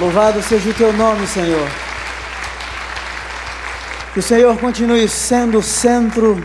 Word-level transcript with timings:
Louvado 0.00 0.42
seja 0.42 0.70
o 0.70 0.72
teu 0.72 0.94
nome, 0.94 1.26
Senhor. 1.26 1.68
Que 4.14 4.20
o 4.20 4.22
Senhor 4.22 4.56
continue 4.58 5.06
sendo 5.06 5.58
o 5.58 5.62
centro 5.62 6.42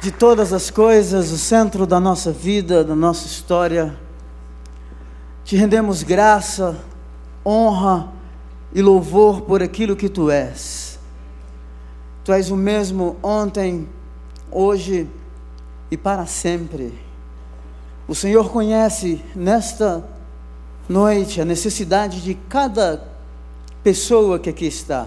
de 0.00 0.12
todas 0.12 0.52
as 0.52 0.70
coisas, 0.70 1.32
o 1.32 1.36
centro 1.36 1.84
da 1.88 1.98
nossa 1.98 2.30
vida, 2.30 2.84
da 2.84 2.94
nossa 2.94 3.26
história. 3.26 3.98
Te 5.42 5.56
rendemos 5.56 6.04
graça, 6.04 6.78
honra 7.44 8.12
e 8.72 8.80
louvor 8.80 9.40
por 9.40 9.60
aquilo 9.60 9.96
que 9.96 10.08
tu 10.08 10.30
és. 10.30 11.00
Tu 12.22 12.32
és 12.32 12.48
o 12.48 12.56
mesmo 12.56 13.16
ontem, 13.20 13.88
hoje 14.52 15.10
e 15.90 15.96
para 15.96 16.26
sempre. 16.26 16.96
O 18.06 18.14
Senhor 18.14 18.52
conhece 18.52 19.20
nesta 19.34 20.16
noite 20.88 21.40
a 21.40 21.44
necessidade 21.44 22.22
de 22.22 22.34
cada 22.34 23.06
pessoa 23.82 24.38
que 24.38 24.48
aqui 24.48 24.66
está. 24.66 25.06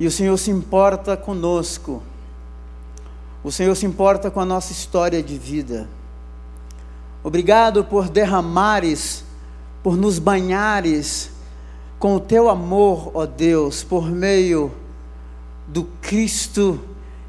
E 0.00 0.06
o 0.06 0.10
Senhor 0.10 0.36
se 0.36 0.50
importa 0.50 1.16
conosco. 1.16 2.02
O 3.44 3.52
Senhor 3.52 3.74
se 3.76 3.86
importa 3.86 4.30
com 4.30 4.40
a 4.40 4.44
nossa 4.44 4.72
história 4.72 5.22
de 5.22 5.38
vida. 5.38 5.88
Obrigado 7.22 7.84
por 7.84 8.08
derramares, 8.08 9.24
por 9.82 9.96
nos 9.96 10.18
banhares 10.18 11.30
com 11.98 12.16
o 12.16 12.20
teu 12.20 12.50
amor, 12.50 13.12
ó 13.14 13.24
Deus, 13.24 13.84
por 13.84 14.10
meio 14.10 14.72
do 15.68 15.84
Cristo 16.00 16.80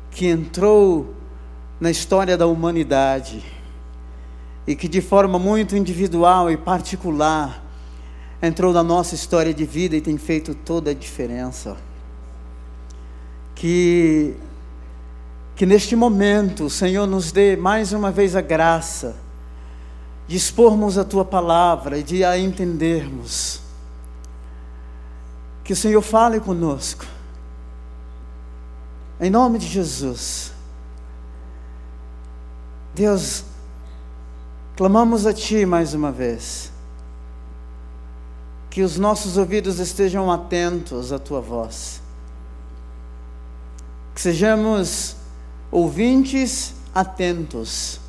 que 0.09 0.25
entrou 0.25 1.13
na 1.79 1.91
história 1.91 2.35
da 2.35 2.47
humanidade 2.47 3.52
e 4.65 4.75
que 4.75 4.87
de 4.87 5.01
forma 5.01 5.37
muito 5.37 5.75
individual 5.75 6.49
e 6.49 6.57
particular 6.57 7.63
entrou 8.41 8.73
na 8.73 8.83
nossa 8.83 9.15
história 9.15 9.53
de 9.53 9.65
vida 9.65 9.95
e 9.95 10.01
tem 10.01 10.17
feito 10.17 10.53
toda 10.53 10.91
a 10.91 10.93
diferença. 10.93 11.77
Que 13.55 14.35
que 15.55 15.65
neste 15.65 15.95
momento 15.95 16.65
o 16.65 16.69
Senhor 16.69 17.05
nos 17.05 17.31
dê 17.31 17.55
mais 17.55 17.93
uma 17.93 18.11
vez 18.11 18.35
a 18.35 18.41
graça 18.41 19.15
de 20.27 20.35
expormos 20.35 20.97
a 20.97 21.03
tua 21.03 21.23
palavra 21.23 21.99
e 21.99 22.03
de 22.03 22.23
a 22.23 22.37
entendermos. 22.37 23.61
Que 25.63 25.73
o 25.73 25.75
Senhor 25.75 26.01
fale 26.01 26.39
conosco. 26.39 27.05
Em 29.19 29.29
nome 29.29 29.59
de 29.59 29.67
Jesus. 29.67 30.51
Deus, 32.95 33.45
Clamamos 34.75 35.27
a 35.27 35.33
Ti 35.33 35.65
mais 35.65 35.93
uma 35.93 36.11
vez. 36.11 36.71
Que 38.69 38.81
os 38.81 38.97
nossos 38.97 39.37
ouvidos 39.37 39.79
estejam 39.79 40.31
atentos 40.31 41.13
à 41.13 41.19
Tua 41.19 41.39
voz. 41.39 42.01
Que 44.15 44.21
sejamos 44.21 45.15
ouvintes 45.71 46.73
atentos. 46.93 47.99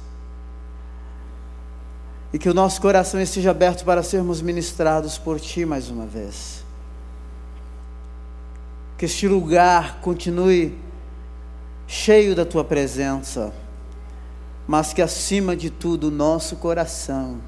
E 2.33 2.39
que 2.39 2.49
o 2.49 2.55
nosso 2.55 2.81
coração 2.81 3.21
esteja 3.21 3.51
aberto 3.51 3.85
para 3.85 4.03
sermos 4.03 4.41
ministrados 4.41 5.19
por 5.19 5.39
Ti 5.39 5.67
mais 5.67 5.91
uma 5.91 6.07
vez. 6.07 6.65
Que 8.97 9.05
este 9.05 9.29
lugar 9.29 10.01
continue 10.01 10.79
cheio 11.87 12.35
da 12.35 12.47
Tua 12.47 12.65
presença 12.65 13.53
mas 14.67 14.93
que 14.93 15.03
acima 15.03 15.57
de 15.57 15.71
tudo 15.71 16.09
o 16.09 16.11
nosso 16.11 16.57
coração 16.57 17.39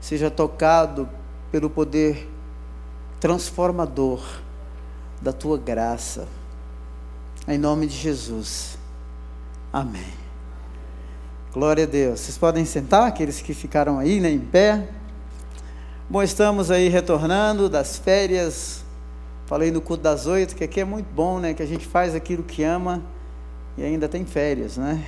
seja 0.00 0.30
tocado 0.30 1.08
pelo 1.50 1.70
poder 1.70 2.28
transformador 3.20 4.20
da 5.20 5.32
tua 5.32 5.58
graça. 5.58 6.26
Em 7.46 7.58
nome 7.58 7.86
de 7.86 7.96
Jesus. 7.96 8.78
Amém. 9.72 10.12
Glória 11.52 11.84
a 11.84 11.86
Deus. 11.86 12.20
Vocês 12.20 12.38
podem 12.38 12.64
sentar, 12.64 13.06
aqueles 13.06 13.40
que 13.40 13.54
ficaram 13.54 13.98
aí, 13.98 14.20
né, 14.20 14.30
em 14.30 14.38
pé. 14.38 14.88
Bom, 16.08 16.22
estamos 16.22 16.70
aí 16.70 16.88
retornando 16.88 17.68
das 17.68 17.98
férias. 17.98 18.84
Falei 19.46 19.70
no 19.70 19.80
culto 19.80 20.02
das 20.02 20.26
oito, 20.26 20.54
que 20.54 20.62
aqui 20.62 20.80
é 20.80 20.84
muito 20.84 21.06
bom, 21.12 21.38
né? 21.38 21.54
Que 21.54 21.62
a 21.62 21.66
gente 21.66 21.86
faz 21.86 22.14
aquilo 22.14 22.42
que 22.42 22.62
ama 22.62 23.02
e 23.76 23.82
ainda 23.82 24.08
tem 24.08 24.24
férias, 24.24 24.76
né? 24.76 25.02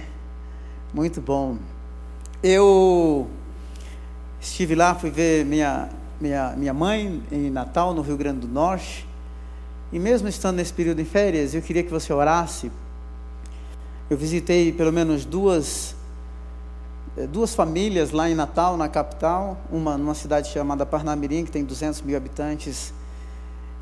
Muito 0.92 1.20
bom. 1.20 1.56
Eu 2.42 3.28
estive 4.40 4.74
lá, 4.74 4.92
fui 4.92 5.08
ver 5.08 5.44
minha, 5.44 5.88
minha, 6.20 6.54
minha 6.56 6.74
mãe 6.74 7.22
em 7.30 7.48
Natal, 7.48 7.94
no 7.94 8.02
Rio 8.02 8.16
Grande 8.16 8.40
do 8.40 8.48
Norte. 8.48 9.06
E 9.92 10.00
mesmo 10.00 10.26
estando 10.26 10.56
nesse 10.56 10.72
período 10.72 11.00
em 11.00 11.04
férias, 11.04 11.54
eu 11.54 11.62
queria 11.62 11.84
que 11.84 11.90
você 11.90 12.12
orasse. 12.12 12.72
Eu 14.08 14.16
visitei 14.16 14.72
pelo 14.72 14.92
menos 14.92 15.24
duas, 15.24 15.94
eh, 17.16 17.28
duas 17.28 17.54
famílias 17.54 18.10
lá 18.10 18.28
em 18.28 18.34
Natal, 18.34 18.76
na 18.76 18.88
capital. 18.88 19.60
Uma 19.70 19.96
numa 19.96 20.14
cidade 20.14 20.48
chamada 20.48 20.84
Parnamirim, 20.84 21.44
que 21.44 21.52
tem 21.52 21.64
200 21.64 22.02
mil 22.02 22.16
habitantes. 22.16 22.92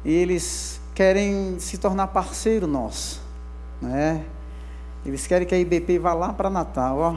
E 0.05 0.13
eles 0.13 0.79
querem 0.95 1.59
se 1.59 1.79
tornar 1.79 2.09
parceiro 2.09 2.67
nosso. 2.67 3.23
Né? 3.81 4.27
Eles 5.05 5.27
querem 5.27 5.47
que 5.47 5.55
a 5.55 5.59
IBP 5.59 5.99
vá 5.99 6.13
lá 6.13 6.33
para 6.33 6.51
Natal, 6.51 6.99
ó. 6.99 7.17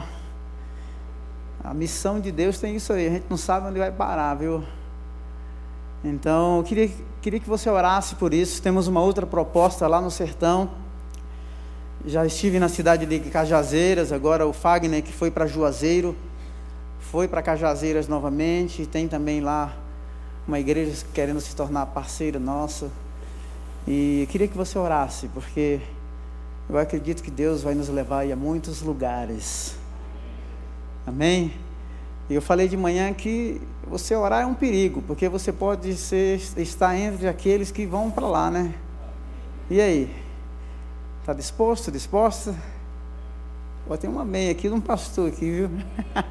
A 1.64 1.72
missão 1.72 2.18
de 2.18 2.32
Deus 2.32 2.58
tem 2.58 2.74
isso 2.74 2.92
aí, 2.92 3.06
a 3.06 3.10
gente 3.10 3.26
não 3.30 3.36
sabe 3.36 3.68
onde 3.68 3.78
vai 3.78 3.92
parar, 3.92 4.34
viu? 4.34 4.64
Então, 6.04 6.58
eu 6.58 6.64
queria, 6.64 6.90
queria 7.20 7.38
que 7.38 7.48
você 7.48 7.70
orasse 7.70 8.16
por 8.16 8.34
isso. 8.34 8.60
Temos 8.60 8.88
uma 8.88 9.00
outra 9.00 9.24
proposta 9.24 9.86
lá 9.86 10.00
no 10.00 10.10
sertão. 10.10 10.70
Já 12.04 12.26
estive 12.26 12.58
na 12.58 12.68
cidade 12.68 13.06
de 13.06 13.20
Cajazeiras, 13.30 14.10
agora 14.10 14.44
o 14.44 14.52
Fagner, 14.52 15.04
que 15.04 15.12
foi 15.12 15.30
para 15.30 15.46
Juazeiro, 15.46 16.16
foi 16.98 17.28
para 17.28 17.40
Cajazeiras 17.40 18.08
novamente. 18.08 18.84
Tem 18.84 19.06
também 19.06 19.40
lá 19.40 19.72
uma 20.48 20.58
igreja 20.58 21.06
querendo 21.14 21.40
se 21.40 21.54
tornar 21.54 21.86
parceira 21.86 22.40
nossa. 22.40 22.90
E 23.86 24.26
queria 24.30 24.48
que 24.48 24.56
você 24.56 24.76
orasse, 24.76 25.28
porque 25.28 25.80
eu 26.68 26.78
acredito 26.78 27.22
que 27.22 27.30
Deus 27.30 27.62
vai 27.62 27.74
nos 27.74 27.88
levar 27.88 28.30
a 28.30 28.36
muitos 28.36 28.82
lugares. 28.82 29.76
Amém? 31.06 31.52
Eu 32.30 32.40
falei 32.40 32.68
de 32.68 32.76
manhã 32.76 33.12
que 33.12 33.60
você 33.86 34.14
orar 34.14 34.42
é 34.42 34.46
um 34.46 34.54
perigo, 34.54 35.02
porque 35.02 35.28
você 35.28 35.52
pode 35.52 35.94
ser, 35.96 36.40
estar 36.56 36.96
entre 36.96 37.28
aqueles 37.28 37.70
que 37.70 37.84
vão 37.84 38.10
para 38.10 38.26
lá, 38.26 38.50
né? 38.50 38.74
E 39.68 39.80
aí? 39.80 40.14
Está 41.20 41.32
disposto, 41.32 41.90
disposta? 41.90 42.54
Pode 43.86 44.00
ter 44.00 44.08
uma 44.08 44.24
meia 44.24 44.52
aqui 44.52 44.68
de 44.68 44.74
um 44.74 44.80
pastor 44.80 45.28
aqui, 45.28 45.50
viu? 45.50 45.70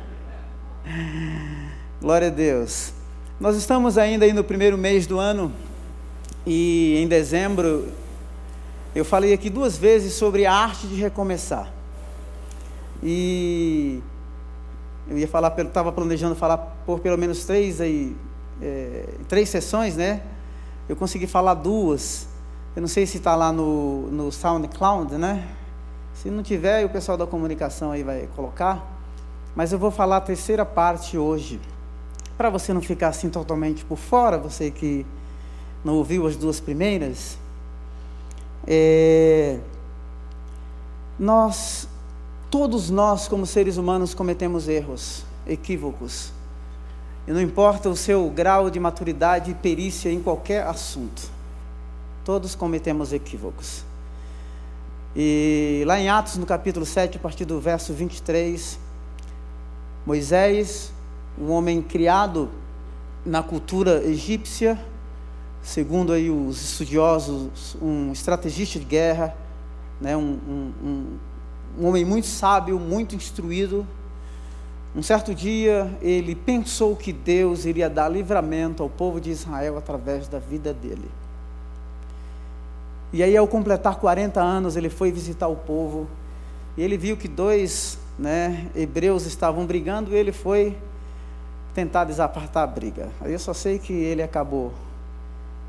Glória 2.01 2.27
a 2.27 2.31
Deus. 2.31 2.93
Nós 3.39 3.55
estamos 3.55 3.97
ainda 3.97 4.25
aí 4.25 4.33
no 4.33 4.43
primeiro 4.43 4.77
mês 4.77 5.05
do 5.05 5.19
ano 5.19 5.51
e 6.45 6.95
em 6.97 7.07
dezembro 7.07 7.87
eu 8.93 9.05
falei 9.05 9.33
aqui 9.33 9.49
duas 9.49 9.77
vezes 9.77 10.13
sobre 10.13 10.45
a 10.45 10.53
arte 10.53 10.87
de 10.87 10.95
recomeçar. 10.95 11.71
E 13.01 14.01
eu 15.09 15.17
ia 15.17 15.27
falar, 15.27 15.53
estava 15.59 15.91
planejando 15.91 16.35
falar 16.35 16.57
por 16.85 16.99
pelo 16.99 17.17
menos 17.17 17.45
três 17.45 17.79
aí, 17.79 18.15
é, 18.61 19.05
três 19.27 19.49
sessões, 19.49 19.95
né? 19.95 20.21
Eu 20.89 20.95
consegui 20.95 21.25
falar 21.25 21.53
duas. 21.53 22.27
Eu 22.75 22.81
não 22.81 22.87
sei 22.87 23.05
se 23.05 23.17
está 23.17 23.35
lá 23.35 23.51
no, 23.51 24.07
no 24.11 24.31
SoundCloud, 24.31 25.15
né? 25.15 25.47
Se 26.13 26.29
não 26.29 26.43
tiver, 26.43 26.85
o 26.85 26.89
pessoal 26.89 27.17
da 27.17 27.25
comunicação 27.25 27.91
aí 27.91 28.03
vai 28.03 28.27
colocar. 28.35 28.85
Mas 29.55 29.71
eu 29.71 29.79
vou 29.79 29.89
falar 29.89 30.17
a 30.17 30.21
terceira 30.21 30.65
parte 30.65 31.17
hoje. 31.17 31.59
Para 32.37 32.49
você 32.49 32.73
não 32.73 32.81
ficar 32.81 33.07
assim 33.07 33.29
totalmente 33.29 33.85
por 33.85 33.97
fora, 33.97 34.37
você 34.37 34.69
que 34.69 35.05
não 35.83 35.95
ouviu 35.95 36.27
as 36.27 36.35
duas 36.35 36.59
primeiras. 36.59 37.37
É, 38.67 39.59
nós, 41.17 41.87
todos 42.49 42.89
nós, 42.89 43.27
como 43.27 43.45
seres 43.45 43.77
humanos, 43.77 44.13
cometemos 44.13 44.67
erros, 44.67 45.23
equívocos. 45.45 46.31
E 47.27 47.31
não 47.31 47.41
importa 47.41 47.89
o 47.89 47.95
seu 47.95 48.29
grau 48.29 48.69
de 48.69 48.79
maturidade 48.79 49.51
e 49.51 49.53
perícia 49.53 50.11
em 50.11 50.21
qualquer 50.21 50.65
assunto, 50.65 51.21
todos 52.25 52.55
cometemos 52.55 53.13
equívocos. 53.13 53.83
E 55.15 55.83
lá 55.85 55.99
em 55.99 56.09
Atos, 56.09 56.37
no 56.37 56.45
capítulo 56.45 56.85
7, 56.85 57.17
a 57.17 57.19
partir 57.19 57.45
do 57.45 57.59
verso 57.59 57.93
23, 57.93 58.79
Moisés, 60.05 60.91
um 61.37 61.51
homem 61.51 61.81
criado 61.81 62.49
na 63.25 63.43
cultura 63.43 64.01
egípcia, 64.03 64.79
segundo 65.61 66.11
aí 66.13 66.29
os 66.29 66.61
estudiosos, 66.61 67.77
um 67.81 68.11
estrategista 68.11 68.79
de 68.79 68.85
guerra, 68.85 69.35
né, 69.99 70.17
um, 70.17 70.39
um, 70.83 71.17
um, 71.77 71.87
homem 71.87 72.03
muito 72.03 72.27
sábio, 72.27 72.79
muito 72.79 73.15
instruído, 73.15 73.85
Um 74.93 75.01
certo 75.01 75.33
dia, 75.33 75.89
ele 76.01 76.35
pensou 76.35 76.97
que 76.97 77.13
Deus 77.13 77.63
iria 77.63 77.89
dar 77.89 78.09
livramento 78.09 78.83
ao 78.83 78.89
povo 78.89 79.21
de 79.21 79.29
Israel 79.29 79.77
através 79.77 80.27
da 80.27 80.37
vida 80.37 80.73
dele. 80.73 81.09
E 83.13 83.23
aí, 83.23 83.37
ao 83.37 83.47
completar 83.47 83.95
40 83.95 84.41
anos, 84.41 84.75
ele 84.75 84.89
foi 84.89 85.09
visitar 85.09 85.47
o 85.47 85.55
povo 85.55 86.09
e 86.75 86.81
ele 86.81 86.97
viu 86.97 87.15
que 87.15 87.27
dois 87.27 87.97
né, 88.17 88.67
hebreus 88.75 89.25
estavam 89.25 89.65
brigando 89.65 90.11
e 90.11 90.15
ele 90.15 90.31
foi 90.31 90.77
tentar 91.73 92.05
desapartar 92.05 92.63
a 92.63 92.67
briga. 92.67 93.09
Aí 93.21 93.31
eu 93.31 93.39
só 93.39 93.53
sei 93.53 93.79
que 93.79 93.93
ele 93.93 94.21
acabou. 94.21 94.73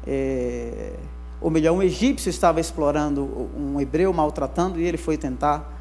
É, 0.06 0.94
ou 1.40 1.50
melhor, 1.50 1.74
um 1.74 1.82
egípcio 1.82 2.30
estava 2.30 2.60
explorando 2.60 3.50
um 3.56 3.80
hebreu, 3.80 4.12
maltratando, 4.12 4.78
e 4.80 4.84
ele 4.84 4.96
foi 4.96 5.16
tentar 5.16 5.80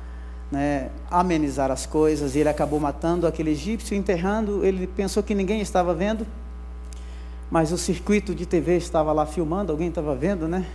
né, 0.52 0.90
amenizar 1.10 1.70
as 1.72 1.86
coisas, 1.86 2.36
e 2.36 2.40
ele 2.40 2.50
acabou 2.50 2.80
matando 2.80 3.28
aquele 3.28 3.52
egípcio, 3.52 3.96
enterrando. 3.96 4.66
Ele 4.66 4.88
pensou 4.88 5.22
que 5.22 5.36
ninguém 5.36 5.62
estava 5.62 5.94
vendo, 5.94 6.26
mas 7.50 7.72
o 7.72 7.78
circuito 7.78 8.34
de 8.34 8.46
TV 8.46 8.78
estava 8.78 9.14
lá 9.14 9.26
filmando, 9.26 9.72
alguém 9.72 9.90
estava 9.90 10.16
vendo, 10.16 10.48
né? 10.48 10.66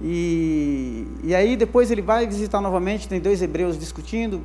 E, 0.00 1.06
e 1.24 1.34
aí 1.34 1.56
depois 1.56 1.90
ele 1.90 2.02
vai 2.02 2.26
visitar 2.26 2.60
novamente, 2.60 3.08
tem 3.08 3.20
dois 3.20 3.42
hebreus 3.42 3.78
discutindo, 3.78 4.42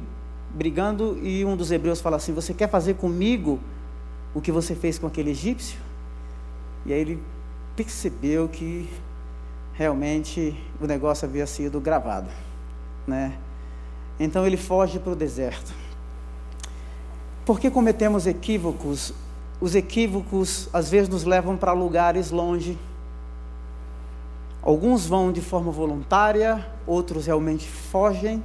brigando, 0.53 1.19
e 1.21 1.45
um 1.45 1.55
dos 1.55 1.71
hebreus 1.71 2.01
fala 2.01 2.15
assim: 2.15 2.33
Você 2.33 2.53
quer 2.53 2.69
fazer 2.69 2.95
comigo 2.95 3.59
o 4.33 4.41
que 4.41 4.51
você 4.51 4.73
fez 4.73 4.97
com 4.97 5.05
aquele 5.05 5.31
egípcio? 5.31 5.77
E 6.85 6.93
aí 6.93 6.99
ele 6.99 7.19
percebeu 7.75 8.47
que 8.47 8.89
realmente 9.73 10.55
o 10.79 10.85
negócio 10.85 11.27
havia 11.27 11.47
sido 11.47 11.79
gravado, 11.79 12.29
né? 13.07 13.37
Então 14.19 14.45
ele 14.45 14.57
foge 14.57 14.99
para 14.99 15.13
o 15.13 15.15
deserto. 15.15 15.73
Por 17.45 17.59
que 17.59 17.69
cometemos 17.69 18.27
equívocos? 18.27 19.13
Os 19.59 19.75
equívocos 19.75 20.69
às 20.71 20.89
vezes 20.89 21.09
nos 21.09 21.23
levam 21.23 21.57
para 21.57 21.73
lugares 21.73 22.31
longe. 22.31 22.77
Alguns 24.61 25.05
vão 25.05 25.31
de 25.31 25.41
forma 25.41 25.71
voluntária, 25.71 26.65
outros 26.87 27.25
realmente 27.25 27.67
fogem. 27.67 28.41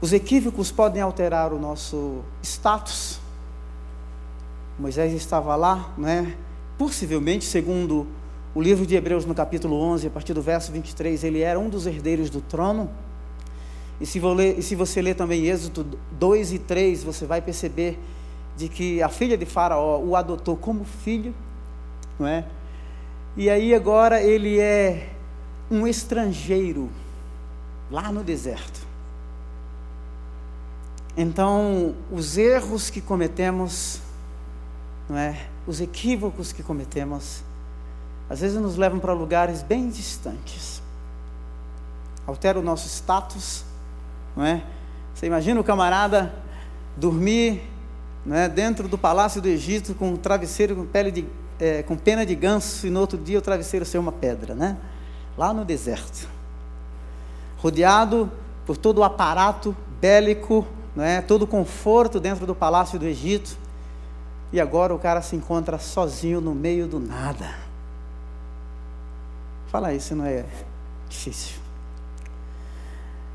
Os 0.00 0.12
equívocos 0.12 0.70
podem 0.70 1.02
alterar 1.02 1.52
o 1.52 1.58
nosso 1.58 2.22
status. 2.42 3.18
Moisés 4.78 5.12
estava 5.12 5.56
lá, 5.56 5.92
né? 5.98 6.36
Possivelmente, 6.78 7.44
segundo 7.44 8.06
o 8.54 8.62
livro 8.62 8.86
de 8.86 8.94
Hebreus, 8.94 9.24
no 9.24 9.34
capítulo 9.34 9.74
11, 9.80 10.06
a 10.06 10.10
partir 10.10 10.32
do 10.32 10.40
verso 10.40 10.70
23, 10.70 11.24
ele 11.24 11.40
era 11.40 11.58
um 11.58 11.68
dos 11.68 11.86
herdeiros 11.86 12.30
do 12.30 12.40
trono. 12.40 12.88
E 14.00 14.06
se, 14.06 14.20
ler, 14.20 14.56
e 14.56 14.62
se 14.62 14.76
você 14.76 15.02
ler 15.02 15.16
também 15.16 15.46
Êxodo 15.46 15.98
2 16.12 16.52
e 16.52 16.58
3, 16.60 17.02
você 17.02 17.26
vai 17.26 17.42
perceber 17.42 17.98
de 18.56 18.68
que 18.68 19.02
a 19.02 19.08
filha 19.08 19.36
de 19.36 19.44
Faraó 19.44 19.98
o 19.98 20.14
adotou 20.14 20.56
como 20.56 20.84
filho, 20.84 21.34
não 22.18 22.26
é? 22.26 22.44
E 23.36 23.50
aí 23.50 23.74
agora 23.74 24.22
ele 24.22 24.58
é 24.60 25.10
um 25.68 25.86
estrangeiro 25.86 26.88
lá 27.90 28.12
no 28.12 28.22
deserto. 28.22 28.86
Então, 31.16 31.94
os 32.12 32.38
erros 32.38 32.90
que 32.90 33.00
cometemos, 33.00 34.00
não 35.08 35.18
é? 35.18 35.48
Os 35.68 35.82
equívocos 35.82 36.50
que 36.50 36.62
cometemos, 36.62 37.44
às 38.30 38.40
vezes 38.40 38.58
nos 38.58 38.76
levam 38.76 38.98
para 38.98 39.12
lugares 39.12 39.62
bem 39.62 39.90
distantes. 39.90 40.82
Altera 42.26 42.58
o 42.58 42.62
nosso 42.62 42.88
status, 42.88 43.64
não 44.34 44.46
é? 44.46 44.64
Você 45.14 45.26
imagina 45.26 45.60
o 45.60 45.64
camarada 45.64 46.34
dormir 46.96 47.62
não 48.24 48.34
é, 48.34 48.48
dentro 48.48 48.88
do 48.88 48.96
palácio 48.96 49.42
do 49.42 49.48
Egito 49.48 49.94
com 49.94 50.12
um 50.12 50.16
travesseiro 50.16 50.74
com 50.74 50.86
pele 50.86 51.10
de 51.10 51.26
é, 51.60 51.82
com 51.82 51.96
pena 51.96 52.24
de 52.24 52.34
ganso 52.34 52.86
e 52.86 52.90
no 52.90 53.00
outro 53.00 53.18
dia 53.18 53.38
o 53.38 53.42
travesseiro 53.42 53.84
ser 53.84 53.98
uma 53.98 54.12
pedra, 54.12 54.54
né? 54.54 54.76
Lá 55.36 55.52
no 55.52 55.66
deserto, 55.66 56.28
rodeado 57.58 58.30
por 58.64 58.78
todo 58.78 58.98
o 58.98 59.04
aparato 59.04 59.76
bélico, 60.00 60.66
né? 60.96 61.20
Todo 61.20 61.42
o 61.42 61.46
conforto 61.46 62.18
dentro 62.18 62.46
do 62.46 62.54
palácio 62.54 62.98
do 62.98 63.04
Egito, 63.04 63.58
e 64.52 64.60
agora 64.60 64.94
o 64.94 64.98
cara 64.98 65.20
se 65.20 65.36
encontra 65.36 65.78
sozinho 65.78 66.40
no 66.40 66.54
meio 66.54 66.86
do 66.86 66.98
nada. 66.98 67.54
Fala 69.66 69.92
isso, 69.92 70.14
não 70.14 70.24
é 70.24 70.44
difícil. 71.08 71.56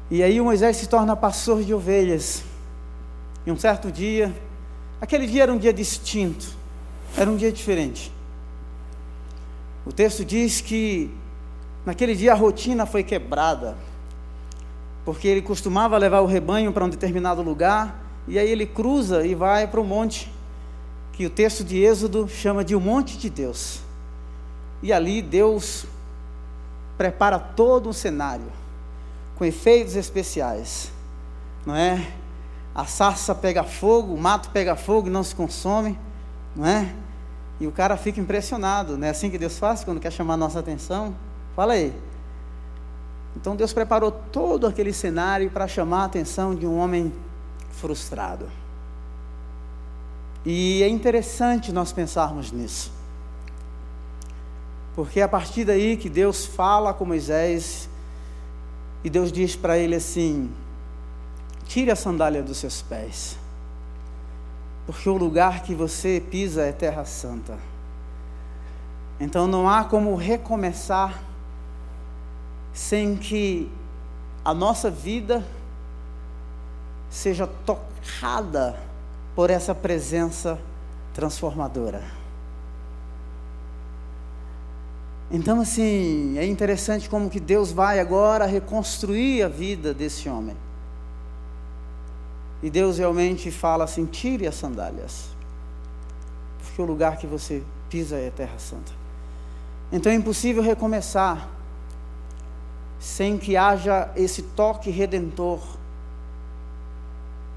E 0.10 0.22
aí 0.24 0.40
Moisés 0.42 0.78
se 0.78 0.88
torna 0.88 1.16
pastor 1.16 1.64
de 1.64 1.74
ovelhas. 1.74 2.44
E 3.46 3.52
um 3.52 3.58
certo 3.58 3.92
dia, 3.92 4.34
aquele 5.00 5.28
dia 5.28 5.44
era 5.44 5.54
um 5.54 5.58
dia 5.58 5.74
distinto, 5.74 6.46
era 7.18 7.30
um 7.30 7.36
dia 7.36 7.52
diferente. 7.52 8.12
O 9.86 9.92
texto 9.92 10.24
diz 10.24 10.62
que 10.62 11.14
naquele 11.86 12.16
dia 12.16 12.32
a 12.32 12.36
rotina 12.36 12.86
foi 12.86 13.04
quebrada, 13.04 13.76
porque 15.04 15.28
ele 15.28 15.42
costumava 15.42 15.98
levar 15.98 16.22
o 16.22 16.26
rebanho 16.26 16.72
para 16.72 16.86
um 16.86 16.90
determinado 16.90 17.42
lugar, 17.42 18.02
e 18.28 18.40
aí 18.40 18.50
ele 18.50 18.66
cruza 18.66 19.26
e 19.26 19.36
vai 19.36 19.68
para 19.68 19.82
o 19.82 19.84
monte, 19.84 20.32
que 21.14 21.26
o 21.26 21.30
texto 21.30 21.64
de 21.64 21.78
Êxodo 21.78 22.28
chama 22.28 22.66
de 22.66 22.76
o 22.76 22.82
monte 22.82 23.18
de 23.18 23.30
Deus. 23.30 23.80
E 24.82 24.92
ali 24.92 25.22
Deus 25.22 25.86
prepara 26.98 27.40
todo 27.40 27.88
um 27.88 27.94
cenário, 27.94 28.52
com 29.36 29.46
efeitos 29.46 29.96
especiais, 29.96 30.92
não 31.66 31.76
é? 31.76 32.12
A 32.76 32.86
sarça 32.86 33.34
pega 33.34 33.64
fogo, 33.64 34.14
o 34.14 34.20
mato 34.20 34.50
pega 34.50 34.76
fogo 34.76 35.08
e 35.08 35.12
não 35.12 35.24
se 35.24 35.36
consome, 35.36 35.98
não 36.56 36.66
é? 36.66 36.94
E 37.60 37.68
o 37.68 37.72
cara 37.72 37.96
fica 37.96 38.20
impressionado, 38.20 38.98
não 38.98 39.08
é 39.08 39.12
assim 39.12 39.30
que 39.30 39.38
Deus 39.38 39.58
faz 39.58 39.84
quando 39.84 40.00
quer 40.00 40.12
chamar 40.12 40.34
a 40.34 40.38
nossa 40.38 40.60
atenção? 40.60 41.16
Fala 41.56 41.74
aí. 41.74 41.94
Então 43.36 43.56
Deus 43.56 43.72
preparou 43.72 44.12
todo 44.12 44.66
aquele 44.66 44.92
cenário 44.92 45.50
para 45.52 45.68
chamar 45.68 46.02
a 46.02 46.06
atenção 46.06 46.56
de 46.56 46.66
um 46.66 46.78
homem 46.78 47.14
frustrado. 47.72 48.48
E 50.46 50.84
é 50.84 50.88
interessante 50.88 51.72
nós 51.72 51.92
pensarmos 51.92 52.52
nisso. 52.52 52.92
Porque 54.96 55.20
é 55.20 55.24
a 55.24 55.28
partir 55.28 55.66
daí 55.66 55.98
que 55.98 56.10
Deus 56.10 56.46
fala 56.46 56.94
com 56.94 57.06
Moisés 57.06 57.90
e 59.04 59.10
Deus 59.10 59.32
diz 59.32 59.56
para 59.56 59.78
ele 59.78 59.96
assim: 59.96 60.52
tire 61.66 61.90
a 61.90 61.96
sandália 61.96 62.44
dos 62.44 62.58
seus 62.58 62.82
pés 62.82 63.44
porque 64.86 65.10
o 65.10 65.18
lugar 65.18 65.64
que 65.64 65.74
você 65.74 66.22
pisa 66.30 66.64
é 66.64 66.72
terra 66.72 67.06
santa. 67.06 67.58
Então 69.20 69.48
não 69.48 69.70
há 69.70 69.84
como 69.86 70.16
recomeçar 70.16 71.22
sem 72.74 73.16
que 73.16 73.72
a 74.44 74.54
nossa 74.54 74.90
vida 74.90 75.46
seja 77.10 77.48
tocada 77.48 78.78
por 79.36 79.50
essa 79.50 79.74
presença 79.74 80.60
transformadora. 81.14 82.02
Então 85.32 85.62
assim, 85.62 86.38
é 86.38 86.46
interessante 86.46 87.10
como 87.10 87.30
que 87.30 87.40
Deus 87.40 87.72
vai 87.72 88.00
agora 88.00 88.46
reconstruir 88.46 89.44
a 89.44 89.48
vida 89.48 89.94
desse 89.94 90.30
homem. 90.30 90.56
E 92.62 92.70
Deus 92.70 92.98
realmente 92.98 93.50
fala 93.50 93.84
assim: 93.84 94.06
tire 94.06 94.48
as 94.48 94.56
sandálias, 94.56 95.30
porque 96.62 96.82
o 96.82 96.86
lugar 96.86 97.18
que 97.18 97.28
você 97.28 97.64
pisa 97.90 98.16
é 98.18 98.30
terra 98.30 98.58
santa. 98.58 98.92
Então 99.92 100.12
é 100.12 100.16
impossível 100.16 100.64
recomeçar 100.64 101.50
sem 103.00 103.38
que 103.38 103.58
haja 103.58 104.10
esse 104.16 104.42
toque 104.42 104.90
redentor, 104.90 105.60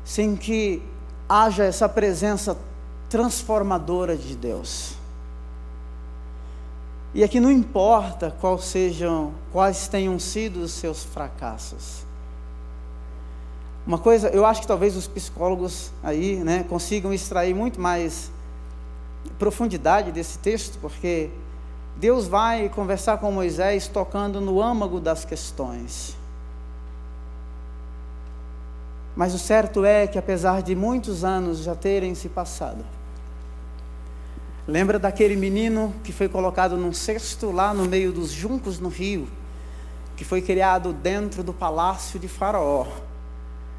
sem 0.04 0.34
que 0.34 0.82
haja 1.28 1.64
essa 1.64 1.88
presença 1.88 2.56
transformadora 3.08 4.16
de 4.16 4.36
Deus. 4.36 4.94
E 7.14 7.24
aqui 7.24 7.40
não 7.40 7.50
importa 7.50 8.34
quais 8.40 8.64
sejam, 8.64 9.32
quais 9.52 9.88
tenham 9.88 10.18
sido 10.18 10.60
os 10.60 10.72
seus 10.72 11.02
fracassos. 11.02 12.04
Uma 13.86 13.98
coisa, 13.98 14.28
eu 14.30 14.44
acho 14.44 14.60
que 14.60 14.66
talvez 14.66 14.96
os 14.96 15.06
psicólogos 15.06 15.92
aí, 16.02 16.36
né, 16.36 16.64
consigam 16.68 17.14
extrair 17.14 17.54
muito 17.54 17.80
mais 17.80 18.30
profundidade 19.38 20.10
desse 20.10 20.38
texto, 20.38 20.78
porque 20.80 21.30
Deus 21.96 22.26
vai 22.26 22.68
conversar 22.68 23.18
com 23.18 23.30
Moisés 23.30 23.86
tocando 23.86 24.40
no 24.40 24.60
âmago 24.60 24.98
das 24.98 25.24
questões. 25.24 26.15
Mas 29.16 29.34
o 29.34 29.38
certo 29.38 29.84
é 29.84 30.06
que, 30.06 30.18
apesar 30.18 30.62
de 30.62 30.76
muitos 30.76 31.24
anos 31.24 31.60
já 31.60 31.74
terem 31.74 32.14
se 32.14 32.28
passado, 32.28 32.84
lembra 34.68 34.98
daquele 34.98 35.34
menino 35.34 35.94
que 36.04 36.12
foi 36.12 36.28
colocado 36.28 36.76
num 36.76 36.92
cesto 36.92 37.50
lá 37.50 37.72
no 37.72 37.86
meio 37.86 38.12
dos 38.12 38.30
juncos 38.30 38.78
no 38.78 38.90
rio, 38.90 39.26
que 40.14 40.24
foi 40.24 40.42
criado 40.42 40.92
dentro 40.92 41.42
do 41.42 41.52
palácio 41.52 42.20
de 42.20 42.28
Faraó 42.28 42.86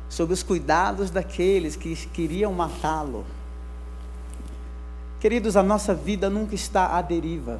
sob 0.10 0.34
os 0.34 0.44
cuidados 0.44 1.10
daqueles 1.10 1.75
que 1.75 1.96
queriam 1.96 2.53
matá-lo. 2.53 3.25
Queridos, 5.20 5.58
a 5.58 5.63
nossa 5.63 5.94
vida 5.94 6.29
nunca 6.29 6.56
está 6.56 6.98
à 6.98 7.01
deriva. 7.01 7.60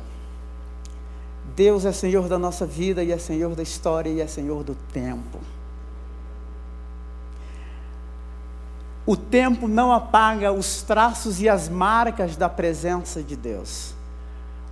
Deus 1.56 1.86
é 1.86 1.92
Senhor 1.92 2.28
da 2.28 2.38
nossa 2.38 2.66
vida 2.66 3.04
e 3.04 3.12
é 3.12 3.18
Senhor 3.18 3.56
da 3.56 3.64
história 3.64 4.10
e 4.10 4.22
é 4.22 4.28
Senhor 4.28 4.64
do 4.64 4.76
tempo. 4.94 5.40
O 9.08 9.16
tempo 9.16 9.70
não 9.70 9.94
apaga 9.94 10.52
os 10.52 10.84
traços 10.84 11.40
e 11.40 11.48
as 11.48 11.70
marcas 11.70 12.36
da 12.36 12.50
presença 12.50 13.24
de 13.24 13.38
Deus. 13.38 13.94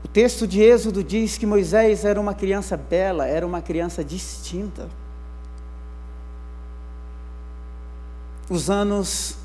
O 0.03 0.09
texto 0.09 0.45
de 0.45 0.61
Êxodo 0.61 1.01
diz 1.01 1.37
que 1.37 1.45
Moisés 1.45 2.03
era 2.03 2.19
uma 2.19 2.33
criança 2.33 2.75
bela, 2.75 3.25
era 3.25 3.47
uma 3.47 3.61
criança 3.61 4.03
distinta. 4.03 4.89
Os 8.49 8.69
anos, 8.69 9.37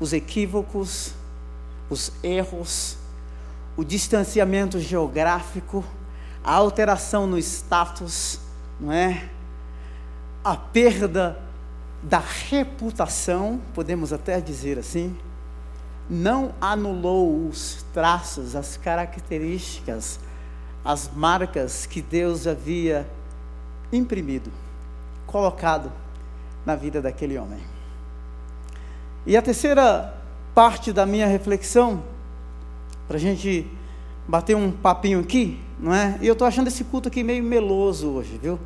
os 0.00 0.14
equívocos, 0.14 1.12
os 1.90 2.10
erros, 2.22 2.96
o 3.76 3.84
distanciamento 3.84 4.80
geográfico, 4.80 5.84
a 6.42 6.54
alteração 6.54 7.26
no 7.26 7.36
status, 7.36 8.40
não 8.80 8.90
é? 8.90 9.28
A 10.42 10.56
perda 10.56 11.45
da 12.02 12.18
reputação, 12.18 13.60
podemos 13.74 14.12
até 14.12 14.40
dizer 14.40 14.78
assim, 14.78 15.16
não 16.08 16.52
anulou 16.60 17.48
os 17.48 17.84
traços, 17.92 18.54
as 18.54 18.76
características, 18.76 20.20
as 20.84 21.10
marcas 21.12 21.84
que 21.84 22.00
Deus 22.00 22.46
havia 22.46 23.08
imprimido, 23.92 24.52
colocado 25.26 25.92
na 26.64 26.76
vida 26.76 27.02
daquele 27.02 27.36
homem. 27.38 27.60
E 29.26 29.36
a 29.36 29.42
terceira 29.42 30.14
parte 30.54 30.92
da 30.92 31.04
minha 31.04 31.26
reflexão, 31.26 32.02
para 33.08 33.16
a 33.16 33.20
gente 33.20 33.66
bater 34.28 34.54
um 34.54 34.70
papinho 34.70 35.20
aqui, 35.20 35.60
não 35.78 35.92
é? 35.92 36.18
E 36.20 36.26
eu 36.26 36.32
estou 36.32 36.46
achando 36.46 36.68
esse 36.68 36.84
culto 36.84 37.08
aqui 37.08 37.22
meio 37.22 37.42
meloso 37.42 38.10
hoje, 38.10 38.38
viu? 38.40 38.58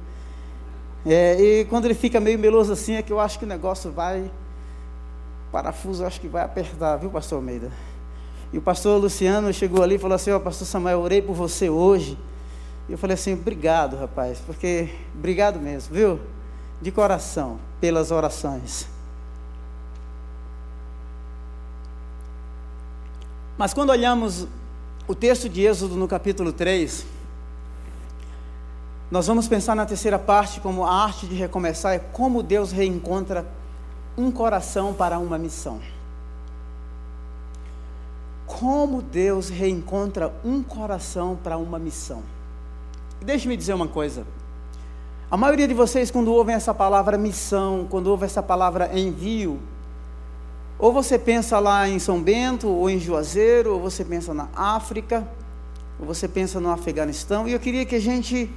É, 1.05 1.41
e 1.41 1.65
quando 1.65 1.87
ele 1.87 1.95
fica 1.95 2.21
meio 2.21 2.39
meloso 2.39 2.73
assim, 2.73 2.95
é 2.95 3.03
que 3.03 3.13
eu 3.13 3.21
acho 3.21 3.39
que 3.39 3.45
o 3.45 3.49
negócio 3.49 3.91
vai. 3.91 4.31
O 5.49 5.53
parafuso 5.53 6.03
eu 6.03 6.07
acho 6.07 6.21
que 6.21 6.29
vai 6.29 6.45
apertar, 6.45 6.97
viu, 6.97 7.11
pastor 7.11 7.37
Almeida? 7.37 7.71
E 8.53 8.59
o 8.59 8.63
pastor 8.63 9.01
Luciano 9.01 9.53
chegou 9.53 9.83
ali 9.83 9.95
e 9.95 9.99
falou 9.99 10.17
assim: 10.17 10.31
Ó, 10.31 10.37
oh, 10.37 10.41
pastor 10.41 10.67
Samuel, 10.67 11.01
orei 11.01 11.23
por 11.23 11.35
você 11.35 11.71
hoje. 11.71 12.19
E 12.89 12.93
eu 12.93 12.99
falei 12.99 13.15
assim: 13.15 13.33
obrigado, 13.33 13.97
rapaz, 13.97 14.39
porque. 14.45 14.91
Obrigado 15.15 15.61
mesmo, 15.61 15.95
viu? 15.95 16.21
De 16.83 16.91
coração, 16.91 17.59
pelas 17.81 18.11
orações. 18.11 18.89
Mas 23.57 23.75
quando 23.75 23.91
olhamos 23.91 24.47
o 25.07 25.15
texto 25.15 25.49
de 25.49 25.63
Êxodo 25.63 25.95
no 25.95 26.09
capítulo 26.09 26.53
3, 26.53 27.05
nós 29.11 29.27
vamos 29.27 29.49
pensar 29.49 29.75
na 29.75 29.85
terceira 29.85 30.19
parte 30.19 30.61
como 30.61 30.85
a 30.85 31.05
arte 31.05 31.27
de 31.27 31.35
recomeçar 31.35 31.95
é 31.95 31.99
como 31.99 32.45
Deus 32.45 32.71
reencontra 32.71 33.45
um 34.17 34.31
coração 34.31 34.95
para 34.95 35.19
uma 35.19 35.37
missão. 35.37 35.81
Como 38.47 39.03
Deus 39.03 39.49
reencontra 39.49 40.33
um 40.45 40.63
coração 40.63 41.37
para 41.43 41.59
uma 41.59 41.79
missão. 41.79 42.23
Deixe-me 43.21 43.57
dizer 43.57 43.75
uma 43.75 43.89
coisa. 43.89 44.25
A 45.29 45.37
maioria 45.37 45.67
de 45.67 45.75
vocês, 45.75 46.11
quando 46.11 46.33
ouvem 46.33 46.55
essa 46.55 46.73
palavra 46.73 47.19
missão, 47.19 47.87
quando 47.91 48.07
ouvem 48.07 48.27
essa 48.27 48.43
palavra 48.43 48.97
envio, 48.97 49.61
ou 50.79 50.93
você 50.93 51.19
pensa 51.19 51.59
lá 51.59 51.89
em 51.89 51.99
São 51.99 52.23
Bento, 52.23 52.69
ou 52.69 52.89
em 52.89 52.99
Juazeiro, 52.99 53.75
ou 53.75 53.81
você 53.81 54.05
pensa 54.05 54.33
na 54.33 54.49
África, 54.55 55.27
ou 55.99 56.07
você 56.07 56.27
pensa 56.29 56.59
no 56.61 56.71
Afeganistão, 56.71 57.47
e 57.47 57.53
eu 57.53 57.61
queria 57.61 57.85
que 57.85 57.97
a 57.97 58.01
gente 58.01 58.51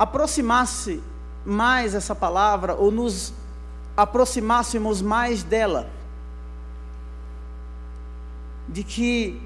aproximasse 0.00 1.02
mais 1.44 1.94
essa 1.94 2.14
palavra 2.14 2.74
ou 2.74 2.90
nos 2.90 3.34
aproximássemos 3.94 5.02
mais 5.02 5.42
dela. 5.42 5.90
De 8.66 8.82
que 8.82 9.38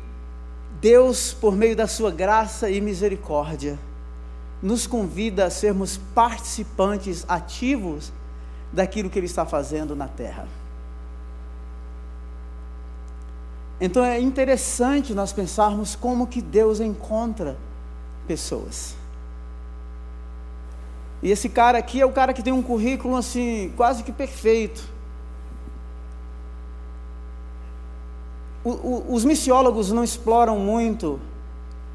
Deus, 0.80 1.34
por 1.34 1.56
meio 1.56 1.75
da 1.75 1.88
sua 1.88 2.12
graça 2.12 2.70
e 2.70 2.80
misericórdia, 2.80 3.76
nos 4.62 4.87
convida 4.87 5.46
a 5.46 5.50
sermos 5.50 5.96
participantes 6.14 7.25
ativos 7.26 8.12
daquilo 8.73 9.11
que 9.11 9.18
Ele 9.18 9.26
está 9.26 9.44
fazendo 9.44 9.96
na 9.96 10.06
terra. 10.06 10.46
Então 13.80 14.04
é 14.04 14.20
interessante 14.20 15.14
nós 15.14 15.32
pensarmos 15.32 15.96
como 15.96 16.28
que 16.28 16.40
Deus 16.40 16.78
encontra 16.78 17.56
pessoas. 18.28 18.94
E 21.24 21.30
esse 21.30 21.48
cara 21.48 21.78
aqui 21.78 22.02
é 22.02 22.04
o 22.04 22.12
cara 22.12 22.34
que 22.34 22.42
tem 22.42 22.52
um 22.52 22.62
currículo 22.62 23.16
assim, 23.16 23.72
quase 23.78 24.04
que 24.04 24.12
perfeito. 24.12 24.84
O, 28.62 28.68
o, 28.70 29.14
os 29.14 29.24
missiólogos 29.24 29.90
não 29.90 30.04
exploram 30.04 30.58
muito 30.58 31.18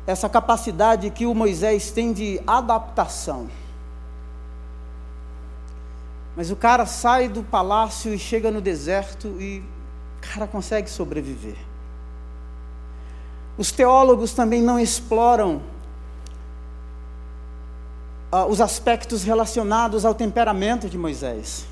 essa 0.08 0.28
capacidade 0.28 1.12
que 1.12 1.28
o 1.28 1.36
Moisés 1.36 1.92
tem 1.92 2.12
de 2.12 2.42
adaptação. 2.48 3.48
Mas 6.36 6.50
o 6.50 6.56
cara 6.56 6.88
sai 6.88 7.30
do 7.30 7.44
palácio 7.44 8.12
e 8.12 8.18
chega 8.18 8.50
no 8.50 8.60
deserto 8.60 9.28
e 9.40 9.60
o 10.18 10.34
cara 10.34 10.48
consegue 10.48 10.90
sobreviver. 10.90 11.58
Os 13.60 13.72
teólogos 13.72 14.34
também 14.34 14.64
não 14.64 14.80
exploram 14.80 15.62
uh, 18.32 18.46
os 18.46 18.62
aspectos 18.62 19.24
relacionados 19.24 20.06
ao 20.06 20.14
temperamento 20.14 20.90
de 20.90 20.98
Moisés. 20.98 21.66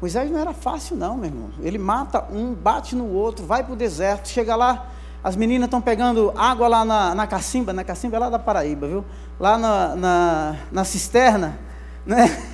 Moisés 0.00 0.30
não 0.30 0.40
era 0.40 0.52
fácil, 0.52 0.96
não, 0.96 1.16
meu 1.16 1.26
irmão. 1.26 1.50
Ele 1.60 1.78
mata 1.78 2.24
um, 2.32 2.52
bate 2.52 2.96
no 2.96 3.06
outro, 3.12 3.46
vai 3.46 3.62
para 3.62 3.72
o 3.72 3.76
deserto, 3.76 4.28
chega 4.28 4.56
lá, 4.56 4.88
as 5.22 5.36
meninas 5.36 5.66
estão 5.66 5.80
pegando 5.80 6.32
água 6.36 6.66
lá 6.66 6.84
na, 6.84 7.14
na 7.14 7.26
cacimba, 7.26 7.72
na 7.72 7.84
cacimba 7.84 8.16
é 8.16 8.18
lá 8.18 8.28
da 8.28 8.38
Paraíba, 8.38 8.88
viu? 8.88 9.04
Lá 9.38 9.56
na, 9.56 9.94
na, 9.94 10.56
na 10.72 10.84
cisterna, 10.84 11.56
né? 12.04 12.48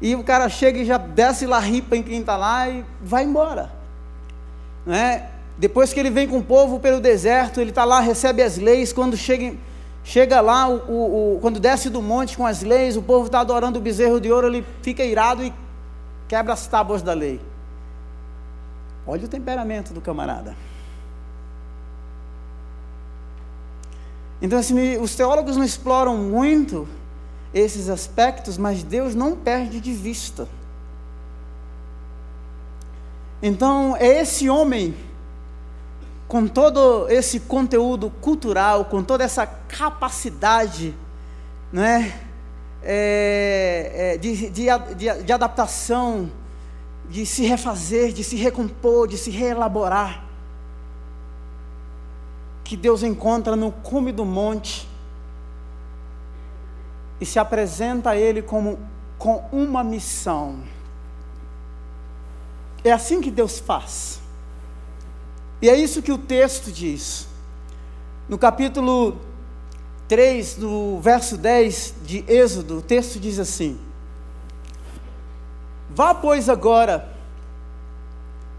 E 0.00 0.16
o 0.16 0.24
cara 0.24 0.48
chega 0.48 0.78
e 0.80 0.84
já 0.84 0.96
desce 0.96 1.46
lá, 1.46 1.60
ripa 1.60 1.96
em 1.96 2.02
quem 2.02 2.20
está 2.20 2.36
lá 2.36 2.68
e 2.68 2.84
vai 3.00 3.22
embora. 3.22 3.70
Né? 4.84 5.28
Depois 5.58 5.92
que 5.92 6.00
ele 6.00 6.10
vem 6.10 6.26
com 6.26 6.38
o 6.38 6.42
povo 6.42 6.80
pelo 6.80 7.00
deserto, 7.00 7.60
ele 7.60 7.70
está 7.70 7.84
lá, 7.84 8.00
recebe 8.00 8.42
as 8.42 8.56
leis. 8.56 8.94
Quando 8.94 9.14
chega, 9.14 9.54
Chega 10.02 10.40
lá, 10.40 10.68
o, 10.68 10.76
o, 10.90 11.36
o, 11.36 11.40
quando 11.40 11.60
desce 11.60 11.90
do 11.90 12.00
monte 12.00 12.36
com 12.36 12.46
as 12.46 12.62
leis, 12.62 12.96
o 12.96 13.02
povo 13.02 13.26
está 13.26 13.40
adorando 13.40 13.78
o 13.78 13.82
bezerro 13.82 14.20
de 14.20 14.32
ouro, 14.32 14.46
ele 14.46 14.64
fica 14.82 15.04
irado 15.04 15.44
e 15.44 15.52
quebra 16.26 16.52
as 16.52 16.66
tábuas 16.66 17.02
da 17.02 17.12
lei. 17.12 17.40
Olha 19.06 19.24
o 19.24 19.28
temperamento 19.28 19.92
do 19.92 20.00
camarada. 20.00 20.56
Então, 24.40 24.58
assim, 24.58 24.96
os 24.96 25.14
teólogos 25.14 25.56
não 25.56 25.64
exploram 25.64 26.16
muito 26.16 26.88
esses 27.52 27.88
aspectos, 27.88 28.56
mas 28.56 28.82
Deus 28.82 29.14
não 29.14 29.36
perde 29.36 29.80
de 29.80 29.92
vista. 29.92 30.48
Então, 33.42 33.96
é 33.98 34.20
esse 34.20 34.48
homem 34.48 34.94
com 36.30 36.46
todo 36.46 37.08
esse 37.08 37.40
conteúdo 37.40 38.08
cultural, 38.08 38.84
com 38.84 39.02
toda 39.02 39.24
essa 39.24 39.44
capacidade 39.44 40.94
né, 41.72 42.20
é, 42.80 44.12
é, 44.14 44.16
de, 44.16 44.48
de, 44.48 44.66
de, 44.94 45.24
de 45.24 45.32
adaptação, 45.32 46.30
de 47.08 47.26
se 47.26 47.44
refazer, 47.44 48.12
de 48.12 48.22
se 48.22 48.36
recompor, 48.36 49.08
de 49.08 49.18
se 49.18 49.28
reelaborar, 49.28 50.22
que 52.62 52.76
Deus 52.76 53.02
encontra 53.02 53.56
no 53.56 53.72
cume 53.72 54.12
do 54.12 54.24
monte 54.24 54.88
e 57.20 57.26
se 57.26 57.40
apresenta 57.40 58.10
a 58.10 58.16
Ele 58.16 58.40
como 58.40 58.78
com 59.18 59.48
uma 59.50 59.82
missão. 59.82 60.60
É 62.84 62.92
assim 62.92 63.20
que 63.20 63.32
Deus 63.32 63.58
faz. 63.58 64.19
E 65.62 65.68
é 65.68 65.76
isso 65.76 66.02
que 66.02 66.12
o 66.12 66.18
texto 66.18 66.72
diz. 66.72 67.28
No 68.28 68.38
capítulo 68.38 69.20
3, 70.08 70.56
no 70.58 71.00
verso 71.00 71.36
10 71.36 71.94
de 72.04 72.24
Êxodo, 72.26 72.78
o 72.78 72.82
texto 72.82 73.20
diz 73.20 73.38
assim: 73.38 73.78
Vá, 75.90 76.14
pois, 76.14 76.48
agora, 76.48 77.12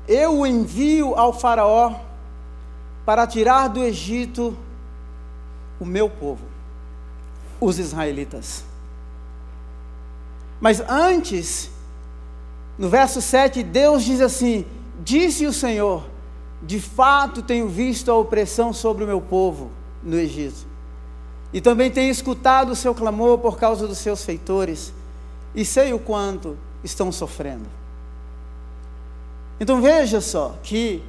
eu 0.08 0.40
o 0.40 0.48
envio 0.48 1.16
ao 1.16 1.34
Faraó 1.34 1.96
para 3.06 3.26
tirar 3.26 3.68
do 3.68 3.82
Egito 3.82 4.56
o 5.80 5.86
meu 5.86 6.10
povo, 6.10 6.46
os 7.60 7.80
israelitas. 7.80 8.64
Mas 10.60 10.80
antes 10.82 11.72
No 12.78 12.90
verso 12.90 13.22
7, 13.22 13.62
Deus 13.62 14.04
diz 14.04 14.22
assim: 14.22 14.66
Disse 15.04 15.46
o 15.46 15.54
Senhor: 15.54 16.04
De 16.62 16.80
fato 16.80 17.42
tenho 17.42 17.68
visto 17.68 18.12
a 18.12 18.16
opressão 18.16 18.72
sobre 18.72 19.04
o 19.04 19.08
meu 19.08 19.20
povo 19.20 19.72
no 20.04 20.18
Egito, 20.18 20.66
e 21.52 21.60
também 21.60 21.90
tenho 21.92 22.12
escutado 22.12 22.72
o 22.72 22.76
seu 22.76 22.94
clamor 22.94 23.40
por 23.40 23.58
causa 23.58 23.88
dos 23.88 23.98
seus 23.98 24.24
feitores, 24.24 24.94
e 25.56 25.66
sei 25.66 25.92
o 25.92 26.00
quanto 26.00 26.58
estão 26.84 27.12
sofrendo. 27.12 27.66
Então 29.60 29.82
veja 29.82 30.22
só 30.22 30.56
que 30.64 31.04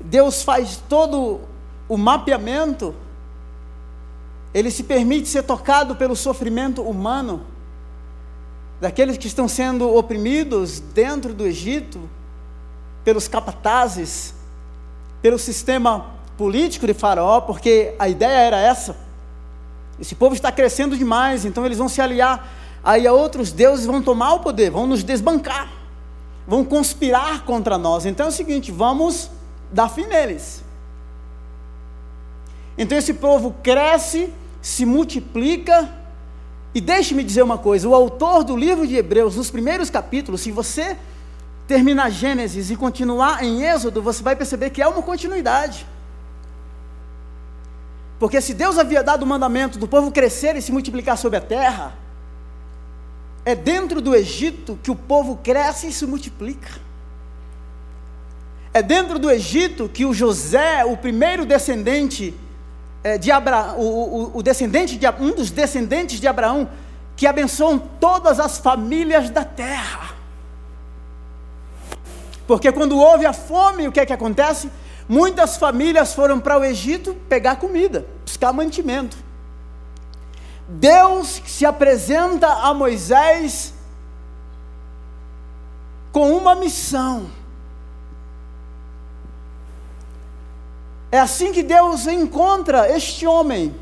Deus 0.00 0.42
faz 0.42 0.82
todo 0.88 1.40
o 1.88 1.96
mapeamento, 1.96 2.94
ele 4.52 4.70
se 4.70 4.84
permite 4.84 5.28
ser 5.28 5.42
tocado 5.42 5.96
pelo 5.96 6.14
sofrimento 6.14 6.82
humano, 6.82 7.42
daqueles 8.80 9.16
que 9.16 9.26
estão 9.26 9.48
sendo 9.48 9.94
oprimidos 9.94 10.80
dentro 10.80 11.32
do 11.32 11.46
Egito, 11.46 12.08
pelos 13.06 13.28
capatazes, 13.28 14.34
pelo 15.22 15.38
sistema 15.38 16.06
político 16.36 16.88
de 16.88 16.92
Faraó, 16.92 17.40
porque 17.40 17.94
a 18.00 18.08
ideia 18.08 18.36
era 18.36 18.58
essa. 18.58 18.96
Esse 20.00 20.16
povo 20.16 20.34
está 20.34 20.50
crescendo 20.50 20.96
demais, 20.98 21.44
então 21.44 21.64
eles 21.64 21.78
vão 21.78 21.88
se 21.88 22.00
aliar 22.00 22.48
aí 22.82 23.06
a 23.06 23.12
outros 23.12 23.52
deuses, 23.52 23.86
vão 23.86 24.02
tomar 24.02 24.34
o 24.34 24.40
poder, 24.40 24.72
vão 24.72 24.88
nos 24.88 25.04
desbancar, 25.04 25.70
vão 26.48 26.64
conspirar 26.64 27.44
contra 27.44 27.78
nós. 27.78 28.06
Então 28.06 28.26
é 28.26 28.28
o 28.28 28.32
seguinte: 28.32 28.72
vamos 28.72 29.30
dar 29.72 29.88
fim 29.88 30.06
neles. 30.06 30.64
Então 32.76 32.98
esse 32.98 33.14
povo 33.14 33.54
cresce, 33.62 34.34
se 34.60 34.84
multiplica, 34.84 35.88
e 36.74 36.80
deixe-me 36.80 37.22
dizer 37.22 37.42
uma 37.42 37.56
coisa: 37.56 37.88
o 37.88 37.94
autor 37.94 38.42
do 38.42 38.56
livro 38.56 38.84
de 38.84 38.96
Hebreus, 38.96 39.36
nos 39.36 39.48
primeiros 39.48 39.90
capítulos, 39.90 40.40
se 40.40 40.50
você 40.50 40.98
terminar 41.66 42.10
Gênesis 42.10 42.70
e 42.70 42.76
continuar 42.76 43.42
em 43.42 43.62
Êxodo, 43.62 44.00
você 44.02 44.22
vai 44.22 44.36
perceber 44.36 44.70
que 44.70 44.80
é 44.80 44.86
uma 44.86 45.02
continuidade. 45.02 45.86
Porque 48.18 48.40
se 48.40 48.54
Deus 48.54 48.78
havia 48.78 49.02
dado 49.02 49.24
o 49.24 49.26
mandamento 49.26 49.78
do 49.78 49.86
povo 49.86 50.10
crescer 50.10 50.56
e 50.56 50.62
se 50.62 50.72
multiplicar 50.72 51.18
sobre 51.18 51.38
a 51.38 51.40
terra, 51.40 51.94
é 53.44 53.54
dentro 53.54 54.00
do 54.00 54.14
Egito 54.14 54.78
que 54.82 54.90
o 54.90 54.96
povo 54.96 55.36
cresce 55.42 55.88
e 55.88 55.92
se 55.92 56.06
multiplica. 56.06 56.80
É 58.72 58.82
dentro 58.82 59.18
do 59.18 59.30
Egito 59.30 59.88
que 59.88 60.04
o 60.04 60.12
José, 60.12 60.84
o 60.84 60.96
primeiro 60.96 61.46
descendente 61.46 62.34
é, 63.02 63.16
de 63.16 63.30
Abraão, 63.30 63.78
o, 64.34 64.42
descendente 64.42 64.96
de, 64.96 65.06
um 65.20 65.34
dos 65.34 65.50
descendentes 65.50 66.20
de 66.20 66.26
Abraão, 66.26 66.68
que 67.16 67.26
abençoam 67.26 67.78
todas 67.78 68.38
as 68.40 68.58
famílias 68.58 69.30
da 69.30 69.44
terra. 69.44 70.05
Porque 72.46 72.70
quando 72.70 72.98
houve 72.98 73.26
a 73.26 73.32
fome, 73.32 73.88
o 73.88 73.92
que 73.92 74.00
é 74.00 74.06
que 74.06 74.12
acontece? 74.12 74.70
Muitas 75.08 75.56
famílias 75.56 76.14
foram 76.14 76.38
para 76.40 76.58
o 76.58 76.64
Egito 76.64 77.14
pegar 77.28 77.56
comida, 77.56 78.06
buscar 78.24 78.52
mantimento. 78.52 79.16
Deus 80.68 81.40
se 81.46 81.64
apresenta 81.64 82.48
a 82.48 82.74
Moisés 82.74 83.72
com 86.12 86.36
uma 86.36 86.54
missão. 86.54 87.30
É 91.10 91.18
assim 91.20 91.52
que 91.52 91.62
Deus 91.62 92.06
encontra 92.06 92.90
este 92.90 93.26
homem. 93.26 93.74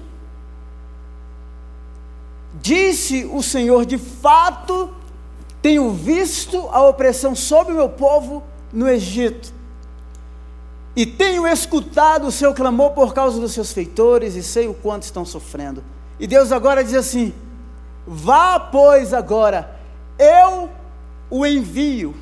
Disse 2.54 3.24
o 3.24 3.42
Senhor: 3.42 3.86
de 3.86 3.98
fato, 3.98 4.94
tenho 5.62 5.90
visto 5.90 6.68
a 6.70 6.82
opressão 6.86 7.34
sobre 7.34 7.72
o 7.72 7.76
meu 7.76 7.88
povo 7.88 8.42
no 8.74 8.88
Egito, 8.88 9.54
e 10.94 11.06
tenho 11.06 11.46
escutado 11.46 12.26
o 12.26 12.32
seu 12.32 12.52
clamor 12.52 12.90
por 12.90 13.14
causa 13.14 13.40
dos 13.40 13.52
seus 13.52 13.72
feitores, 13.72 14.34
e 14.34 14.42
sei 14.42 14.68
o 14.68 14.74
quanto 14.74 15.04
estão 15.04 15.24
sofrendo. 15.24 15.82
E 16.20 16.26
Deus 16.26 16.52
agora 16.52 16.84
diz 16.84 16.94
assim: 16.94 17.32
vá, 18.06 18.60
pois, 18.60 19.14
agora, 19.14 19.76
eu 20.18 20.68
o 21.30 21.46
envio 21.46 22.14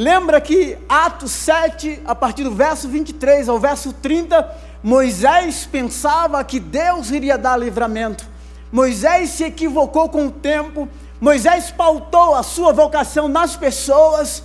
Lembra 0.00 0.40
que 0.40 0.78
Atos 0.88 1.30
7, 1.32 2.00
a 2.06 2.14
partir 2.14 2.44
do 2.44 2.52
verso 2.52 2.88
23 2.88 3.50
ao 3.50 3.58
verso 3.58 3.92
30, 3.92 4.50
Moisés 4.82 5.68
pensava 5.70 6.42
que 6.42 6.58
Deus 6.58 7.10
iria 7.10 7.36
dar 7.36 7.58
livramento. 7.58 8.26
Moisés 8.72 9.28
se 9.28 9.44
equivocou 9.44 10.08
com 10.08 10.28
o 10.28 10.30
tempo, 10.30 10.88
Moisés 11.20 11.70
pautou 11.70 12.34
a 12.34 12.42
sua 12.42 12.72
vocação 12.72 13.28
nas 13.28 13.54
pessoas. 13.56 14.42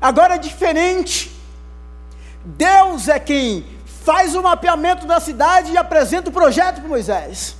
Agora 0.00 0.34
é 0.34 0.38
diferente. 0.38 1.34
Deus 2.44 3.08
é 3.08 3.18
quem 3.18 3.64
faz 4.04 4.34
o 4.34 4.42
mapeamento 4.42 5.06
da 5.06 5.20
cidade 5.20 5.72
e 5.72 5.78
apresenta 5.78 6.28
o 6.28 6.32
projeto 6.32 6.80
para 6.80 6.88
Moisés. 6.88 7.56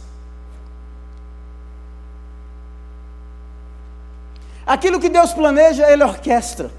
Aquilo 4.67 5.01
que 5.01 5.09
Deus 5.09 5.33
planeja, 5.33 5.91
Ele 5.91 6.05
orquestra. 6.05 6.71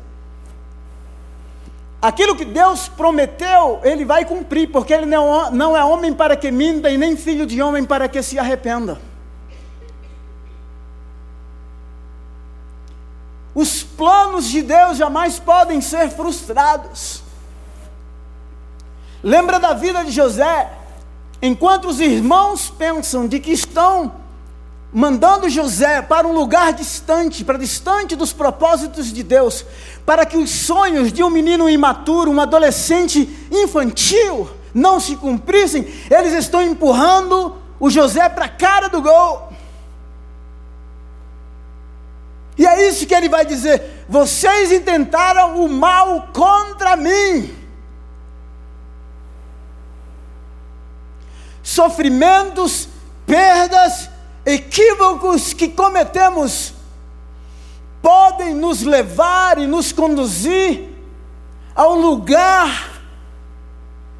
Aquilo 1.99 2.35
que 2.35 2.45
Deus 2.45 2.87
prometeu, 2.87 3.79
Ele 3.83 4.05
vai 4.05 4.23
cumprir, 4.25 4.71
porque 4.71 4.93
Ele 4.93 5.07
não, 5.07 5.49
não 5.49 5.75
é 5.75 5.83
homem 5.83 6.13
para 6.13 6.35
que 6.35 6.51
minta 6.51 6.89
e 6.89 6.97
nem 6.97 7.17
filho 7.17 7.47
de 7.47 7.59
homem 7.61 7.83
para 7.83 8.07
que 8.07 8.21
se 8.21 8.37
arrependa. 8.37 9.08
Os 13.59 13.83
planos 13.83 14.45
de 14.45 14.61
Deus 14.61 14.95
jamais 14.95 15.37
podem 15.37 15.81
ser 15.81 16.09
frustrados. 16.11 17.21
Lembra 19.21 19.59
da 19.59 19.73
vida 19.73 20.01
de 20.05 20.11
José? 20.11 20.71
Enquanto 21.41 21.89
os 21.89 21.99
irmãos 21.99 22.69
pensam 22.69 23.27
de 23.27 23.37
que 23.37 23.51
estão 23.51 24.13
mandando 24.93 25.49
José 25.49 26.01
para 26.01 26.25
um 26.25 26.31
lugar 26.31 26.71
distante, 26.71 27.43
para 27.43 27.57
distante 27.57 28.15
dos 28.15 28.31
propósitos 28.31 29.11
de 29.11 29.23
Deus, 29.23 29.65
para 30.05 30.25
que 30.25 30.37
os 30.37 30.49
sonhos 30.49 31.11
de 31.11 31.21
um 31.21 31.29
menino 31.29 31.69
imaturo, 31.69 32.31
um 32.31 32.39
adolescente 32.39 33.27
infantil, 33.51 34.49
não 34.73 35.01
se 35.01 35.17
cumprissem, 35.17 35.85
eles 36.09 36.31
estão 36.31 36.61
empurrando 36.61 37.57
o 37.77 37.89
José 37.89 38.29
para 38.29 38.45
a 38.45 38.49
cara 38.49 38.87
do 38.87 39.01
gol. 39.01 39.48
E 42.59 42.67
é 42.67 42.89
isso 42.89 43.07
que 43.07 43.15
ele 43.15 43.29
vai 43.29 43.45
dizer: 43.45 44.05
vocês 44.09 44.69
intentaram 44.69 45.63
o 45.63 45.69
mal 45.69 46.27
contra 46.33 46.97
mim. 46.97 47.55
Sofrimentos, 51.63 52.89
perdas, 53.25 54.09
equívocos 54.45 55.53
que 55.53 55.69
cometemos 55.69 56.73
podem 58.01 58.53
nos 58.53 58.81
levar 58.81 59.57
e 59.57 59.65
nos 59.65 59.93
conduzir 59.93 60.89
ao 61.73 61.95
lugar 61.95 62.99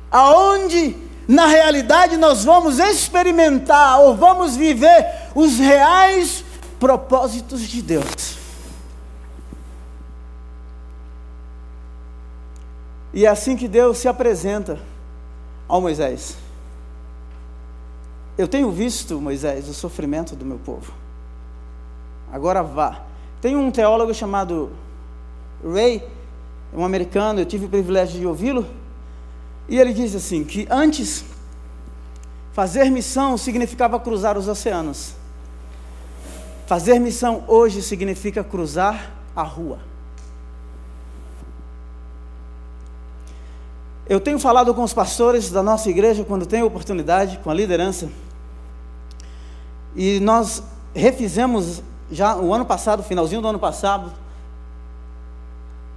aonde 0.09 0.95
na 1.27 1.45
realidade 1.45 2.15
nós 2.15 2.45
vamos 2.45 2.79
experimentar 2.79 3.99
ou 3.99 4.15
vamos 4.15 4.55
viver 4.55 5.05
os 5.35 5.57
reais 5.57 6.45
propósitos 6.79 7.61
de 7.61 7.81
Deus. 7.81 8.37
E 13.13 13.25
é 13.25 13.29
assim 13.29 13.55
que 13.55 13.67
Deus 13.67 13.97
se 13.97 14.07
apresenta 14.07 14.79
ao 15.67 15.81
Moisés. 15.81 16.37
Eu 18.37 18.47
tenho 18.47 18.71
visto, 18.71 19.19
Moisés, 19.19 19.67
o 19.67 19.73
sofrimento 19.73 20.35
do 20.35 20.45
meu 20.45 20.57
povo. 20.57 20.93
Agora 22.31 22.63
vá. 22.63 23.01
Tem 23.41 23.55
um 23.55 23.71
teólogo 23.71 24.13
chamado 24.13 24.71
Ray, 25.63 26.07
um 26.73 26.85
americano, 26.85 27.41
eu 27.41 27.45
tive 27.45 27.65
o 27.65 27.69
privilégio 27.69 28.19
de 28.19 28.25
ouvi-lo, 28.25 28.65
e 29.67 29.77
ele 29.77 29.93
diz 29.93 30.15
assim: 30.15 30.43
que 30.43 30.67
antes 30.69 31.25
fazer 32.53 32.89
missão 32.89 33.37
significava 33.37 33.99
cruzar 33.99 34.37
os 34.37 34.47
oceanos. 34.47 35.18
Fazer 36.69 36.99
missão 36.99 37.43
hoje 37.47 37.81
significa 37.81 38.43
cruzar 38.43 39.11
a 39.35 39.41
rua. 39.41 39.79
Eu 44.07 44.19
tenho 44.19 44.37
falado 44.37 44.71
com 44.75 44.83
os 44.83 44.93
pastores 44.93 45.49
da 45.49 45.63
nossa 45.63 45.89
igreja 45.89 46.23
quando 46.23 46.45
tenho 46.45 46.67
oportunidade, 46.67 47.39
com 47.39 47.49
a 47.49 47.55
liderança, 47.55 48.07
e 49.95 50.19
nós 50.19 50.61
refizemos 50.93 51.81
já 52.11 52.35
o 52.35 52.53
ano 52.53 52.67
passado, 52.67 53.01
finalzinho 53.01 53.41
do 53.41 53.47
ano 53.47 53.57
passado, 53.57 54.13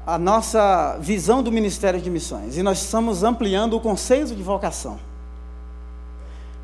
a 0.06 0.16
nossa 0.16 0.96
visão 1.00 1.42
do 1.42 1.52
Ministério 1.52 2.00
de 2.00 2.08
Missões. 2.08 2.56
E 2.56 2.62
nós 2.62 2.80
estamos 2.80 3.22
ampliando 3.22 3.76
o 3.76 3.80
conceito 3.80 4.34
de 4.34 4.42
vocação. 4.42 4.98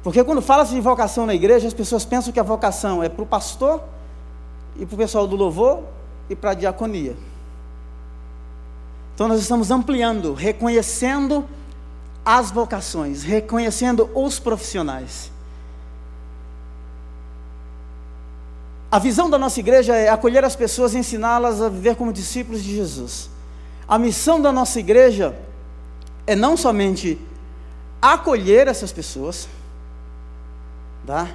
Porque 0.03 0.25
quando 0.25 0.41
fala-se 0.41 0.73
de 0.73 0.81
vocação 0.81 1.27
na 1.27 1.35
igreja, 1.35 1.69
as 1.69 1.75
pessoas 1.75 2.07
pensam 2.07 2.33
que 2.33 2.41
a 2.41 2.43
vocação 2.43 3.03
é 3.03 3.11
para 3.11 3.23
o 3.23 3.27
pastor 3.27 3.98
e 4.79 4.87
para 4.87 4.95
o 4.95 4.99
pessoal 4.99 5.27
do 5.27 5.37
louvor 5.37 5.83
e 6.31 6.37
para 6.37 6.53
a 6.53 6.55
diaconia. 6.55 7.17
Então 9.15 9.27
nós 9.27 9.41
estamos 9.41 9.71
ampliando, 9.71 10.33
reconhecendo 10.33 11.45
as 12.25 12.51
vocações, 12.51 13.23
reconhecendo 13.23 14.09
os 14.15 14.39
profissionais. 14.39 15.33
A 18.91 18.99
visão 18.99 19.29
da 19.29 19.37
nossa 19.37 19.61
igreja 19.61 19.95
é 19.95 20.09
acolher 20.09 20.45
as 20.45 20.57
pessoas 20.57 20.95
e 20.95 20.99
ensiná-las 20.99 21.61
a 21.61 21.69
viver 21.69 21.97
como 21.97 22.13
discípulos 22.13 22.63
de 22.63 22.75
Jesus. 22.75 23.29
A 23.87 23.99
missão 23.99 24.41
da 24.41 24.53
nossa 24.53 24.79
igreja 24.79 25.37
é 26.27 26.37
não 26.37 26.57
somente 26.57 27.19
acolher 28.01 28.69
essas 28.69 28.93
pessoas, 28.93 29.49
tá? 31.07 31.29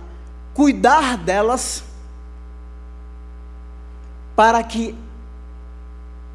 cuidar 0.54 1.18
delas, 1.18 1.84
para 4.36 4.64
que 4.64 4.96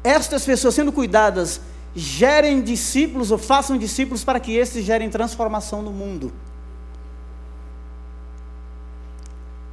estas 0.03 0.45
pessoas 0.45 0.75
sendo 0.75 0.91
cuidadas 0.91 1.61
gerem 1.95 2.61
discípulos 2.61 3.31
ou 3.31 3.37
façam 3.37 3.77
discípulos 3.77 4.23
para 4.23 4.39
que 4.39 4.55
estes 4.55 4.85
gerem 4.85 5.09
transformação 5.09 5.81
no 5.81 5.91
mundo. 5.91 6.31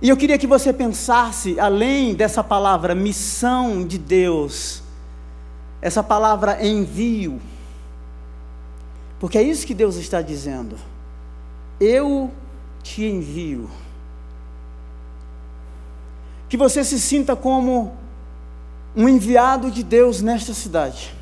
E 0.00 0.08
eu 0.08 0.16
queria 0.16 0.38
que 0.38 0.46
você 0.46 0.72
pensasse, 0.72 1.58
além 1.58 2.14
dessa 2.14 2.44
palavra 2.44 2.94
missão 2.94 3.86
de 3.86 3.96
Deus, 3.96 4.82
essa 5.80 6.02
palavra 6.02 6.64
envio, 6.66 7.40
porque 9.18 9.38
é 9.38 9.42
isso 9.42 9.66
que 9.66 9.74
Deus 9.74 9.96
está 9.96 10.20
dizendo. 10.20 10.76
Eu 11.80 12.30
te 12.82 13.04
envio. 13.04 13.70
Que 16.48 16.56
você 16.56 16.84
se 16.84 17.00
sinta 17.00 17.34
como 17.34 17.96
um 18.96 19.06
enviado 19.06 19.70
de 19.70 19.82
Deus 19.82 20.22
nesta 20.22 20.54
cidade. 20.54 21.14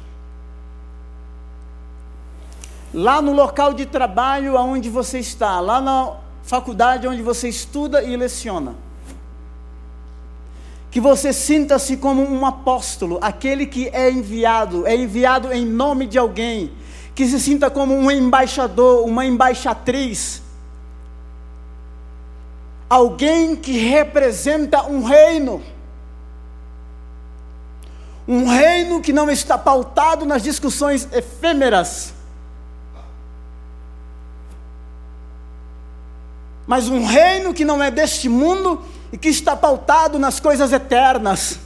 Lá 2.92 3.20
no 3.20 3.32
local 3.32 3.74
de 3.74 3.84
trabalho 3.84 4.56
aonde 4.56 4.88
você 4.88 5.18
está, 5.18 5.58
lá 5.58 5.80
na 5.80 6.12
faculdade 6.44 7.08
onde 7.08 7.20
você 7.20 7.48
estuda 7.48 8.00
e 8.00 8.16
leciona. 8.16 8.76
Que 10.92 11.00
você 11.00 11.32
sinta-se 11.32 11.96
como 11.96 12.22
um 12.22 12.46
apóstolo, 12.46 13.18
aquele 13.20 13.66
que 13.66 13.88
é 13.88 14.08
enviado, 14.08 14.86
é 14.86 14.94
enviado 14.94 15.52
em 15.52 15.66
nome 15.66 16.06
de 16.06 16.16
alguém, 16.16 16.70
que 17.16 17.26
se 17.26 17.40
sinta 17.40 17.68
como 17.68 17.92
um 17.92 18.08
embaixador, 18.08 19.04
uma 19.04 19.26
embaixatriz, 19.26 20.40
alguém 22.88 23.56
que 23.56 23.76
representa 23.76 24.84
um 24.84 25.02
reino, 25.02 25.60
um 28.26 28.48
reino 28.48 29.00
que 29.00 29.12
não 29.12 29.30
está 29.30 29.58
pautado 29.58 30.24
nas 30.24 30.42
discussões 30.42 31.06
efêmeras, 31.12 32.14
mas 36.66 36.88
um 36.88 37.04
reino 37.04 37.52
que 37.52 37.64
não 37.64 37.82
é 37.82 37.90
deste 37.90 38.28
mundo 38.28 38.82
e 39.12 39.18
que 39.18 39.28
está 39.28 39.54
pautado 39.54 40.18
nas 40.18 40.40
coisas 40.40 40.72
eternas. 40.72 41.58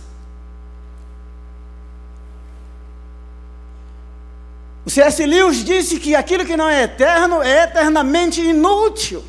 O 4.85 4.90
C.S. 4.90 5.25
Lewis 5.25 5.62
disse 5.62 6.01
que 6.01 6.16
aquilo 6.16 6.44
que 6.44 6.57
não 6.57 6.68
é 6.68 6.83
eterno 6.83 7.42
é 7.42 7.64
eternamente 7.64 8.40
inútil. 8.40 9.23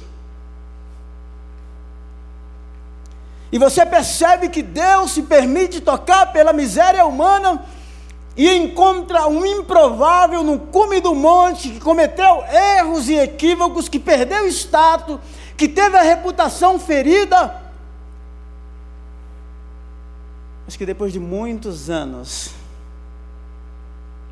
E 3.51 3.57
você 3.57 3.85
percebe 3.85 4.49
que 4.49 4.61
Deus 4.61 5.11
se 5.11 5.23
permite 5.23 5.81
tocar 5.81 6.31
pela 6.31 6.53
miséria 6.53 7.05
humana 7.05 7.65
e 8.37 8.47
encontra 8.55 9.27
um 9.27 9.45
improvável 9.45 10.43
no 10.43 10.59
cume 10.59 11.01
do 11.01 11.15
monte 11.15 11.69
que 11.69 11.79
cometeu 11.79 12.43
erros 12.77 13.09
e 13.09 13.15
equívocos, 13.15 13.89
que 13.89 13.99
perdeu 13.99 14.47
status, 14.47 15.19
que 15.57 15.67
teve 15.67 15.97
a 15.97 16.03
reputação 16.03 16.79
ferida, 16.79 17.61
mas 20.65 20.77
que 20.77 20.85
depois 20.85 21.11
de 21.11 21.19
muitos 21.19 21.89
anos, 21.89 22.51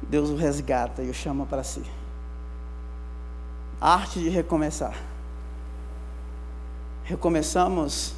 Deus 0.03 0.29
o 0.29 0.35
resgata 0.35 1.01
e 1.01 1.09
o 1.09 1.13
chama 1.13 1.45
para 1.45 1.63
si. 1.63 1.81
A 3.81 3.93
arte 3.95 4.19
de 4.19 4.29
recomeçar. 4.29 4.95
Recomeçamos 7.03 8.13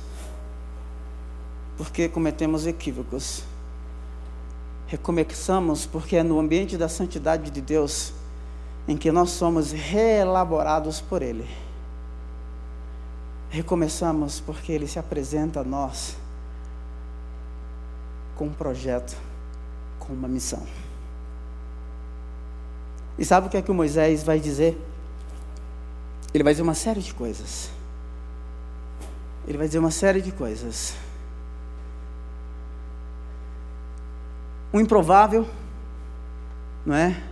porque 1.79 2.09
cometemos 2.09 2.67
equívocos. 2.67 3.41
Recomeçamos 4.85 5.85
porque 5.85 6.17
é 6.17 6.23
no 6.23 6.37
ambiente 6.37 6.75
da 6.75 6.89
santidade 6.89 7.49
de 7.49 7.61
Deus 7.61 8.11
em 8.85 8.97
que 8.97 9.09
nós 9.13 9.29
somos 9.29 9.71
reelaborados 9.71 10.99
por 10.99 11.21
Ele. 11.21 11.47
Recomeçamos 13.49 14.41
porque 14.41 14.73
Ele 14.73 14.87
se 14.87 14.99
apresenta 14.99 15.61
a 15.61 15.63
nós 15.63 16.17
com 18.35 18.47
um 18.47 18.53
projeto, 18.53 19.15
com 19.99 20.11
uma 20.11 20.27
missão. 20.27 20.67
E 23.17 23.23
sabe 23.23 23.47
o 23.47 23.49
que 23.49 23.55
é 23.55 23.61
que 23.61 23.71
o 23.71 23.73
Moisés 23.73 24.21
vai 24.21 24.41
dizer? 24.41 24.77
Ele 26.33 26.43
vai 26.43 26.51
dizer 26.51 26.63
uma 26.63 26.75
série 26.75 26.99
de 26.99 27.13
coisas. 27.13 27.69
Ele 29.47 29.57
vai 29.57 29.67
dizer 29.67 29.79
uma 29.79 29.91
série 29.91 30.21
de 30.21 30.33
coisas. 30.33 30.93
Um 34.73 34.79
improvável, 34.79 35.47
não 36.85 36.95
é? 36.95 37.23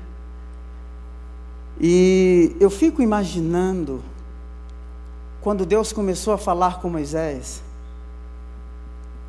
E 1.79 2.55
eu 2.59 2.69
fico 2.69 3.01
imaginando 3.01 4.03
quando 5.41 5.65
Deus 5.65 5.93
começou 5.93 6.33
a 6.33 6.37
falar 6.37 6.79
com 6.79 6.89
Moisés, 6.89 7.61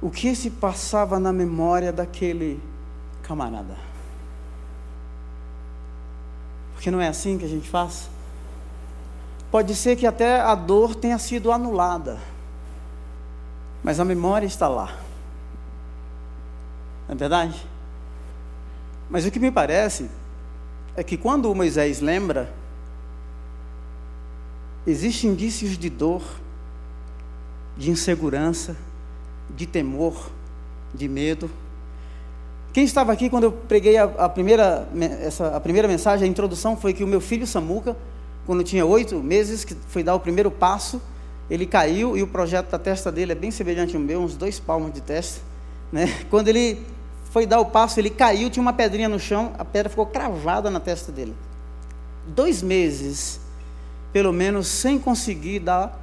o 0.00 0.10
que 0.10 0.34
se 0.34 0.50
passava 0.50 1.18
na 1.18 1.32
memória 1.32 1.92
daquele 1.92 2.60
camarada. 3.22 3.76
Porque 6.74 6.90
não 6.90 7.00
é 7.00 7.08
assim 7.08 7.36
que 7.36 7.44
a 7.44 7.48
gente 7.48 7.68
faz? 7.68 8.08
Pode 9.50 9.74
ser 9.74 9.96
que 9.96 10.06
até 10.06 10.40
a 10.40 10.54
dor 10.54 10.94
tenha 10.94 11.18
sido 11.18 11.52
anulada, 11.52 12.18
mas 13.82 14.00
a 14.00 14.04
memória 14.04 14.46
está 14.46 14.68
lá. 14.68 14.96
Não 17.06 17.14
é 17.14 17.18
verdade? 17.18 17.66
Mas 19.10 19.24
o 19.24 19.30
que 19.30 19.38
me 19.38 19.50
parece 19.50 20.08
é 20.96 21.02
que 21.02 21.16
quando 21.16 21.54
Moisés 21.54 22.00
lembra, 22.00 22.52
Existem 24.88 25.32
indícios 25.32 25.76
de 25.76 25.90
dor, 25.90 26.22
de 27.76 27.90
insegurança, 27.90 28.74
de 29.54 29.66
temor, 29.66 30.30
de 30.94 31.06
medo. 31.06 31.50
Quem 32.72 32.84
estava 32.84 33.12
aqui 33.12 33.28
quando 33.28 33.44
eu 33.44 33.52
preguei 33.52 33.98
a, 33.98 34.04
a, 34.04 34.28
primeira, 34.30 34.88
essa, 35.20 35.54
a 35.54 35.60
primeira 35.60 35.86
mensagem, 35.86 36.26
a 36.26 36.30
introdução, 36.30 36.74
foi 36.74 36.94
que 36.94 37.04
o 37.04 37.06
meu 37.06 37.20
filho 37.20 37.46
Samuca, 37.46 37.94
quando 38.46 38.64
tinha 38.64 38.86
oito 38.86 39.16
meses, 39.16 39.62
que 39.62 39.74
foi 39.74 40.02
dar 40.02 40.14
o 40.14 40.20
primeiro 40.20 40.50
passo, 40.50 41.02
ele 41.50 41.66
caiu 41.66 42.16
e 42.16 42.22
o 42.22 42.26
projeto 42.26 42.70
da 42.70 42.78
testa 42.78 43.12
dele 43.12 43.32
é 43.32 43.34
bem 43.34 43.50
semelhante 43.50 43.94
ao 43.94 44.00
meu, 44.00 44.20
uns 44.20 44.36
dois 44.36 44.58
palmos 44.58 44.94
de 44.94 45.02
testa. 45.02 45.42
Né? 45.92 46.24
Quando 46.30 46.48
ele 46.48 46.82
foi 47.30 47.46
dar 47.46 47.60
o 47.60 47.66
passo, 47.66 48.00
ele 48.00 48.10
caiu, 48.10 48.50
tinha 48.50 48.62
uma 48.62 48.72
pedrinha 48.72 49.08
no 49.08 49.18
chão, 49.18 49.52
a 49.58 49.64
pedra 49.64 49.90
ficou 49.90 50.06
cravada 50.06 50.70
na 50.70 50.80
testa 50.80 51.12
dele. 51.12 51.34
Dois 52.26 52.62
meses 52.62 53.40
pelo 54.12 54.32
menos 54.32 54.66
sem 54.66 54.98
conseguir 54.98 55.60
dar 55.60 55.98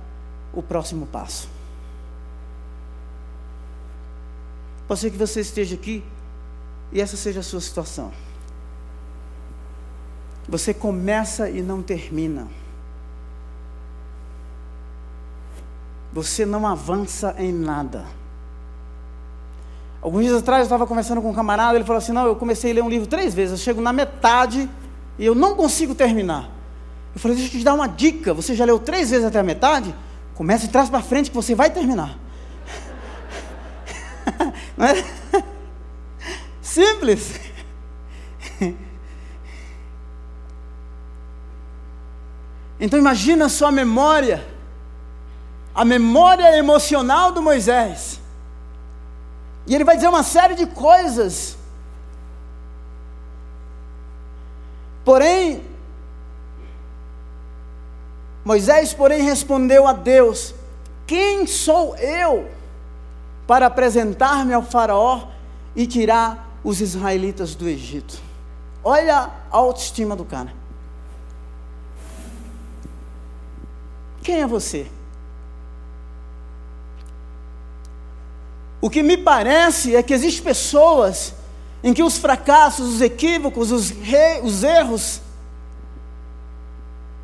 o 0.54 0.62
próximo 0.62 1.06
passo. 1.06 1.50
Pode 4.88 5.00
ser 5.00 5.10
que 5.10 5.18
você 5.18 5.42
esteja 5.42 5.76
aqui 5.76 6.04
e 6.92 7.02
essa 7.02 7.18
seja 7.18 7.40
a 7.40 7.44
sua 7.44 7.60
situação. 7.60 8.12
Você 10.48 10.74
começa 10.74 11.50
e 11.50 11.62
não 11.62 11.82
termina. 11.82 12.48
Você 16.14 16.46
não 16.46 16.68
avança 16.68 17.36
em 17.38 17.52
nada. 17.52 18.06
Alguns 20.06 20.22
dias 20.22 20.38
atrás 20.38 20.60
eu 20.60 20.66
estava 20.66 20.86
conversando 20.86 21.20
com 21.20 21.32
um 21.32 21.34
camarada, 21.34 21.76
ele 21.76 21.84
falou 21.84 21.98
assim: 21.98 22.12
Não, 22.12 22.28
eu 22.28 22.36
comecei 22.36 22.70
a 22.70 22.76
ler 22.76 22.84
um 22.84 22.90
livro 22.90 23.08
três 23.08 23.34
vezes, 23.34 23.54
eu 23.54 23.58
chego 23.58 23.82
na 23.82 23.92
metade 23.92 24.70
e 25.18 25.26
eu 25.26 25.34
não 25.34 25.56
consigo 25.56 25.96
terminar. 25.96 26.48
Eu 27.16 27.20
falei, 27.20 27.36
deixa 27.36 27.56
eu 27.56 27.60
te 27.60 27.66
dar 27.66 27.74
uma 27.74 27.88
dica. 27.88 28.32
Você 28.32 28.54
já 28.54 28.66
leu 28.66 28.78
três 28.78 29.10
vezes 29.10 29.26
até 29.26 29.40
a 29.40 29.44
metade? 29.44 29.96
Comece 30.36 30.68
de 30.68 30.72
trás 30.72 30.92
para 30.92 31.02
frente 31.02 31.32
que 31.32 31.36
você 31.36 31.56
vai 31.56 31.72
terminar. 31.72 32.20
Não 34.78 34.86
é? 34.86 35.04
Simples. 36.62 37.40
Então 42.80 43.00
imagina 43.00 43.46
a 43.46 43.50
sua 43.50 43.72
memória, 43.72 44.46
a 45.74 45.84
memória 45.84 46.56
emocional 46.56 47.32
do 47.32 47.42
Moisés. 47.42 48.24
E 49.68 49.74
ele 49.74 49.84
vai 49.84 49.96
dizer 49.96 50.08
uma 50.08 50.24
série 50.24 50.56
de 50.56 50.66
coisas. 50.68 51.58
Porém, 55.04 55.64
Moisés, 58.44 58.94
porém, 58.94 59.24
respondeu 59.24 59.88
a 59.88 59.94
Deus: 59.94 60.54
Quem 61.08 61.48
sou 61.48 61.96
eu 61.98 62.48
para 63.48 63.66
apresentar-me 63.66 64.54
ao 64.54 64.62
Faraó 64.64 65.30
e 65.76 65.88
tirar 65.88 66.58
os 66.64 66.80
israelitas 66.80 67.56
do 67.56 67.68
Egito? 67.68 68.20
Olha 68.84 69.32
a 69.52 69.58
autoestima 69.58 70.16
do 70.16 70.24
cara. 70.24 70.54
Quem 74.22 74.42
é 74.42 74.48
você? 74.48 74.88
O 78.82 78.90
que 78.90 79.02
me 79.02 79.18
parece 79.18 79.96
é 79.96 80.04
que 80.04 80.14
existem 80.14 80.44
pessoas 80.44 81.34
em 81.84 81.94
que 81.94 82.04
os 82.04 82.18
fracassos, 82.18 82.96
os 82.96 83.02
equívocos, 83.02 83.72
os, 83.72 83.94
os 84.44 84.64
erros, 84.64 85.22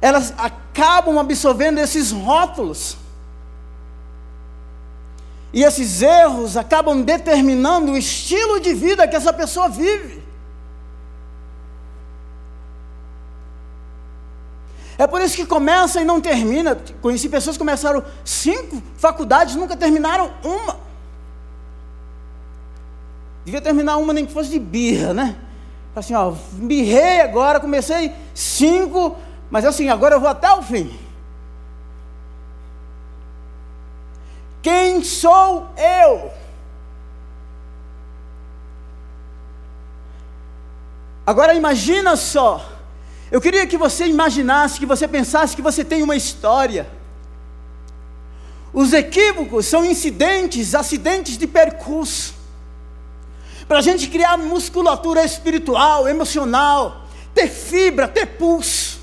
elas 0.01 0.33
acabam 0.37 1.17
absorvendo 1.19 1.79
esses 1.79 2.11
rótulos. 2.11 2.97
E 5.53 5.63
esses 5.63 6.01
erros 6.01 6.55
acabam 6.55 7.01
determinando 7.01 7.91
o 7.91 7.97
estilo 7.97 8.59
de 8.59 8.73
vida 8.73 9.07
que 9.07 9.15
essa 9.15 9.33
pessoa 9.33 9.67
vive. 9.67 10.21
É 14.97 15.07
por 15.07 15.19
isso 15.21 15.35
que 15.35 15.45
começa 15.45 15.99
e 15.99 16.05
não 16.05 16.21
termina. 16.21 16.77
Conheci 17.01 17.27
pessoas 17.27 17.55
que 17.55 17.59
começaram 17.59 18.03
cinco 18.23 18.81
faculdades, 18.97 19.55
nunca 19.55 19.75
terminaram 19.75 20.31
uma. 20.43 20.90
Devia 23.43 23.61
terminar 23.61 23.97
uma 23.97 24.13
nem 24.13 24.25
que 24.25 24.33
fosse 24.33 24.49
de 24.49 24.59
birra, 24.59 25.13
né? 25.13 25.35
Assim, 25.95 26.13
ó, 26.13 26.33
birrei 26.53 27.21
agora, 27.21 27.59
comecei 27.59 28.13
cinco, 28.33 29.17
mas 29.49 29.65
assim, 29.65 29.89
agora 29.89 30.15
eu 30.15 30.19
vou 30.19 30.29
até 30.29 30.51
o 30.53 30.61
fim. 30.61 30.97
Quem 34.61 35.03
sou 35.03 35.69
eu? 35.75 36.31
Agora 41.25 41.53
imagina 41.53 42.15
só. 42.15 42.65
Eu 43.31 43.41
queria 43.41 43.65
que 43.65 43.77
você 43.77 44.05
imaginasse, 44.05 44.79
que 44.79 44.85
você 44.85 45.07
pensasse 45.07 45.55
que 45.55 45.61
você 45.61 45.83
tem 45.83 46.03
uma 46.03 46.15
história. 46.15 46.87
Os 48.73 48.93
equívocos 48.93 49.65
são 49.65 49.83
incidentes, 49.83 50.75
acidentes 50.75 51.37
de 51.37 51.47
percurso 51.47 52.40
para 53.71 53.79
a 53.79 53.81
gente 53.81 54.09
criar 54.09 54.37
musculatura 54.37 55.23
espiritual, 55.23 56.05
emocional, 56.05 57.05
ter 57.33 57.47
fibra, 57.47 58.05
ter 58.05 58.25
pulso, 58.25 58.99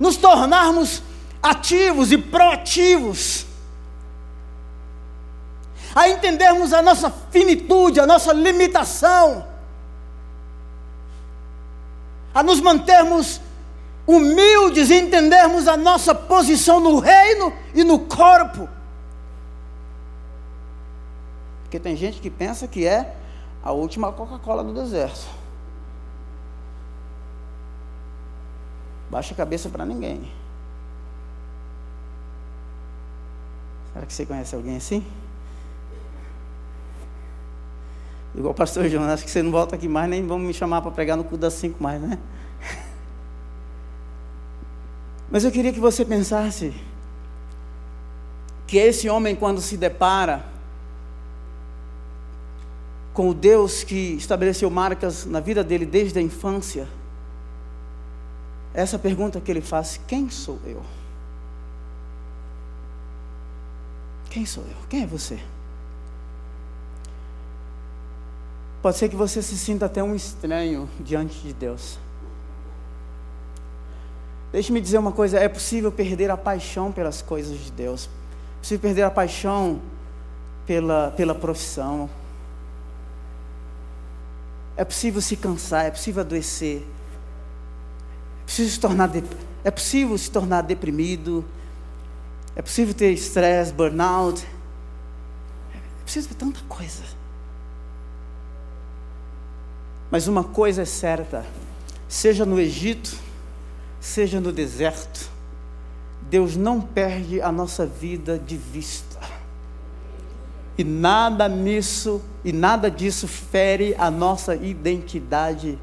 nos 0.00 0.16
tornarmos 0.16 1.00
ativos 1.40 2.10
e 2.10 2.18
proativos, 2.18 3.46
a 5.94 6.08
entendermos 6.08 6.72
a 6.72 6.82
nossa 6.82 7.08
finitude, 7.30 8.00
a 8.00 8.06
nossa 8.06 8.32
limitação, 8.32 9.46
a 12.34 12.42
nos 12.42 12.60
mantermos 12.60 13.40
humildes 14.08 14.90
e 14.90 14.96
entendermos 14.96 15.68
a 15.68 15.76
nossa 15.76 16.12
posição 16.16 16.80
no 16.80 16.98
reino 16.98 17.52
e 17.76 17.84
no 17.84 18.00
corpo. 18.00 18.68
Porque 21.62 21.78
tem 21.78 21.94
gente 21.94 22.20
que 22.20 22.28
pensa 22.28 22.66
que 22.66 22.84
é 22.84 23.19
a 23.62 23.72
última 23.72 24.12
Coca-Cola 24.12 24.64
do 24.64 24.72
deserto. 24.72 25.26
Baixa 29.10 29.34
a 29.34 29.36
cabeça 29.36 29.68
para 29.68 29.84
ninguém. 29.84 30.30
Será 33.92 34.06
que 34.06 34.12
você 34.12 34.24
conhece 34.24 34.54
alguém 34.54 34.76
assim? 34.76 35.04
Igual 38.34 38.52
o 38.52 38.54
pastor 38.54 38.88
João, 38.88 39.04
acho 39.04 39.24
que 39.24 39.30
você 39.30 39.42
não 39.42 39.50
volta 39.50 39.74
aqui 39.74 39.88
mais, 39.88 40.08
nem 40.08 40.24
vão 40.24 40.38
me 40.38 40.54
chamar 40.54 40.80
para 40.80 40.92
pregar 40.92 41.16
no 41.16 41.24
cu 41.24 41.36
das 41.36 41.54
cinco 41.54 41.82
mais, 41.82 42.00
né? 42.00 42.18
Mas 45.28 45.44
eu 45.44 45.50
queria 45.50 45.72
que 45.72 45.80
você 45.80 46.04
pensasse 46.04 46.72
que 48.68 48.78
esse 48.78 49.08
homem, 49.08 49.34
quando 49.34 49.60
se 49.60 49.76
depara 49.76 50.44
com 53.12 53.28
o 53.28 53.34
Deus 53.34 53.82
que 53.82 54.14
estabeleceu 54.14 54.70
marcas 54.70 55.24
na 55.26 55.40
vida 55.40 55.64
dele 55.64 55.84
desde 55.84 56.18
a 56.18 56.22
infância, 56.22 56.88
essa 58.72 58.98
pergunta 58.98 59.40
que 59.40 59.50
ele 59.50 59.60
faz: 59.60 60.00
quem 60.06 60.30
sou 60.30 60.58
eu? 60.64 60.82
Quem 64.30 64.46
sou 64.46 64.62
eu? 64.62 64.76
Quem 64.88 65.02
é 65.02 65.06
você? 65.06 65.40
Pode 68.80 68.96
ser 68.96 69.08
que 69.08 69.16
você 69.16 69.42
se 69.42 69.58
sinta 69.58 69.86
até 69.86 70.02
um 70.02 70.14
estranho 70.14 70.88
diante 71.00 71.38
de 71.40 71.52
Deus. 71.52 71.98
Deixe-me 74.52 74.80
dizer 74.80 74.98
uma 74.98 75.12
coisa: 75.12 75.38
é 75.38 75.48
possível 75.48 75.90
perder 75.90 76.30
a 76.30 76.36
paixão 76.36 76.92
pelas 76.92 77.20
coisas 77.20 77.58
de 77.58 77.72
Deus, 77.72 78.08
é 78.56 78.60
possível 78.60 78.80
perder 78.80 79.02
a 79.02 79.10
paixão 79.10 79.80
pela, 80.64 81.10
pela 81.16 81.34
profissão, 81.34 82.08
é 84.80 84.84
possível 84.84 85.20
se 85.20 85.36
cansar, 85.36 85.84
é 85.84 85.90
possível 85.90 86.22
adoecer. 86.22 86.82
É 88.40 88.44
possível 88.46 88.70
se 88.72 88.80
tornar, 88.80 89.08
de... 89.08 89.22
é 89.62 89.70
possível 89.70 90.16
se 90.16 90.30
tornar 90.30 90.62
deprimido. 90.62 91.44
É 92.56 92.62
possível 92.62 92.94
ter 92.94 93.12
estresse, 93.12 93.74
burnout. 93.74 94.42
É 95.74 96.02
possível 96.02 96.30
ter 96.30 96.34
tanta 96.34 96.60
coisa. 96.66 97.02
Mas 100.10 100.26
uma 100.26 100.44
coisa 100.44 100.80
é 100.80 100.86
certa: 100.86 101.44
seja 102.08 102.46
no 102.46 102.58
Egito, 102.58 103.14
seja 104.00 104.40
no 104.40 104.50
deserto, 104.50 105.30
Deus 106.22 106.56
não 106.56 106.80
perde 106.80 107.42
a 107.42 107.52
nossa 107.52 107.84
vida 107.84 108.38
de 108.38 108.56
vista. 108.56 109.09
E 110.80 110.84
nada 110.84 111.46
nisso, 111.46 112.22
e 112.42 112.54
nada 112.54 112.90
disso 112.90 113.28
fere 113.28 113.94
a 113.98 114.10
nossa 114.10 114.56
identidade 114.56 115.78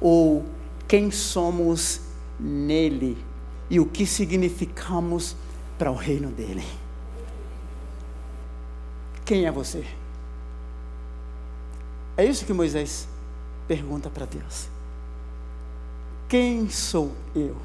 ou 0.00 0.46
quem 0.86 1.10
somos 1.10 2.02
nele 2.38 3.18
e 3.68 3.80
o 3.80 3.86
que 3.86 4.06
significamos 4.06 5.34
para 5.76 5.90
o 5.90 5.96
reino 5.96 6.28
dele. 6.28 6.64
Quem 9.24 9.46
é 9.46 9.50
você? 9.50 9.84
É 12.16 12.24
isso 12.24 12.46
que 12.46 12.52
Moisés 12.52 13.08
pergunta 13.66 14.08
para 14.08 14.26
Deus. 14.26 14.68
Quem 16.28 16.70
sou 16.70 17.10
eu? 17.34 17.56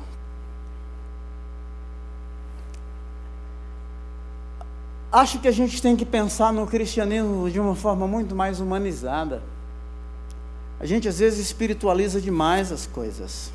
Acho 5.11 5.39
que 5.39 5.47
a 5.47 5.51
gente 5.51 5.81
tem 5.81 5.95
que 5.95 6.05
pensar 6.05 6.53
no 6.53 6.65
cristianismo 6.65 7.49
de 7.49 7.59
uma 7.59 7.75
forma 7.75 8.07
muito 8.07 8.33
mais 8.33 8.61
humanizada. 8.61 9.43
A 10.79 10.85
gente 10.85 11.07
às 11.07 11.19
vezes 11.19 11.39
espiritualiza 11.39 12.21
demais 12.21 12.71
as 12.71 12.87
coisas. 12.87 13.51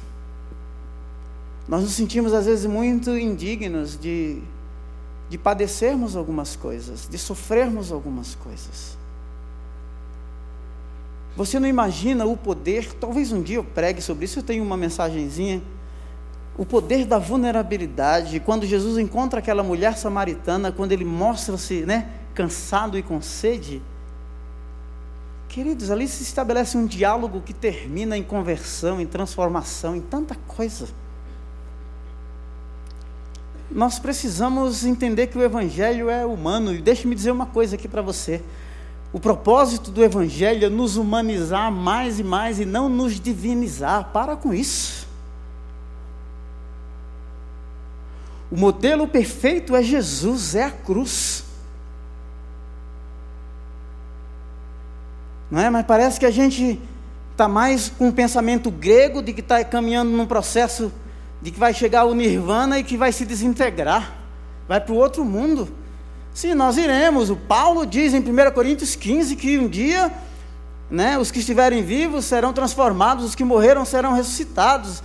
Nós 1.66 1.83
nos 1.83 1.92
sentimos 1.92 2.35
às 2.35 2.45
vezes 2.45 2.66
muito 2.66 3.11
indignos 3.16 3.99
de, 3.99 4.42
de 5.31 5.38
padecermos 5.38 6.14
algumas 6.14 6.55
coisas, 6.55 7.09
de 7.09 7.16
sofrermos 7.16 7.90
algumas 7.90 8.35
coisas. 8.35 8.97
Você 11.37 11.59
não 11.59 11.69
imagina 11.69 12.27
o 12.27 12.37
poder, 12.37 12.92
talvez 12.95 13.33
um 13.33 13.42
dia 13.42 13.57
eu 13.57 13.64
pregue 13.64 14.03
sobre 14.03 14.27
isso, 14.27 14.38
eu 14.38 14.42
tenho 14.42 14.62
uma 14.62 14.77
mensagenzinha 14.77 15.62
o 16.59 16.64
poder 16.64 17.05
da 17.05 17.19
vulnerabilidade, 17.19 18.40
quando 18.40 18.64
Jesus 18.64 18.97
encontra 18.99 19.40
aquela 19.40 19.62
mulher 19.62 19.97
samaritana, 19.97 20.73
quando 20.73 20.92
ele 20.92 21.05
mostra-se 21.05 21.85
né, 21.85 22.09
cansado 22.35 22.97
e 22.99 23.03
com 23.03 23.21
sede. 23.21 23.83
Queridos, 25.49 25.90
ali 25.90 26.09
se 26.09 26.23
estabelece 26.23 26.77
um 26.77 26.87
diálogo 26.87 27.42
que 27.42 27.53
termina 27.53 28.16
em 28.16 28.23
conversão, 28.23 29.01
em 29.01 29.07
transformação, 29.07 29.95
em 29.95 30.01
tanta 30.01 30.35
coisa. 30.47 30.88
Nós 33.71 33.99
precisamos 33.99 34.85
entender 34.85 35.27
que 35.27 35.37
o 35.37 35.42
Evangelho 35.42 36.09
é 36.09 36.25
humano, 36.25 36.75
e 36.75 36.81
deixe-me 36.81 37.14
dizer 37.14 37.33
uma 37.33 37.47
coisa 37.47 37.77
aqui 37.77 37.88
para 37.88 38.01
você. 38.01 38.42
O 39.12 39.21
propósito 39.21 39.90
do 39.90 40.03
Evangelho 40.03 40.66
é 40.66 40.69
nos 40.71 40.97
humanizar 40.97 41.71
mais 41.71 42.19
e 42.19 42.25
mais 42.25 42.59
e 42.61 42.64
não 42.64 42.88
nos 42.88 43.21
divinizar. 43.21 44.11
Para 44.12 44.37
com 44.37 44.55
isso. 44.55 45.06
O 48.51 48.57
modelo 48.57 49.09
perfeito 49.09 49.75
é 49.75 49.83
Jesus, 49.83 50.55
é 50.55 50.65
a 50.65 50.71
cruz. 50.71 51.45
Não 55.51 55.61
é? 55.61 55.71
Mas 55.71 55.87
parece 55.87 56.19
que 56.19 56.27
a 56.27 56.31
gente 56.31 56.81
está 57.33 57.49
mais 57.49 57.89
com 57.89 58.09
um 58.09 58.13
pensamento 58.13 58.71
grego 58.71 59.23
de 59.23 59.33
que 59.33 59.41
está 59.41 59.63
caminhando 59.65 60.11
num 60.11 60.27
processo 60.27 60.93
de 61.41 61.51
que 61.51 61.59
vai 61.59 61.75
chegar 61.75 62.01
ao 62.01 62.15
nirvana 62.15 62.79
e 62.79 62.85
que 62.85 62.97
vai 62.97 63.13
se 63.13 63.25
desintegrar, 63.25 64.15
vai 64.67 64.81
para 64.81 64.93
o 64.93 64.97
outro 64.97 65.25
mundo. 65.25 65.69
Sim, 66.33 66.55
nós 66.55 66.77
iremos. 66.77 67.31
O 67.31 67.37
Paulo 67.37 67.87
diz 67.87 68.15
em 68.15 68.21
1 68.21 68.51
Coríntios 68.53 68.97
15 68.97 69.37
que 69.37 69.59
um 69.59 69.69
dia 69.69 70.13
né, 70.91 71.19
os 71.19 71.31
que 71.31 71.39
estiverem 71.41 71.83
vivos 71.83 72.25
serão 72.25 72.53
transformados, 72.53 73.25
os 73.25 73.35
que 73.35 73.45
morreram 73.45 73.85
serão 73.85 74.13
ressuscitados. 74.13 75.03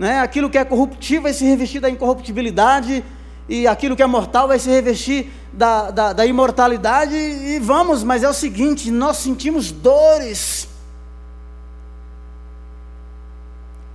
Né? 0.00 0.18
Aquilo 0.18 0.48
que 0.48 0.56
é 0.56 0.64
corruptível 0.64 1.24
vai 1.24 1.34
se 1.34 1.44
revestir 1.44 1.78
da 1.78 1.90
incorruptibilidade, 1.90 3.04
e 3.46 3.66
aquilo 3.66 3.94
que 3.94 4.02
é 4.02 4.06
mortal 4.06 4.48
vai 4.48 4.58
se 4.58 4.70
revestir 4.70 5.30
da, 5.52 5.90
da, 5.90 6.12
da 6.14 6.24
imortalidade. 6.24 7.14
E 7.14 7.58
vamos, 7.58 8.02
mas 8.02 8.22
é 8.22 8.28
o 8.30 8.32
seguinte: 8.32 8.90
nós 8.90 9.18
sentimos 9.18 9.70
dores. 9.70 10.68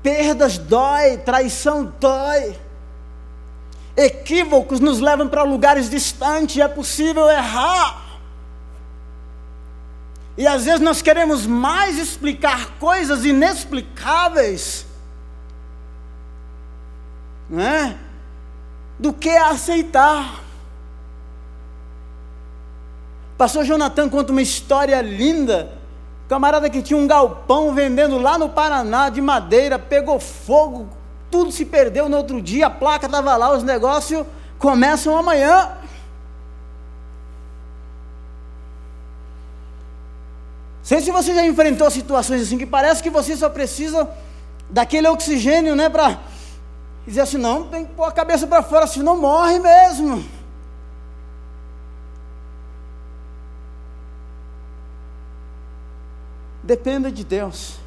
Perdas 0.04 0.60
dói, 0.60 1.18
traição 1.18 1.92
dói. 2.00 2.56
Equívocos 3.98 4.80
nos 4.80 5.00
levam 5.00 5.28
para 5.28 5.42
lugares 5.42 5.90
distantes, 5.90 6.62
é 6.62 6.68
possível 6.68 7.28
errar. 7.32 8.20
E 10.38 10.46
às 10.46 10.66
vezes 10.66 10.82
nós 10.82 11.02
queremos 11.02 11.48
mais 11.48 11.98
explicar 11.98 12.78
coisas 12.78 13.26
inexplicáveis, 13.26 14.85
não 17.50 17.62
é? 17.62 17.96
Do 19.00 19.14
que 19.14 19.30
aceitar. 19.30 20.44
Pastor 23.38 23.66
Jonathan 23.66 24.10
conta 24.10 24.32
uma 24.32 24.42
história 24.42 25.02
linda. 25.02 25.72
Camarada 26.28 26.70
que 26.70 26.82
tinha 26.82 26.98
um 26.98 27.06
galpão 27.06 27.74
vendendo 27.74 28.18
lá 28.18 28.38
no 28.38 28.50
Paraná 28.50 29.10
de 29.10 29.22
madeira, 29.22 29.78
pegou 29.78 30.20
fogo, 30.20 30.90
tudo 31.30 31.52
se 31.52 31.66
perdeu 31.66 32.10
no 32.10 32.18
outro 32.18 32.42
dia, 32.42 32.68
a 32.68 32.70
placa 32.70 33.06
estava 33.06 33.36
lá, 33.36 33.56
os 33.56 33.62
negócios 33.62 34.26
começam 34.58 35.16
amanhã. 35.16 35.78
Sei 40.82 41.02
se 41.02 41.12
você 41.12 41.34
já 41.34 41.46
enfrentou 41.46 41.90
situações 41.92 42.42
assim 42.44 42.58
que 42.58 42.66
parece 42.66 43.04
que 43.04 43.10
você 43.10 43.36
só 43.36 43.50
precisa 43.50 44.10
daquele 44.70 45.08
oxigênio, 45.08 45.76
né, 45.76 45.90
para 45.90 46.18
dizer 47.08 47.22
assim, 47.22 47.38
não, 47.38 47.68
tem 47.68 47.86
que 47.86 47.94
pôr 47.94 48.06
a 48.06 48.12
cabeça 48.12 48.48
para 48.48 48.64
fora, 48.64 48.88
senão 48.88 49.20
morre 49.20 49.60
mesmo. 49.60 50.24
Dependa 56.64 57.12
de 57.12 57.24
Deus. 57.24 57.78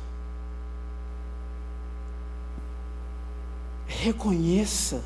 Reconheça 3.87 5.03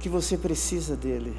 que 0.00 0.08
você 0.08 0.36
precisa 0.36 0.96
dele 0.96 1.38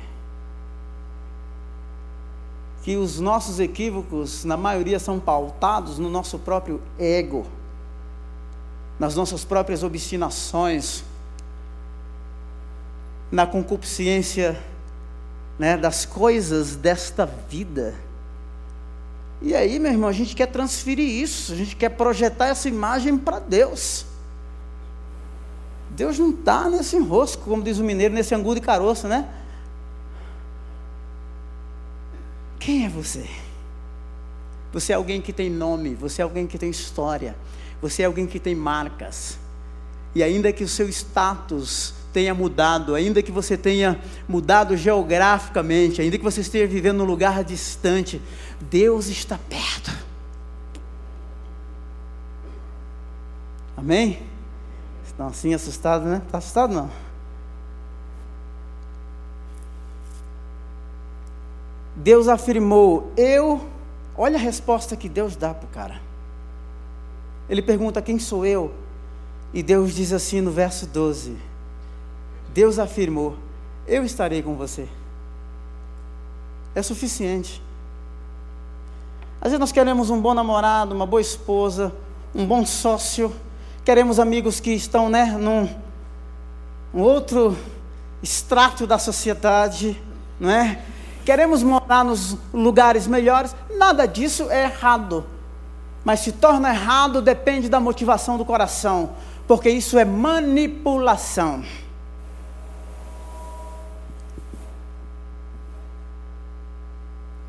que 2.84 2.98
os 2.98 3.20
nossos 3.20 3.60
equívocos, 3.60 4.44
na 4.44 4.58
maioria, 4.58 5.00
são 5.00 5.20
pautados 5.20 6.00
no 6.00 6.10
nosso 6.10 6.40
próprio 6.40 6.82
ego, 6.98 7.46
nas 8.98 9.16
nossas 9.16 9.46
próprias 9.46 9.84
obstinações, 9.84 11.04
na 13.32 13.48
concupiscência 13.48 14.60
né, 15.58 15.78
das 15.78 16.06
coisas 16.06 16.76
desta 16.76 17.26
vida. 17.26 17.96
E 19.42 19.56
aí, 19.56 19.80
meu 19.80 19.92
irmão, 19.92 20.10
a 20.10 20.14
gente 20.14 20.36
quer 20.36 20.48
transferir 20.48 21.08
isso, 21.08 21.54
a 21.54 21.56
gente 21.56 21.76
quer 21.76 21.90
projetar 21.90 22.48
essa 22.48 22.68
imagem 22.68 23.18
para 23.18 23.40
Deus. 23.40 24.06
Deus 25.92 26.20
não 26.20 26.30
está 26.30 26.70
nesse 26.70 26.96
enrosco, 26.96 27.44
como 27.44 27.64
diz 27.64 27.80
o 27.80 27.84
mineiro, 27.84 28.14
nesse 28.14 28.36
angu 28.36 28.54
de 28.54 28.62
caroço, 28.62 29.08
né? 29.08 29.28
Quem 32.60 32.86
é 32.86 32.90
você? 32.90 33.28
Você 34.72 34.94
é 34.94 34.96
alguém 34.96 35.22
que 35.22 35.34
tem 35.34 35.50
nome, 35.50 35.96
você 35.96 36.22
é 36.22 36.24
alguém 36.24 36.48
que 36.48 36.58
tem 36.58 36.70
história, 36.70 37.36
você 37.82 38.04
é 38.04 38.06
alguém 38.06 38.28
que 38.28 38.40
tem 38.40 38.56
marcas. 38.56 39.38
E 40.14 40.22
ainda 40.22 40.54
que 40.54 40.64
o 40.64 40.68
seu 40.68 40.88
status 40.88 41.94
tenha 42.12 42.34
mudado, 42.34 42.94
ainda 42.94 43.22
que 43.22 43.32
você 43.32 43.58
tenha 43.58 44.00
mudado 44.28 44.76
geograficamente, 44.76 46.02
ainda 46.02 46.18
que 46.18 46.24
você 46.24 46.42
esteja 46.42 46.68
vivendo 46.68 47.00
num 47.00 47.06
lugar 47.06 47.44
distante, 47.44 48.22
Deus 48.60 49.08
está 49.08 49.38
perto. 49.50 49.92
Amém? 53.76 54.20
Estão 55.06 55.28
assim 55.28 55.54
assustados, 55.54 56.08
né? 56.08 56.22
Está 56.26 56.38
assustado 56.38 56.74
não? 56.74 56.90
Deus 61.96 62.28
afirmou: 62.28 63.12
Eu. 63.16 63.70
Olha 64.16 64.36
a 64.36 64.40
resposta 64.40 64.96
que 64.96 65.08
Deus 65.08 65.36
dá 65.36 65.54
para 65.54 65.66
o 65.66 65.70
cara. 65.70 66.02
Ele 67.50 67.62
pergunta: 67.62 68.02
Quem 68.02 68.20
sou 68.20 68.46
eu? 68.46 68.74
E 69.54 69.62
Deus 69.62 69.94
diz 69.94 70.14
assim 70.14 70.42
no 70.42 70.52
verso 70.52 70.86
12: 70.88 71.51
Deus 72.54 72.80
afirmou: 72.80 73.36
Eu 73.88 74.04
estarei 74.04 74.42
com 74.42 74.56
você. 74.56 74.88
É 76.74 76.82
suficiente. 76.82 77.62
Às 79.40 79.52
vezes 79.52 79.60
nós 79.60 79.72
queremos 79.72 80.10
um 80.10 80.22
bom 80.22 80.34
namorado, 80.34 80.94
uma 80.94 81.06
boa 81.06 81.22
esposa, 81.22 81.92
um 82.34 82.46
bom 82.46 82.66
sócio, 82.66 83.36
queremos 83.84 84.20
amigos 84.20 84.60
que 84.60 84.72
estão 84.72 85.10
né, 85.10 85.26
num 85.38 85.68
um 86.94 87.02
outro 87.02 87.58
extrato 88.22 88.86
da 88.86 89.00
sociedade, 89.00 90.00
não 90.40 90.50
é? 90.50 90.80
queremos 91.26 91.64
morar 91.64 92.04
nos 92.04 92.38
lugares 92.54 93.08
melhores, 93.08 93.56
nada 93.78 94.06
disso 94.06 94.50
é 94.50 94.64
errado. 94.64 95.26
Mas 96.04 96.20
se 96.22 96.32
torna 96.32 96.70
errado 96.70 97.22
depende 97.22 97.70
da 97.70 97.80
motivação 97.80 98.38
do 98.38 98.46
coração, 98.46 99.12
porque 99.48 99.70
isso 99.70 99.98
é 99.98 100.06
manipulação. 100.06 101.64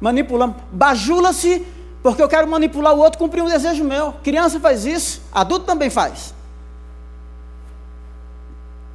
Manipulamos, 0.03 0.57
bajula-se 0.73 1.65
porque 2.03 2.21
eu 2.21 2.29
quero 2.29 2.49
manipular 2.49 2.93
o 2.93 2.99
outro, 2.99 3.19
cumprir 3.19 3.41
um 3.41 3.49
desejo 3.49 3.85
meu. 3.85 4.13
Criança 4.15 4.59
faz 4.59 4.85
isso, 4.85 5.23
adulto 5.33 5.65
também 5.65 5.89
faz. 5.89 6.35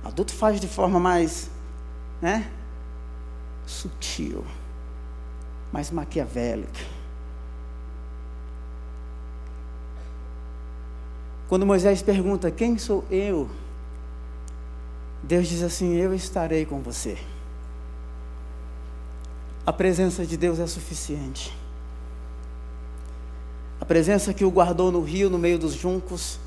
Adulto 0.03 0.33
faz 0.33 0.59
de 0.59 0.67
forma 0.67 0.99
mais, 0.99 1.49
né, 2.21 2.47
sutil 3.65 4.43
mais 5.71 5.91
maquiavélica. 5.91 6.79
Quando 11.47 11.65
Moisés 11.65 12.01
pergunta: 12.01 12.51
Quem 12.51 12.77
sou 12.77 13.05
eu? 13.09 13.49
Deus 15.23 15.47
diz 15.47 15.63
assim: 15.63 15.95
Eu 15.95 16.13
estarei 16.13 16.65
com 16.65 16.81
você. 16.81 17.17
A 19.67 19.73
presença 19.73 20.25
de 20.25 20.37
Deus 20.37 20.59
é 20.59 20.65
suficiente. 20.65 21.53
A 23.79 23.85
presença 23.85 24.33
que 24.33 24.45
o 24.45 24.49
guardou 24.49 24.91
no 24.91 25.01
rio, 25.01 25.29
no 25.29 25.37
meio 25.37 25.59
dos 25.59 25.73
juncos, 25.73 26.39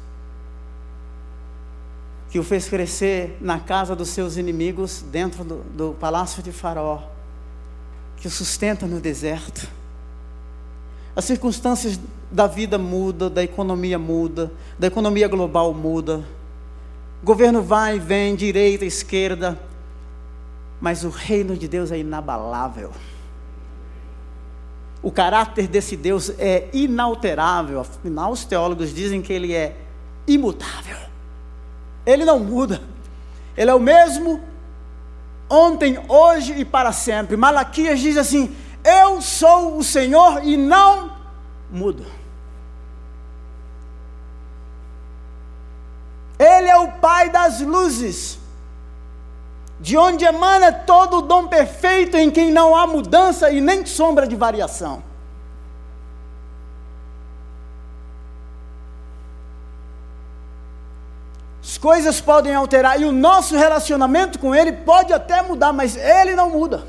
que 2.30 2.38
o 2.38 2.42
fez 2.42 2.66
crescer 2.68 3.37
na 3.38 3.61
casa 3.61 3.94
dos 3.94 4.09
seus 4.09 4.37
inimigos, 4.38 5.04
dentro 5.12 5.44
do, 5.44 5.56
do 5.76 5.96
palácio 6.00 6.42
de 6.42 6.50
Faraó 6.50 7.02
que 8.20 8.26
o 8.26 8.30
sustenta 8.30 8.87
no 8.87 9.00
deserto. 9.00 9.66
As 11.16 11.25
circunstâncias 11.25 11.98
da 12.31 12.46
vida 12.46 12.79
mudam, 12.79 13.31
da 13.31 13.42
economia 13.42 13.98
muda, 13.98 14.52
da 14.79 14.87
economia 14.87 15.27
global 15.27 15.75
muda. 15.75 16.25
O 17.23 17.27
governo 17.27 17.62
vai 17.62 17.96
e 17.96 17.98
vem, 17.98 18.37
direita, 18.37 18.85
esquerda, 18.85 19.58
mas 20.81 21.04
o 21.04 21.10
reino 21.10 21.56
de 21.56 21.68
Deus 21.68 21.92
é 21.92 21.98
inabalável. 21.98 22.90
O 25.02 25.10
caráter 25.10 25.66
desse 25.66 25.96
Deus 25.96 26.31
é 26.38 26.68
inalterável, 26.72 27.81
afinal, 27.81 28.33
os 28.33 28.44
teólogos 28.44 28.94
dizem 28.94 29.22
que 29.22 29.33
ele 29.33 29.54
é 29.54 29.76
imutável. 30.26 30.96
Ele 32.04 32.24
não 32.24 32.38
muda, 32.38 32.83
ele 33.56 33.70
é 33.70 33.74
o 33.74 33.81
mesmo 33.81 34.42
ontem, 35.48 35.98
hoje 36.08 36.52
e 36.58 36.64
para 36.64 36.92
sempre. 36.92 37.37
Malaquias 37.37 38.00
diz 38.00 38.16
assim: 38.16 38.54
Eu 38.85 39.20
sou 39.20 39.76
o 39.76 39.85
Senhor 39.85 40.44
e 40.44 40.56
não 40.56 41.12
mudo. 41.70 42.04
Ele 46.38 46.68
é 46.68 46.76
o 46.78 46.92
Pai 46.92 47.28
das 47.28 47.60
luzes, 47.60 48.38
de 49.81 49.96
onde 49.96 50.26
emana 50.26 50.70
todo 50.70 51.18
o 51.18 51.22
dom 51.22 51.48
perfeito 51.48 52.14
em 52.16 52.31
quem 52.31 52.52
não 52.52 52.76
há 52.76 52.87
mudança 52.87 53.50
e 53.50 53.62
nem 53.62 53.87
sombra 53.87 54.28
de 54.28 54.37
variação. 54.37 55.02
As 61.62 61.78
coisas 61.78 62.20
podem 62.20 62.54
alterar 62.54 63.00
e 63.00 63.06
o 63.06 63.12
nosso 63.12 63.56
relacionamento 63.56 64.38
com 64.38 64.54
Ele 64.54 64.72
pode 64.72 65.14
até 65.14 65.40
mudar, 65.40 65.72
mas 65.72 65.96
Ele 65.96 66.35
não 66.35 66.50
muda. 66.50 66.85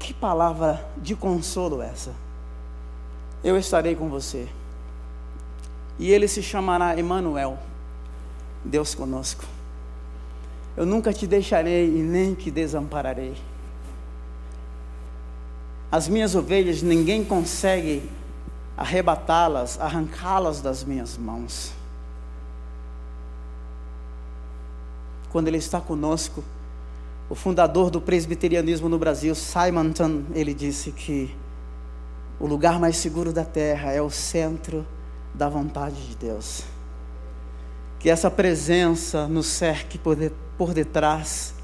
Que 0.00 0.12
palavra 0.12 0.84
de 0.96 1.14
consolo 1.14 1.80
essa? 1.80 2.12
Eu 3.44 3.56
estarei 3.56 3.94
com 3.94 4.08
você. 4.08 4.48
E 5.98 6.10
ele 6.10 6.28
se 6.28 6.42
chamará 6.42 6.98
Emanuel, 6.98 7.58
Deus 8.64 8.94
conosco. 8.94 9.44
Eu 10.76 10.84
nunca 10.84 11.12
te 11.12 11.26
deixarei 11.26 11.86
e 11.86 12.02
nem 12.02 12.34
te 12.34 12.50
desampararei. 12.50 13.34
As 15.90 16.08
minhas 16.08 16.34
ovelhas, 16.34 16.82
ninguém 16.82 17.24
consegue 17.24 18.10
arrebatá-las, 18.76 19.80
arrancá-las 19.80 20.60
das 20.60 20.84
minhas 20.84 21.16
mãos. 21.16 21.72
Quando 25.30 25.48
Ele 25.48 25.56
está 25.56 25.80
conosco, 25.80 26.44
o 27.28 27.34
fundador 27.34 27.90
do 27.90 28.00
presbiterianismo 28.00 28.88
no 28.88 28.98
Brasil, 28.98 29.34
Simonton, 29.34 30.24
ele 30.34 30.54
disse 30.54 30.92
que 30.92 31.34
o 32.38 32.46
lugar 32.46 32.78
mais 32.78 32.96
seguro 32.96 33.32
da 33.32 33.44
terra 33.44 33.90
é 33.90 34.00
o 34.00 34.10
centro 34.10 34.86
da 35.36 35.48
vontade 35.48 36.08
de 36.08 36.16
Deus. 36.16 36.62
Que 37.98 38.10
essa 38.10 38.30
presença 38.30 39.28
nos 39.28 39.46
cerque 39.46 39.98
por, 39.98 40.16
de, 40.16 40.32
por 40.56 40.72
detrás 40.72 41.54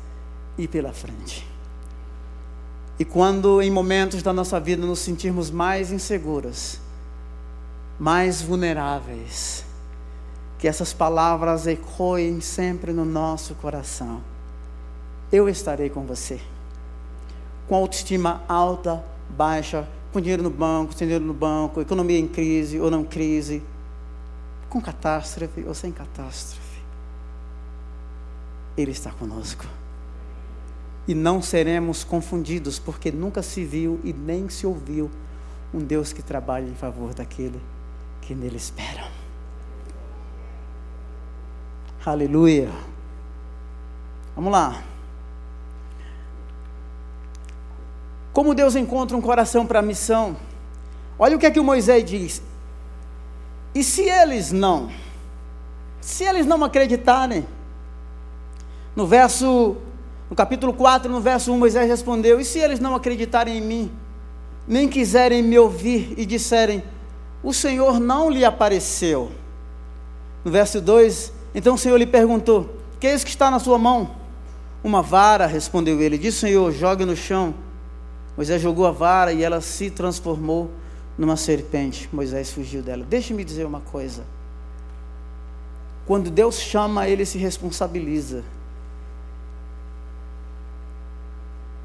e 0.58 0.68
pela 0.68 0.92
frente. 0.92 1.46
E 2.98 3.04
quando 3.04 3.62
em 3.62 3.70
momentos 3.70 4.22
da 4.22 4.32
nossa 4.32 4.60
vida 4.60 4.86
nos 4.86 4.98
sentirmos 4.98 5.50
mais 5.50 5.90
inseguros, 5.90 6.78
mais 7.98 8.42
vulneráveis, 8.42 9.64
que 10.58 10.68
essas 10.68 10.92
palavras 10.92 11.66
ecoem 11.66 12.40
sempre 12.40 12.92
no 12.92 13.04
nosso 13.04 13.54
coração. 13.56 14.22
Eu 15.32 15.48
estarei 15.48 15.90
com 15.90 16.04
você. 16.04 16.40
Com 17.66 17.74
autoestima 17.74 18.42
alta, 18.48 19.02
baixa, 19.30 19.88
com 20.12 20.20
dinheiro 20.20 20.42
no 20.42 20.50
banco, 20.50 20.92
sem 20.92 21.06
dinheiro 21.06 21.24
no 21.24 21.34
banco, 21.34 21.80
economia 21.80 22.18
em 22.18 22.28
crise 22.28 22.78
ou 22.78 22.90
não 22.90 23.02
crise, 23.02 23.62
com 24.68 24.80
catástrofe 24.80 25.64
ou 25.66 25.74
sem 25.74 25.90
catástrofe. 25.90 26.82
Ele 28.76 28.90
está 28.90 29.10
conosco 29.10 29.64
e 31.06 31.14
não 31.14 31.42
seremos 31.42 32.04
confundidos, 32.04 32.78
porque 32.78 33.10
nunca 33.10 33.42
se 33.42 33.64
viu 33.64 33.98
e 34.04 34.12
nem 34.12 34.48
se 34.48 34.66
ouviu 34.66 35.10
um 35.74 35.80
Deus 35.80 36.12
que 36.12 36.22
trabalha 36.22 36.68
em 36.68 36.74
favor 36.74 37.14
daquele 37.14 37.60
que 38.20 38.34
nele 38.34 38.56
espera. 38.56 39.10
Aleluia. 42.04 42.70
Vamos 44.34 44.52
lá. 44.52 44.82
Como 48.32 48.54
Deus 48.54 48.76
encontra 48.76 49.16
um 49.16 49.20
coração 49.20 49.66
para 49.66 49.80
a 49.80 49.82
missão? 49.82 50.36
Olha 51.18 51.36
o 51.36 51.38
que 51.38 51.46
é 51.46 51.50
que 51.50 51.60
o 51.60 51.64
Moisés 51.64 52.04
diz. 52.04 52.42
E 53.74 53.84
se 53.84 54.02
eles 54.02 54.52
não? 54.52 54.90
Se 56.00 56.24
eles 56.24 56.46
não 56.46 56.64
acreditarem? 56.64 57.46
No 58.94 59.06
verso 59.06 59.76
no 60.32 60.36
capítulo 60.36 60.72
4, 60.72 61.12
no 61.12 61.20
verso 61.20 61.52
1, 61.52 61.58
Moisés 61.58 61.86
respondeu: 61.86 62.40
E 62.40 62.44
se 62.44 62.58
eles 62.58 62.80
não 62.80 62.94
acreditarem 62.94 63.58
em 63.58 63.60
mim, 63.60 63.92
nem 64.66 64.88
quiserem 64.88 65.42
me 65.42 65.58
ouvir 65.58 66.14
e 66.16 66.24
disserem: 66.24 66.82
O 67.42 67.52
Senhor 67.52 68.00
não 68.00 68.30
lhe 68.30 68.42
apareceu? 68.42 69.30
No 70.42 70.50
verso 70.50 70.80
2, 70.80 71.32
então 71.54 71.74
o 71.74 71.78
Senhor 71.78 71.98
lhe 71.98 72.06
perguntou: 72.06 72.78
Que 72.98 73.08
é 73.08 73.14
isso 73.14 73.26
que 73.26 73.30
está 73.30 73.50
na 73.50 73.58
sua 73.58 73.76
mão? 73.76 74.16
Uma 74.82 75.02
vara, 75.02 75.46
respondeu 75.46 76.00
ele. 76.00 76.16
O 76.26 76.32
Senhor: 76.32 76.72
Jogue 76.72 77.04
no 77.04 77.14
chão. 77.14 77.54
Moisés 78.36 78.60
jogou 78.60 78.86
a 78.86 78.90
vara 78.90 79.32
e 79.32 79.42
ela 79.42 79.60
se 79.60 79.90
transformou 79.90 80.70
numa 81.18 81.36
serpente. 81.36 82.08
Moisés 82.12 82.50
fugiu 82.50 82.82
dela. 82.82 83.04
Deixe-me 83.08 83.44
dizer 83.44 83.66
uma 83.66 83.80
coisa. 83.80 84.24
Quando 86.06 86.30
Deus 86.30 86.58
chama, 86.58 87.06
ele 87.08 87.24
se 87.24 87.38
responsabiliza. 87.38 88.42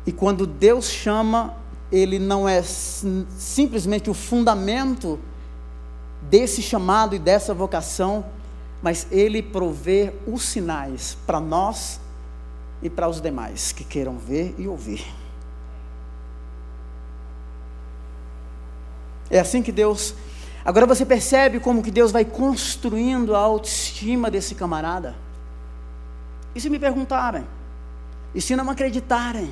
E 0.08 0.12
quando 0.14 0.48
Deus 0.48 0.90
chama, 0.90 1.54
Ele 1.92 2.18
não 2.18 2.48
é 2.48 2.64
simplesmente 2.64 4.10
o 4.10 4.14
fundamento 4.14 5.20
desse 6.22 6.62
chamado 6.62 7.14
e 7.14 7.20
dessa 7.20 7.54
vocação, 7.54 8.26
mas 8.82 9.06
Ele 9.12 9.44
provê 9.44 10.14
os 10.26 10.44
sinais 10.44 11.18
para 11.28 11.42
nós 11.42 12.00
e 12.82 12.90
para 12.90 13.10
os 13.10 13.20
demais 13.20 13.74
que 13.74 13.84
queiram 13.84 14.18
ver 14.18 14.56
e 14.58 14.66
ouvir. 14.66 15.06
É 19.30 19.40
assim 19.40 19.62
que 19.62 19.72
Deus. 19.72 20.14
Agora 20.64 20.86
você 20.86 21.06
percebe 21.06 21.60
como 21.60 21.82
que 21.82 21.92
Deus 21.92 22.12
vai 22.12 22.26
construindo 22.26 23.36
a 23.36 23.40
autoestima 23.40 24.30
desse 24.30 24.56
camarada? 24.56 25.16
E 26.54 26.62
se 26.62 26.70
me 26.70 26.80
perguntarem? 26.80 27.46
E 28.34 28.42
se 28.42 28.56
não 28.56 28.70
acreditarem? 28.70 29.52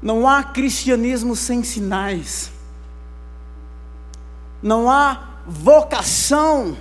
Não 0.00 0.26
há 0.28 0.42
cristianismo 0.42 1.36
sem 1.36 1.62
sinais. 1.62 2.50
Não 4.62 4.90
há 4.90 5.28
vocação 5.46 6.76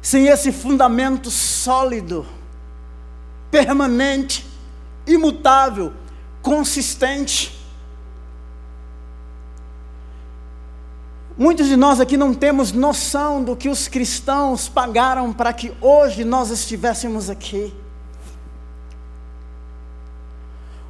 sem 0.00 0.28
esse 0.28 0.52
fundamento 0.52 1.30
sólido, 1.30 2.24
permanente, 3.50 4.46
imutável, 5.06 5.92
consistente. 6.40 7.57
Muitos 11.38 11.68
de 11.68 11.76
nós 11.76 12.00
aqui 12.00 12.16
não 12.16 12.34
temos 12.34 12.72
noção 12.72 13.44
do 13.44 13.54
que 13.54 13.68
os 13.68 13.86
cristãos 13.86 14.68
pagaram 14.68 15.32
para 15.32 15.52
que 15.52 15.72
hoje 15.80 16.24
nós 16.24 16.50
estivéssemos 16.50 17.30
aqui. 17.30 17.72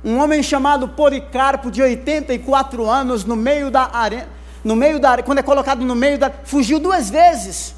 Um 0.03 0.17
homem 0.17 0.43
chamado 0.43 0.89
Policarpo, 0.89 1.71
de 1.71 1.83
84 1.83 2.89
anos, 2.89 3.27
no 3.27 3.37
meio 3.37 3.71
da 3.71 3.95
arena, 3.95 4.27
no 4.65 4.75
meio 4.75 4.99
da 4.99 5.23
quando 5.23 5.37
é 5.37 5.43
colocado 5.43 5.85
no 5.85 5.95
meio 5.95 6.19
da. 6.19 6.31
fugiu 6.31 6.81
duas 6.81 7.11
vezes. 7.11 7.75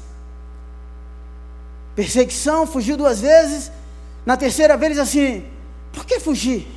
Perseguição, 1.93 2.65
fugiu 2.65 2.95
duas 2.95 3.19
vezes. 3.19 3.69
Na 4.25 4.37
terceira 4.37 4.77
vez, 4.77 4.97
assim: 4.97 5.45
por 5.91 6.05
que 6.05 6.21
fugir? 6.21 6.69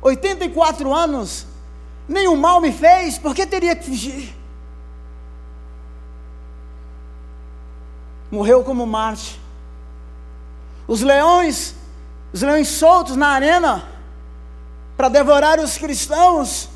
84 0.00 0.94
anos, 0.94 1.46
nenhum 2.10 2.36
mal 2.36 2.60
me 2.60 2.72
fez, 2.72 3.18
por 3.18 3.34
que 3.34 3.46
teria 3.46 3.74
que 3.74 3.84
fugir? 3.86 4.36
Morreu 8.30 8.62
como 8.62 8.86
Marte. 8.86 9.40
Os 10.86 11.02
leões 11.02 11.74
os 12.32 12.42
leões 12.42 12.68
soltos 12.68 13.16
na 13.16 13.28
arena 13.28 13.88
para 14.96 15.08
devorar 15.08 15.58
os 15.58 15.76
cristãos. 15.76 16.68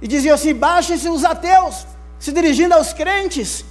E 0.00 0.08
diziam 0.08 0.34
assim: 0.34 0.54
baixem-se 0.54 1.08
os 1.08 1.24
ateus, 1.24 1.86
se 2.18 2.32
dirigindo 2.32 2.74
aos 2.74 2.92
crentes. 2.92 3.64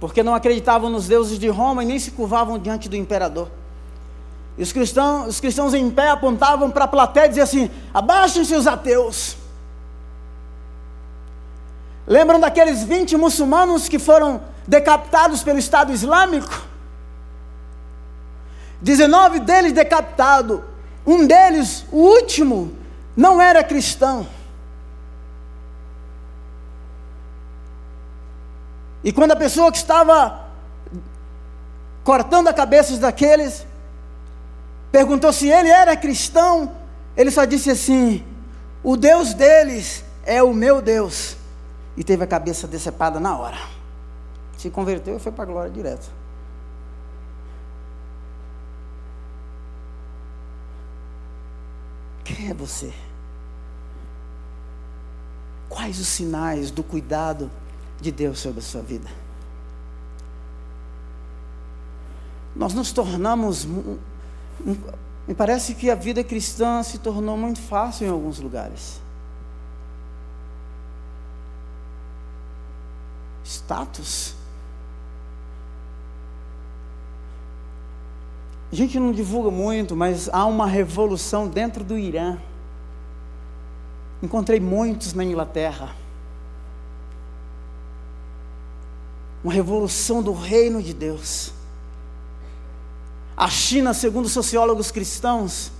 Porque 0.00 0.22
não 0.22 0.34
acreditavam 0.34 0.90
nos 0.90 1.06
deuses 1.06 1.38
de 1.38 1.48
Roma 1.48 1.84
e 1.84 1.86
nem 1.86 1.98
se 1.98 2.10
curvavam 2.10 2.58
diante 2.58 2.88
do 2.88 2.96
imperador. 2.96 3.48
E 4.56 4.62
os 4.62 4.72
cristãos, 4.72 5.28
os 5.28 5.40
cristãos 5.40 5.74
em 5.74 5.90
pé 5.90 6.10
apontavam 6.10 6.70
para 6.70 6.84
a 6.84 6.88
plateia 6.88 7.26
e 7.26 7.28
diziam 7.28 7.44
assim: 7.44 7.70
abaixem-se 7.92 8.54
os 8.54 8.66
ateus. 8.66 9.36
Lembram 12.06 12.40
daqueles 12.40 12.82
20 12.82 13.16
muçulmanos 13.16 13.88
que 13.88 13.98
foram 13.98 14.42
decapitados 14.66 15.42
pelo 15.42 15.58
Estado 15.58 15.92
Islâmico. 15.92 16.62
19 18.80 19.40
deles 19.40 19.72
decapitados. 19.72 20.60
Um 21.06 21.26
deles, 21.26 21.84
o 21.90 21.96
último, 21.96 22.76
não 23.16 23.40
era 23.40 23.64
cristão. 23.64 24.26
E 29.04 29.12
quando 29.12 29.32
a 29.32 29.36
pessoa 29.36 29.70
que 29.72 29.78
estava 29.78 30.42
cortando 32.04 32.48
a 32.48 32.52
cabeça 32.52 32.96
daqueles 32.98 33.66
perguntou 34.92 35.32
se 35.32 35.48
ele 35.48 35.70
era 35.70 35.96
cristão, 35.96 36.70
ele 37.16 37.32
só 37.32 37.44
disse 37.44 37.70
assim: 37.70 38.24
O 38.84 38.96
Deus 38.96 39.34
deles 39.34 40.04
é 40.24 40.40
o 40.42 40.54
meu 40.54 40.80
Deus. 40.80 41.36
E 41.96 42.04
teve 42.04 42.22
a 42.22 42.26
cabeça 42.26 42.68
decepada 42.68 43.18
na 43.18 43.36
hora 43.36 43.58
se 44.62 44.70
converteu 44.70 45.16
e 45.16 45.18
foi 45.18 45.32
para 45.32 45.42
a 45.42 45.46
glória 45.46 45.70
direto. 45.72 46.08
Quem 52.22 52.48
é 52.48 52.54
você? 52.54 52.92
Quais 55.68 55.98
os 55.98 56.06
sinais 56.06 56.70
do 56.70 56.84
cuidado 56.84 57.50
de 58.00 58.12
Deus 58.12 58.38
sobre 58.38 58.60
a 58.60 58.62
sua 58.62 58.82
vida? 58.82 59.10
Nós 62.54 62.72
nos 62.72 62.92
tornamos. 62.92 63.66
Me 65.26 65.34
parece 65.34 65.74
que 65.74 65.90
a 65.90 65.94
vida 65.94 66.22
cristã 66.22 66.82
se 66.82 66.98
tornou 66.98 67.36
muito 67.36 67.60
fácil 67.60 68.06
em 68.06 68.10
alguns 68.10 68.38
lugares. 68.38 69.00
Status. 73.44 74.34
A 78.70 78.74
gente 78.74 78.98
não 78.98 79.12
divulga 79.12 79.50
muito, 79.50 79.94
mas 79.94 80.28
há 80.32 80.46
uma 80.46 80.66
revolução 80.66 81.46
dentro 81.46 81.84
do 81.84 81.98
Irã. 81.98 82.38
Encontrei 84.22 84.58
muitos 84.60 85.12
na 85.12 85.24
Inglaterra. 85.24 85.94
Uma 89.44 89.52
revolução 89.52 90.22
do 90.22 90.32
reino 90.32 90.82
de 90.82 90.94
Deus. 90.94 91.52
A 93.36 93.48
China, 93.48 93.94
segundo 93.94 94.28
sociólogos 94.28 94.90
cristãos, 94.90 95.72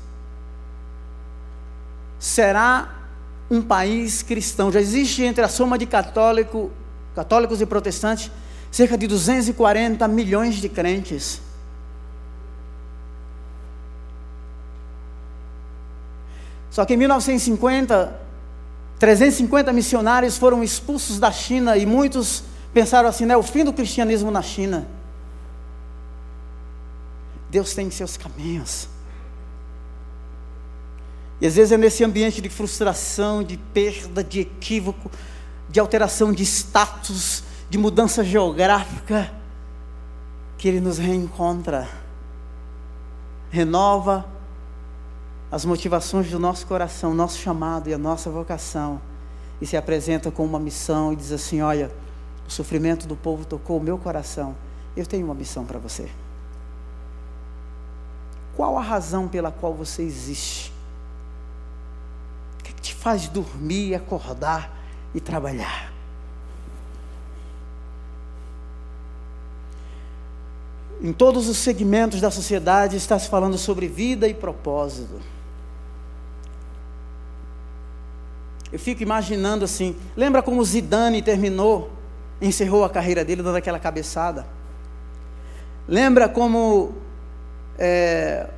será 2.19 3.03
um 3.51 3.61
país 3.61 4.23
cristão. 4.23 4.73
Já 4.73 4.81
existe 4.81 5.23
entre 5.23 5.45
a 5.45 5.49
soma 5.49 5.77
de 5.77 5.85
católico, 5.85 6.71
católicos 7.15 7.61
e 7.61 7.67
protestantes 7.67 8.31
cerca 8.71 8.97
de 8.97 9.07
240 9.07 10.09
milhões 10.09 10.55
de 10.55 10.69
crentes. 10.69 11.43
Só 16.71 16.87
que 16.87 16.95
em 16.95 16.97
1950, 16.97 18.19
350 18.99 19.73
missionários 19.75 20.39
foram 20.39 20.63
expulsos 20.63 21.21
da 21.21 21.31
China 21.31 21.77
e 21.77 21.85
muitos 21.85 22.45
pensaram 22.73 23.11
assim, 23.11 23.27
né, 23.27 23.37
o 23.37 23.43
fim 23.43 23.63
do 23.63 23.75
cristianismo 23.75 24.31
na 24.31 24.41
China. 24.41 24.89
Deus 27.53 27.75
tem 27.75 27.91
seus 27.91 28.17
caminhos. 28.17 28.89
E 31.39 31.47
às 31.47 31.55
vezes 31.55 31.71
é 31.71 31.77
nesse 31.77 32.03
ambiente 32.03 32.41
de 32.41 32.49
frustração, 32.49 33.45
de 33.45 33.59
perda, 33.59 34.25
de 34.25 34.41
equívoco, 34.41 35.11
de 35.69 35.79
alteração 35.79 36.33
de 36.33 36.43
status, 36.45 37.45
de 37.69 37.77
mudança 37.77 38.25
geográfica, 38.25 39.31
que 40.57 40.67
Ele 40.67 40.81
nos 40.81 40.97
reencontra, 40.97 41.87
renova 43.51 44.25
as 45.51 45.67
motivações 45.67 46.31
do 46.31 46.39
nosso 46.39 46.67
coração, 46.67 47.13
nosso 47.13 47.37
chamado 47.37 47.91
e 47.91 47.93
a 47.93 47.99
nossa 47.99 48.31
vocação, 48.31 48.99
e 49.61 49.67
se 49.67 49.77
apresenta 49.77 50.31
com 50.31 50.43
uma 50.43 50.59
missão 50.59 51.13
e 51.13 51.17
diz 51.17 51.33
assim: 51.33 51.61
Olha, 51.61 51.91
o 52.49 52.51
sofrimento 52.51 53.07
do 53.07 53.15
povo 53.15 53.45
tocou 53.45 53.77
o 53.77 53.83
meu 53.83 53.99
coração, 53.99 54.57
eu 54.97 55.05
tenho 55.05 55.27
uma 55.27 55.35
missão 55.35 55.67
para 55.67 55.79
você. 55.79 56.09
Qual 58.57 58.77
a 58.77 58.83
razão 58.83 59.29
pela 59.29 59.51
qual 59.51 59.75
você 59.75 60.03
existe? 60.03 60.73
O 62.61 62.65
que, 62.65 62.71
é 62.71 62.75
que 62.75 62.81
te 62.81 62.95
faz 62.95 63.29
dormir, 63.29 63.95
acordar 63.95 64.71
e 65.15 65.21
trabalhar? 65.21 65.93
Em 71.03 71.13
todos 71.13 71.49
os 71.49 71.57
segmentos 71.57 72.21
da 72.21 72.31
sociedade 72.31 72.97
está 72.97 73.19
se 73.19 73.29
falando 73.29 73.59
sobre 73.59 73.89
vida 73.89 74.29
e 74.29 74.35
propósito. 74.35 75.21
Eu 78.71 78.79
fico 78.79 79.03
imaginando 79.03 79.65
assim, 79.65 79.97
lembra 80.17 80.43
como 80.43 80.65
Zidane 80.65 81.21
terminou, 81.21 81.91
encerrou 82.41 82.85
a 82.85 82.91
carreira 82.91 83.25
dele 83.25 83.43
dando 83.43 83.57
aquela 83.57 83.79
cabeçada? 83.79 84.47
Lembra 85.89 86.29
como 86.29 86.95
é, 87.79 88.49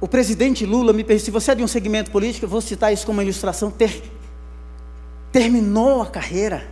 o 0.00 0.08
presidente 0.08 0.66
Lula, 0.66 0.92
me 0.92 1.18
se 1.18 1.30
você 1.30 1.52
é 1.52 1.54
de 1.54 1.62
um 1.62 1.68
segmento 1.68 2.10
político, 2.10 2.44
eu 2.44 2.48
vou 2.48 2.60
citar 2.60 2.92
isso 2.92 3.06
como 3.06 3.18
uma 3.18 3.22
ilustração, 3.22 3.70
ter, 3.70 4.02
terminou 5.32 6.02
a 6.02 6.06
carreira. 6.06 6.66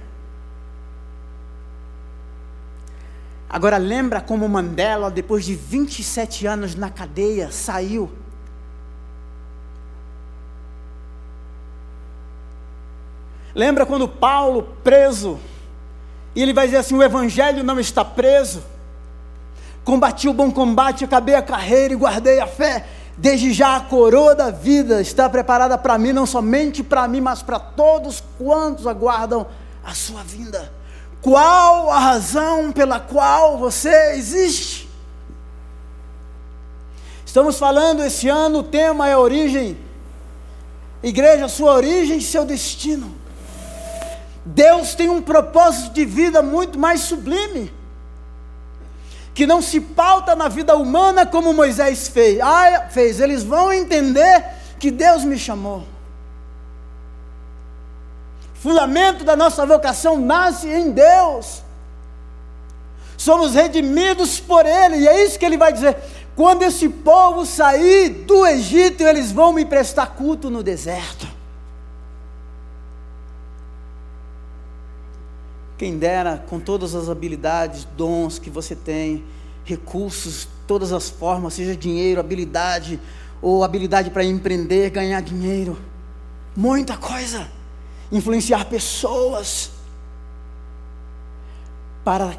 Agora 3.48 3.76
lembra 3.76 4.20
como 4.20 4.48
Mandela, 4.48 5.10
depois 5.10 5.44
de 5.44 5.54
27 5.54 6.46
anos 6.46 6.74
na 6.74 6.88
cadeia, 6.88 7.50
saiu 7.50 8.10
Lembra 13.54 13.84
quando 13.84 14.08
Paulo, 14.08 14.76
preso, 14.82 15.38
e 16.34 16.42
ele 16.42 16.54
vai 16.54 16.66
dizer 16.66 16.78
assim: 16.78 16.94
o 16.94 17.02
evangelho 17.02 17.62
não 17.62 17.78
está 17.78 18.04
preso. 18.04 18.62
Combati 19.84 20.28
o 20.28 20.32
bom 20.32 20.50
combate, 20.50 21.04
acabei 21.04 21.34
a 21.34 21.42
carreira 21.42 21.92
e 21.92 21.96
guardei 21.96 22.40
a 22.40 22.46
fé. 22.46 22.86
Desde 23.16 23.52
já 23.52 23.76
a 23.76 23.80
coroa 23.80 24.34
da 24.34 24.50
vida 24.50 25.00
está 25.00 25.28
preparada 25.28 25.76
para 25.76 25.98
mim, 25.98 26.12
não 26.12 26.24
somente 26.24 26.82
para 26.82 27.06
mim, 27.06 27.20
mas 27.20 27.42
para 27.42 27.58
todos 27.58 28.22
quantos 28.38 28.86
aguardam 28.86 29.46
a 29.84 29.94
sua 29.94 30.22
vinda. 30.22 30.72
Qual 31.20 31.90
a 31.90 31.98
razão 31.98 32.72
pela 32.72 32.98
qual 32.98 33.58
você 33.58 34.14
existe? 34.14 34.88
Estamos 37.24 37.58
falando 37.58 38.02
esse 38.02 38.28
ano, 38.28 38.58
o 38.58 38.62
tema 38.62 39.08
é 39.08 39.16
origem. 39.16 39.78
Igreja, 41.02 41.48
sua 41.48 41.72
origem 41.72 42.18
e 42.18 42.22
seu 42.22 42.44
destino. 42.44 43.14
Deus 44.44 44.94
tem 44.94 45.08
um 45.08 45.22
propósito 45.22 45.92
de 45.92 46.04
vida 46.04 46.42
muito 46.42 46.78
mais 46.78 47.00
sublime, 47.00 47.72
que 49.34 49.46
não 49.46 49.62
se 49.62 49.80
pauta 49.80 50.34
na 50.36 50.48
vida 50.48 50.76
humana 50.76 51.24
como 51.24 51.52
Moisés 51.52 52.08
fez. 52.08 52.38
Ah, 52.40 52.88
fez. 52.90 53.20
Eles 53.20 53.42
vão 53.42 53.72
entender 53.72 54.44
que 54.78 54.90
Deus 54.90 55.24
me 55.24 55.38
chamou. 55.38 55.84
Fundamento 58.54 59.24
da 59.24 59.34
nossa 59.34 59.66
vocação 59.66 60.20
nasce 60.20 60.68
em 60.68 60.90
Deus. 60.92 61.62
Somos 63.16 63.54
redimidos 63.54 64.38
por 64.38 64.66
Ele, 64.66 64.96
e 64.96 65.08
é 65.08 65.24
isso 65.24 65.38
que 65.38 65.44
Ele 65.44 65.56
vai 65.56 65.72
dizer. 65.72 65.96
Quando 66.34 66.62
esse 66.62 66.88
povo 66.88 67.44
sair 67.46 68.08
do 68.08 68.46
Egito, 68.46 69.02
eles 69.02 69.32
vão 69.32 69.52
me 69.52 69.64
prestar 69.64 70.06
culto 70.08 70.50
no 70.50 70.62
deserto. 70.62 71.31
Quem 75.82 75.98
dera, 75.98 76.38
com 76.48 76.60
todas 76.60 76.94
as 76.94 77.08
habilidades, 77.08 77.88
dons 77.96 78.38
que 78.38 78.48
você 78.48 78.76
tem, 78.76 79.24
recursos, 79.64 80.46
todas 80.64 80.92
as 80.92 81.10
formas, 81.10 81.54
seja 81.54 81.74
dinheiro, 81.74 82.20
habilidade, 82.20 83.00
ou 83.42 83.64
habilidade 83.64 84.08
para 84.08 84.22
empreender, 84.22 84.90
ganhar 84.90 85.20
dinheiro, 85.20 85.76
muita 86.54 86.96
coisa, 86.96 87.50
influenciar 88.12 88.66
pessoas, 88.66 89.72
para 92.04 92.38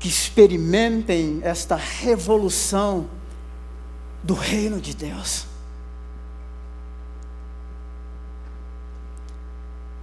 que 0.00 0.08
experimentem 0.08 1.38
esta 1.44 1.76
revolução 1.76 3.08
do 4.20 4.34
reino 4.34 4.80
de 4.80 4.96
Deus. 4.96 5.46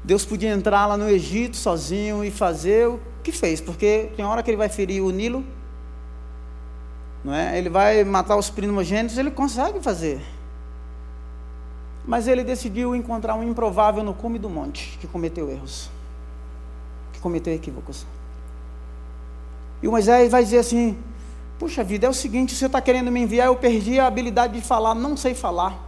Deus 0.07 0.23
podia 0.23 0.51
entrar 0.51 0.85
lá 0.85 0.95
no 0.95 1.09
Egito 1.09 1.57
sozinho 1.57 2.23
e 2.23 2.31
fazer 2.31 2.87
o 2.87 2.97
que 3.21 3.29
fez, 3.29 3.59
porque 3.59 4.09
tem 4.15 4.23
hora 4.23 4.41
que 4.41 4.49
ele 4.49 4.55
vai 4.55 4.69
ferir 4.69 5.03
o 5.03 5.09
Nilo, 5.09 5.43
não 7.25 7.33
é? 7.33 7.57
Ele 7.57 7.69
vai 7.69 8.05
matar 8.05 8.37
os 8.37 8.49
primogênitos, 8.49 9.17
ele 9.17 9.29
consegue 9.29 9.81
fazer. 9.81 10.21
Mas 12.05 12.25
ele 12.25 12.41
decidiu 12.41 12.95
encontrar 12.95 13.35
um 13.35 13.43
improvável 13.43 14.01
no 14.01 14.13
cume 14.13 14.39
do 14.39 14.49
monte, 14.49 14.97
que 14.97 15.07
cometeu 15.07 15.51
erros, 15.51 15.89
que 17.11 17.19
cometeu 17.19 17.53
equívocos. 17.53 18.05
E 19.83 19.89
o 19.89 19.91
Moisés 19.91 20.31
vai 20.31 20.41
dizer 20.41 20.59
assim: 20.59 20.97
Puxa 21.59 21.83
vida, 21.83 22.07
é 22.07 22.09
o 22.09 22.13
seguinte, 22.13 22.53
o 22.53 22.57
senhor 22.57 22.69
está 22.69 22.79
querendo 22.79 23.11
me 23.11 23.19
enviar, 23.19 23.47
eu 23.47 23.57
perdi 23.57 23.99
a 23.99 24.07
habilidade 24.07 24.53
de 24.53 24.65
falar, 24.65 24.95
não 24.95 25.17
sei 25.17 25.33
falar. 25.33 25.86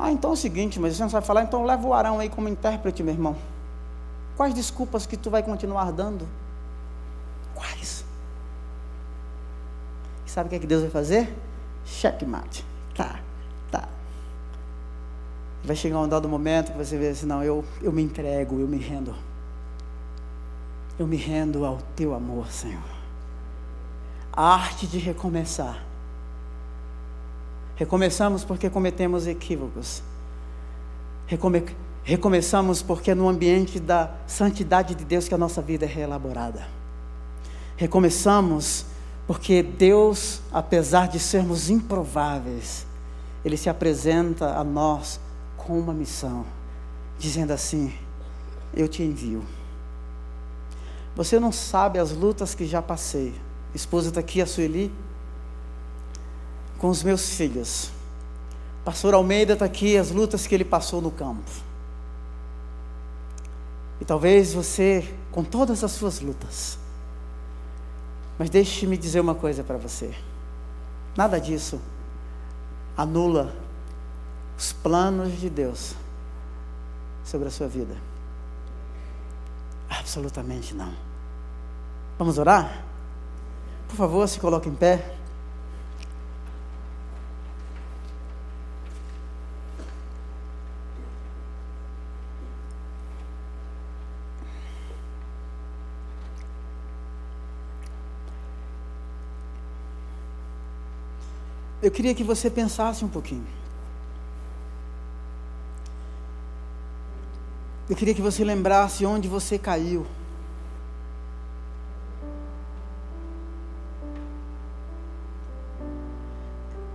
Ah, 0.00 0.12
então 0.12 0.30
é 0.30 0.34
o 0.34 0.36
seguinte, 0.36 0.78
mas 0.78 0.94
você 0.94 1.02
não 1.02 1.10
sabe 1.10 1.26
falar, 1.26 1.42
então 1.42 1.64
leva 1.64 1.84
o 1.84 1.92
Arão 1.92 2.20
aí 2.20 2.28
como 2.28 2.48
intérprete, 2.48 3.02
meu 3.02 3.12
irmão. 3.12 3.36
Quais 4.36 4.54
desculpas 4.54 5.04
que 5.04 5.16
tu 5.16 5.28
vai 5.28 5.42
continuar 5.42 5.90
dando? 5.90 6.24
Quais? 7.52 8.04
E 10.24 10.30
sabe 10.30 10.46
o 10.46 10.50
que, 10.50 10.54
é 10.54 10.58
que 10.60 10.68
Deus 10.68 10.82
vai 10.82 10.90
fazer? 10.90 11.36
Checkmate. 11.84 12.64
Tá, 12.94 13.18
tá. 13.72 13.88
Vai 15.64 15.74
chegar 15.74 15.98
um 15.98 16.06
dado 16.06 16.28
momento 16.28 16.70
que 16.70 16.78
você 16.78 16.96
vê 16.96 17.08
assim, 17.08 17.26
não, 17.26 17.42
eu, 17.42 17.64
eu 17.82 17.90
me 17.90 18.00
entrego, 18.00 18.60
eu 18.60 18.68
me 18.68 18.78
rendo. 18.78 19.16
Eu 20.96 21.08
me 21.08 21.16
rendo 21.16 21.64
ao 21.64 21.78
teu 21.96 22.14
amor, 22.14 22.46
Senhor. 22.52 22.98
A 24.32 24.54
arte 24.54 24.86
de 24.86 24.98
recomeçar 24.98 25.87
Recomeçamos 27.78 28.42
porque 28.42 28.68
cometemos 28.68 29.28
equívocos. 29.28 30.02
Recome 31.28 31.64
recomeçamos 32.02 32.82
porque 32.82 33.12
é 33.12 33.14
no 33.14 33.28
ambiente 33.28 33.78
da 33.78 34.10
santidade 34.26 34.96
de 34.96 35.04
Deus 35.04 35.28
que 35.28 35.34
a 35.34 35.38
nossa 35.38 35.62
vida 35.62 35.84
é 35.84 35.88
reelaborada. 35.88 36.66
Recomeçamos 37.76 38.84
porque 39.28 39.62
Deus, 39.62 40.40
apesar 40.50 41.06
de 41.06 41.20
sermos 41.20 41.70
improváveis, 41.70 42.84
Ele 43.44 43.56
se 43.56 43.70
apresenta 43.70 44.56
a 44.56 44.64
nós 44.64 45.20
com 45.56 45.78
uma 45.78 45.94
missão, 45.94 46.44
dizendo 47.16 47.52
assim: 47.52 47.94
Eu 48.74 48.88
te 48.88 49.04
envio. 49.04 49.44
Você 51.14 51.38
não 51.38 51.52
sabe 51.52 52.00
as 52.00 52.10
lutas 52.10 52.56
que 52.56 52.66
já 52.66 52.82
passei. 52.82 53.32
Esposa 53.72 54.08
está 54.08 54.18
aqui, 54.18 54.42
a 54.42 54.46
Sueli, 54.46 54.92
com 56.78 56.88
os 56.88 57.02
meus 57.02 57.30
filhos. 57.30 57.90
Pastor 58.84 59.12
Almeida 59.14 59.52
está 59.52 59.64
aqui, 59.64 59.96
as 59.96 60.10
lutas 60.10 60.46
que 60.46 60.54
ele 60.54 60.64
passou 60.64 61.00
no 61.02 61.10
campo. 61.10 61.50
E 64.00 64.04
talvez 64.04 64.54
você, 64.54 65.14
com 65.30 65.42
todas 65.42 65.82
as 65.82 65.90
suas 65.92 66.20
lutas, 66.20 66.78
mas 68.38 68.48
deixe-me 68.48 68.96
dizer 68.96 69.20
uma 69.20 69.34
coisa 69.34 69.64
para 69.64 69.76
você: 69.76 70.14
nada 71.16 71.40
disso 71.40 71.80
anula 72.96 73.54
os 74.56 74.72
planos 74.72 75.38
de 75.38 75.50
Deus 75.50 75.94
sobre 77.24 77.48
a 77.48 77.50
sua 77.50 77.68
vida. 77.68 77.96
Absolutamente 79.88 80.74
não. 80.74 80.92
Vamos 82.18 82.38
orar? 82.38 82.84
Por 83.88 83.96
favor, 83.96 84.28
se 84.28 84.38
coloque 84.40 84.68
em 84.68 84.74
pé. 84.74 85.17
Eu 101.80 101.90
queria 101.90 102.14
que 102.14 102.24
você 102.24 102.50
pensasse 102.50 103.04
um 103.04 103.08
pouquinho. 103.08 103.46
Eu 107.88 107.96
queria 107.96 108.12
que 108.12 108.20
você 108.20 108.44
lembrasse 108.44 109.06
onde 109.06 109.28
você 109.28 109.58
caiu. 109.58 110.04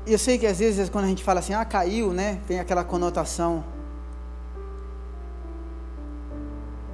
Eu 0.05 0.19
sei 0.19 0.38
que 0.38 0.45
às 0.45 0.59
vezes 0.59 0.89
quando 0.89 1.05
a 1.05 1.07
gente 1.07 1.23
fala 1.23 1.39
assim, 1.39 1.53
ah, 1.53 1.63
caiu, 1.63 2.11
né? 2.11 2.41
Tem 2.45 2.59
aquela 2.59 2.84
conotação. 2.84 3.63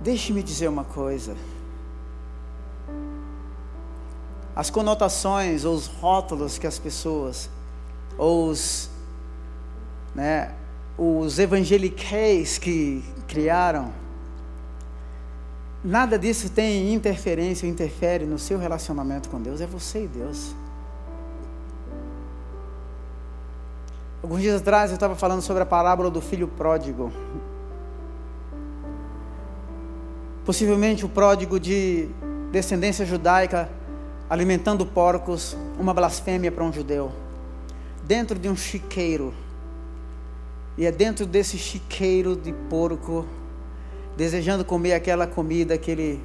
Deixe-me 0.02 0.44
dizer 0.44 0.68
uma 0.68 0.84
coisa. 0.84 1.36
As 4.56 4.70
conotações 4.70 5.66
ou 5.66 5.74
os 5.74 5.88
rótulos 5.88 6.60
que 6.60 6.68
as 6.68 6.78
pessoas 6.78 7.50
os, 8.20 8.90
né, 10.14 10.52
os 10.98 11.40
evangeliqueis 11.40 12.58
que 12.58 13.02
criaram, 13.28 13.94
nada 15.82 16.20
disso 16.20 16.50
tem 16.50 16.94
interferência 16.94 17.66
ou 17.66 17.72
interfere 17.72 18.26
no 18.26 18.38
seu 18.38 18.60
relacionamento 18.60 19.30
com 19.30 19.42
Deus, 19.42 19.62
é 19.62 19.66
você 19.66 20.04
e 20.04 20.08
Deus. 20.08 20.54
Alguns 24.22 24.42
dias 24.42 24.60
atrás 24.60 24.92
eu 24.92 24.96
estava 24.96 25.16
falando 25.16 25.42
sobre 25.42 25.64
a 25.64 25.66
parábola 25.66 26.12
do 26.12 26.20
filho 26.20 26.50
pródigo. 26.50 27.10
Possivelmente 30.44 31.06
o 31.06 31.10
pródigo 31.10 31.58
de 31.58 32.10
descendência 32.52 33.06
judaica 33.06 33.70
alimentando 34.30 34.86
porcos, 34.86 35.56
uma 35.80 35.94
blasfêmia 35.94 36.52
para 36.52 36.64
um 36.64 36.74
judeu 36.74 37.12
dentro 38.04 38.38
de 38.38 38.50
um 38.50 38.56
chiqueiro. 38.56 39.34
E 40.78 40.86
é 40.86 40.92
dentro 40.92 41.26
desse 41.26 41.58
chiqueiro 41.58 42.36
de 42.36 42.54
porco, 42.70 43.26
desejando 44.16 44.64
comer 44.64 44.94
aquela 44.94 45.28
comida 45.28 45.78
que 45.78 45.92
ele 45.92 46.24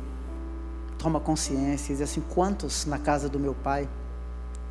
toma 0.99 1.19
consciência 1.21 1.93
e 1.93 1.97
diz 1.97 2.03
assim: 2.03 2.21
quantos 2.21 2.87
na 2.87 2.99
casa 2.99 3.29
do 3.29 3.39
meu 3.39 3.55
pai 3.55 3.89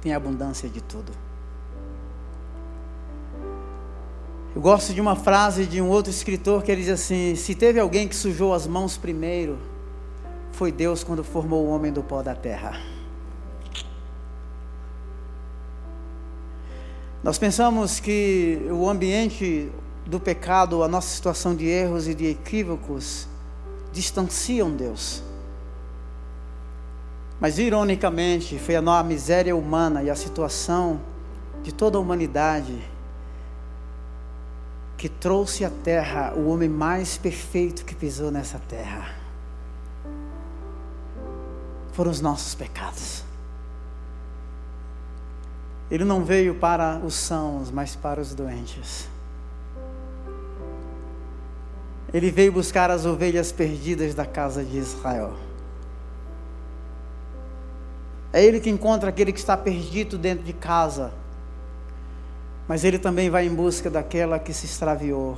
tem 0.02 0.14
abundância 0.14 0.70
de 0.70 0.82
tudo? 0.82 1.12
Eu 4.56 4.62
gosto 4.62 4.94
de 4.94 5.02
uma 5.02 5.16
frase 5.16 5.66
de 5.66 5.82
um 5.82 5.90
outro 5.90 6.12
escritor 6.12 6.64
que 6.64 6.72
ele 6.72 6.82
diz 6.82 6.92
assim: 6.92 7.36
se 7.36 7.56
teve 7.56 7.80
alguém 7.80 8.08
que 8.08 8.16
sujou 8.16 8.54
as 8.54 8.68
mãos 8.68 8.98
primeiro, 8.98 9.58
foi 10.52 10.72
Deus 10.72 11.04
quando 11.04 11.24
formou 11.24 11.66
o 11.66 11.70
homem 11.70 11.92
do 11.92 12.04
pó 12.04 12.22
da 12.22 12.36
terra. 12.36 12.93
Nós 17.24 17.38
pensamos 17.38 18.02
que 18.02 18.68
o 18.70 18.90
ambiente 18.90 19.72
do 20.06 20.20
pecado, 20.20 20.84
a 20.84 20.90
nossa 20.90 21.08
situação 21.08 21.56
de 21.56 21.66
erros 21.66 22.06
e 22.06 22.14
de 22.14 22.26
equívocos, 22.26 23.30
distanciam 23.94 24.70
Deus. 24.70 25.24
Mas, 27.40 27.58
ironicamente, 27.58 28.60
foi 28.60 28.76
a 28.76 29.04
miséria 29.04 29.56
humana 29.56 30.04
e 30.04 30.10
a 30.10 30.16
situação 30.16 31.00
de 31.64 31.74
toda 31.74 31.98
a 31.98 32.02
humanidade 32.02 32.78
que 34.98 35.08
trouxe 35.08 35.64
à 35.64 35.70
terra 35.70 36.34
o 36.36 36.50
homem 36.50 36.68
mais 36.68 37.18
perfeito 37.18 37.86
que 37.86 37.96
pisou 37.96 38.32
nessa 38.32 38.60
terra. 38.60 39.16
Foram 41.94 42.12
os 42.12 42.20
nossos 42.20 42.54
pecados. 42.54 43.23
Ele 45.92 46.04
não 46.04 46.24
veio 46.24 46.56
para 46.56 47.00
os 47.04 47.14
sãos, 47.14 47.70
mas 47.70 47.96
para 47.96 48.20
os 48.20 48.34
doentes. 48.34 49.10
Ele 52.14 52.30
veio 52.30 52.52
buscar 52.52 52.92
as 52.92 53.06
ovelhas 53.06 53.52
perdidas 53.52 54.14
da 54.14 54.26
casa 54.26 54.64
de 54.64 54.78
Israel. 54.78 55.34
É 58.32 58.44
Ele 58.44 58.60
que 58.60 58.70
encontra 58.70 59.10
aquele 59.10 59.32
que 59.32 59.40
está 59.40 59.58
perdido 59.58 60.18
dentro 60.18 60.44
de 60.44 60.54
casa. 60.54 61.12
Mas 62.68 62.84
Ele 62.84 62.98
também 62.98 63.30
vai 63.30 63.46
em 63.46 63.54
busca 63.54 63.90
daquela 63.90 64.40
que 64.40 64.54
se 64.54 64.66
extraviou, 64.66 65.38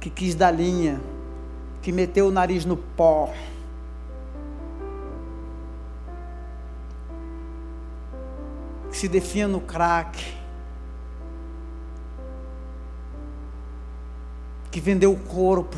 que 0.00 0.10
quis 0.10 0.34
dar 0.34 0.50
linha, 0.50 1.00
que 1.80 1.92
meteu 1.92 2.28
o 2.28 2.30
nariz 2.30 2.64
no 2.64 2.76
pó 2.76 3.32
se 9.02 9.08
definha 9.08 9.48
no 9.48 9.60
crack, 9.60 10.32
que 14.70 14.80
vendeu 14.80 15.12
o 15.12 15.18
corpo. 15.18 15.76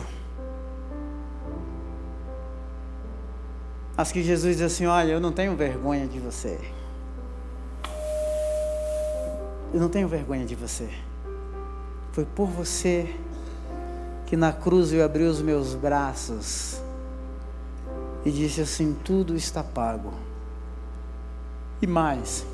Mas 3.97 4.13
que 4.13 4.23
Jesus 4.23 4.59
diz 4.59 4.67
assim: 4.67 4.85
Olha, 4.85 5.13
eu 5.13 5.21
não 5.21 5.33
tenho 5.33 5.57
vergonha 5.57 6.07
de 6.07 6.21
você. 6.21 6.61
Eu 9.73 9.81
não 9.81 9.89
tenho 9.89 10.07
vergonha 10.07 10.45
de 10.45 10.55
você. 10.55 10.91
Foi 12.13 12.27
por 12.27 12.49
você 12.49 13.19
que 14.27 14.37
na 14.37 14.53
cruz 14.53 14.93
eu 14.93 15.03
abri 15.03 15.23
os 15.23 15.41
meus 15.41 15.75
braços 15.75 16.79
e 18.23 18.31
disse 18.31 18.61
assim: 18.61 18.95
Tudo 19.03 19.35
está 19.35 19.65
pago. 19.65 20.13
E 21.81 21.87
mais, 21.87 22.47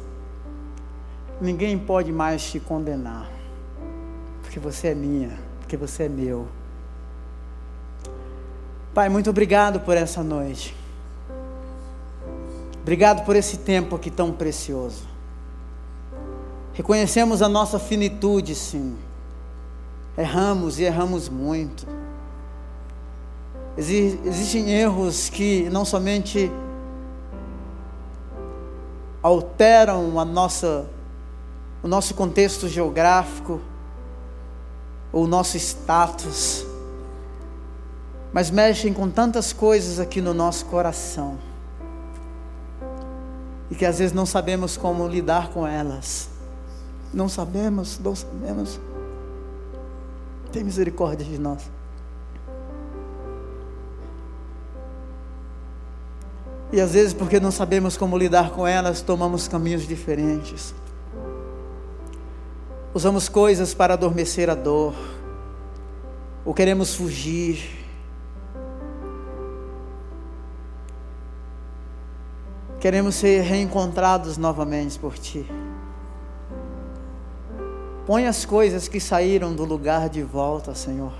ninguém 1.40 1.78
pode 1.78 2.12
mais 2.12 2.42
te 2.42 2.60
condenar, 2.60 3.30
porque 4.42 4.60
você 4.60 4.88
é 4.88 4.94
minha, 4.94 5.38
porque 5.60 5.76
você 5.76 6.04
é 6.04 6.08
meu. 6.08 6.46
Pai, 8.92 9.08
muito 9.08 9.30
obrigado 9.30 9.80
por 9.80 9.96
essa 9.96 10.22
noite. 10.22 10.76
Obrigado 12.82 13.24
por 13.24 13.36
esse 13.36 13.58
tempo 13.58 13.94
aqui 13.94 14.10
tão 14.10 14.32
precioso. 14.32 15.04
Reconhecemos 16.72 17.42
a 17.42 17.48
nossa 17.48 17.78
finitude, 17.78 18.54
sim. 18.54 18.96
Erramos 20.16 20.78
e 20.78 20.84
erramos 20.84 21.28
muito. 21.28 21.86
Existem 23.76 24.70
erros 24.70 25.28
que 25.28 25.70
não 25.70 25.84
somente 25.84 26.50
alteram 29.22 30.18
a 30.18 30.24
nossa 30.24 30.88
o 31.82 31.88
nosso 31.88 32.14
contexto 32.14 32.68
geográfico, 32.68 33.60
ou 35.12 35.24
o 35.24 35.26
nosso 35.26 35.56
status, 35.56 36.64
mas 38.32 38.50
mexem 38.50 38.92
com 38.92 39.10
tantas 39.10 39.52
coisas 39.52 39.98
aqui 39.98 40.20
no 40.20 40.32
nosso 40.32 40.66
coração, 40.66 41.38
e 43.70 43.74
que 43.74 43.84
às 43.84 43.98
vezes 43.98 44.12
não 44.12 44.26
sabemos 44.26 44.76
como 44.76 45.06
lidar 45.06 45.50
com 45.50 45.66
elas. 45.66 46.28
Não 47.12 47.28
sabemos, 47.28 47.98
não 47.98 48.14
sabemos. 48.14 48.80
Tem 50.52 50.62
misericórdia 50.62 51.24
de 51.24 51.38
nós. 51.38 51.62
E 56.72 56.80
às 56.80 56.92
vezes, 56.92 57.12
porque 57.12 57.40
não 57.40 57.50
sabemos 57.50 57.96
como 57.96 58.16
lidar 58.16 58.50
com 58.50 58.64
elas, 58.66 59.02
tomamos 59.02 59.48
caminhos 59.48 59.86
diferentes. 59.86 60.72
Usamos 62.92 63.28
coisas 63.28 63.72
para 63.72 63.94
adormecer 63.94 64.50
a 64.50 64.54
dor, 64.54 64.94
ou 66.44 66.52
queremos 66.52 66.94
fugir. 66.94 67.78
Queremos 72.80 73.14
ser 73.14 73.42
reencontrados 73.42 74.36
novamente 74.36 74.98
por 74.98 75.16
Ti. 75.16 75.46
Põe 78.06 78.26
as 78.26 78.44
coisas 78.44 78.88
que 78.88 78.98
saíram 78.98 79.54
do 79.54 79.64
lugar 79.64 80.08
de 80.08 80.22
volta, 80.22 80.74
Senhor. 80.74 81.12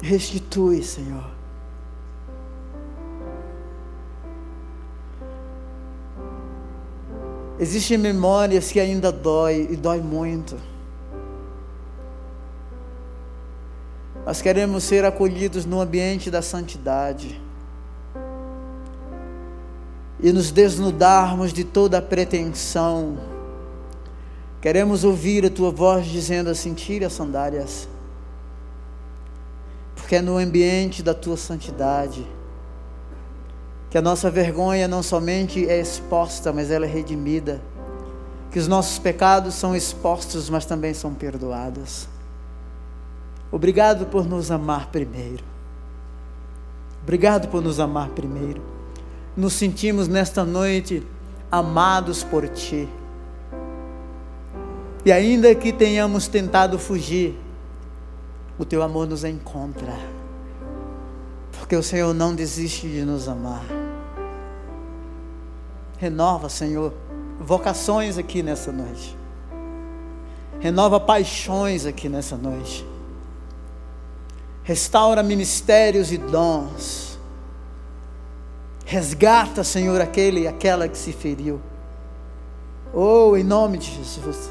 Restitui, 0.00 0.82
Senhor. 0.82 1.37
Existem 7.60 7.98
memórias 7.98 8.70
que 8.70 8.78
ainda 8.78 9.10
dói 9.10 9.66
e 9.70 9.76
dói 9.76 10.00
muito. 10.00 10.56
Nós 14.24 14.40
queremos 14.40 14.84
ser 14.84 15.04
acolhidos 15.04 15.64
no 15.64 15.80
ambiente 15.80 16.30
da 16.30 16.40
santidade 16.40 17.40
e 20.20 20.32
nos 20.32 20.52
desnudarmos 20.52 21.52
de 21.52 21.64
toda 21.64 22.00
pretensão. 22.00 23.18
Queremos 24.60 25.02
ouvir 25.02 25.44
a 25.46 25.50
tua 25.50 25.72
voz 25.72 26.06
dizendo 26.06 26.50
assim: 26.50 26.74
tire 26.74 27.04
as 27.04 27.12
sandálias, 27.12 27.88
porque 29.96 30.16
é 30.16 30.22
no 30.22 30.36
ambiente 30.36 31.02
da 31.02 31.14
tua 31.14 31.36
santidade 31.36 32.24
que 33.90 33.98
a 33.98 34.02
nossa 34.02 34.30
vergonha 34.30 34.86
não 34.86 35.02
somente 35.02 35.68
é 35.68 35.80
exposta, 35.80 36.52
mas 36.52 36.70
ela 36.70 36.84
é 36.84 36.88
redimida, 36.88 37.60
que 38.50 38.58
os 38.58 38.68
nossos 38.68 38.98
pecados 38.98 39.54
são 39.54 39.74
expostos, 39.74 40.50
mas 40.50 40.64
também 40.64 40.94
são 40.94 41.14
perdoados. 41.14 42.08
Obrigado 43.50 44.06
por 44.06 44.26
nos 44.26 44.50
amar 44.50 44.88
primeiro. 44.88 45.44
Obrigado 47.02 47.48
por 47.48 47.62
nos 47.62 47.80
amar 47.80 48.10
primeiro 48.10 48.78
nos 49.38 49.52
sentimos 49.52 50.08
nesta 50.08 50.44
noite 50.44 51.06
amados 51.48 52.24
por 52.24 52.48
Ti. 52.48 52.88
E 55.04 55.12
ainda 55.12 55.54
que 55.54 55.72
tenhamos 55.72 56.26
tentado 56.26 56.76
fugir, 56.76 57.38
o 58.58 58.64
Teu 58.64 58.82
amor 58.82 59.06
nos 59.06 59.22
encontra, 59.22 59.96
porque 61.68 61.76
o 61.76 61.82
Senhor 61.82 62.14
não 62.14 62.34
desiste 62.34 62.88
de 62.88 63.04
nos 63.04 63.28
amar. 63.28 63.62
Renova, 65.98 66.48
Senhor, 66.48 66.94
vocações 67.38 68.16
aqui 68.16 68.42
nessa 68.42 68.72
noite. 68.72 69.14
Renova 70.60 70.98
paixões 70.98 71.84
aqui 71.84 72.08
nessa 72.08 72.38
noite. 72.38 72.86
Restaura 74.62 75.22
ministérios 75.22 76.10
e 76.10 76.16
dons 76.16 77.18
Resgata, 78.86 79.62
Senhor, 79.62 80.00
aquele 80.00 80.44
e 80.44 80.48
aquela 80.48 80.88
que 80.88 80.96
se 80.96 81.12
feriu. 81.12 81.60
Oh, 82.94 83.36
em 83.36 83.44
nome 83.44 83.76
de 83.76 83.94
Jesus. 83.94 84.50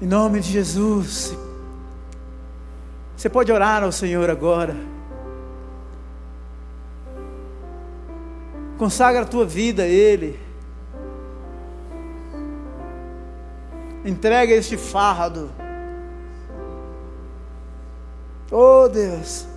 Em 0.00 0.06
nome 0.06 0.38
de 0.38 0.52
Jesus. 0.52 1.36
Você 3.18 3.28
pode 3.28 3.50
orar 3.50 3.82
ao 3.82 3.90
Senhor 3.90 4.30
agora. 4.30 4.76
Consagra 8.78 9.22
a 9.22 9.24
tua 9.24 9.44
vida 9.44 9.82
a 9.82 9.88
Ele. 9.88 10.38
Entrega 14.04 14.54
este 14.54 14.76
fardo. 14.76 15.50
Oh 18.52 18.88
Deus. 18.88 19.48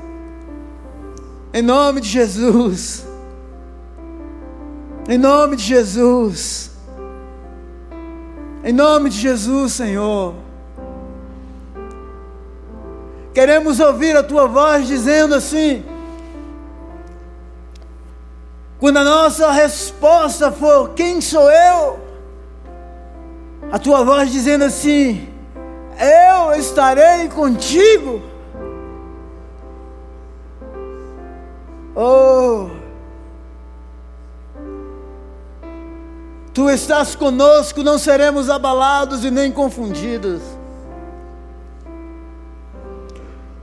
Em 1.53 1.61
nome 1.61 2.01
de 2.01 2.09
Jesus. 2.09 3.05
Em 5.07 5.19
nome 5.19 5.55
de 5.55 5.61
Jesus. 5.61 6.71
Em 8.63 8.73
nome 8.73 9.11
de 9.11 9.19
Jesus, 9.19 9.73
Senhor. 9.73 10.40
Queremos 13.33 13.79
ouvir 13.79 14.15
a 14.17 14.23
tua 14.23 14.47
voz 14.47 14.87
dizendo 14.87 15.35
assim: 15.35 15.83
quando 18.79 18.97
a 18.97 19.03
nossa 19.03 19.51
resposta 19.51 20.51
for: 20.51 20.89
Quem 20.95 21.21
sou 21.21 21.49
eu? 21.49 21.99
A 23.71 23.77
tua 23.77 24.03
voz 24.03 24.31
dizendo 24.31 24.65
assim: 24.65 25.29
Eu 25.97 26.59
estarei 26.59 27.29
contigo. 27.29 28.21
Oh! 31.95 32.69
Tu 36.53 36.69
estás 36.69 37.15
conosco, 37.15 37.83
não 37.83 37.97
seremos 37.97 38.49
abalados 38.49 39.23
e 39.23 39.31
nem 39.31 39.51
confundidos. 39.51 40.41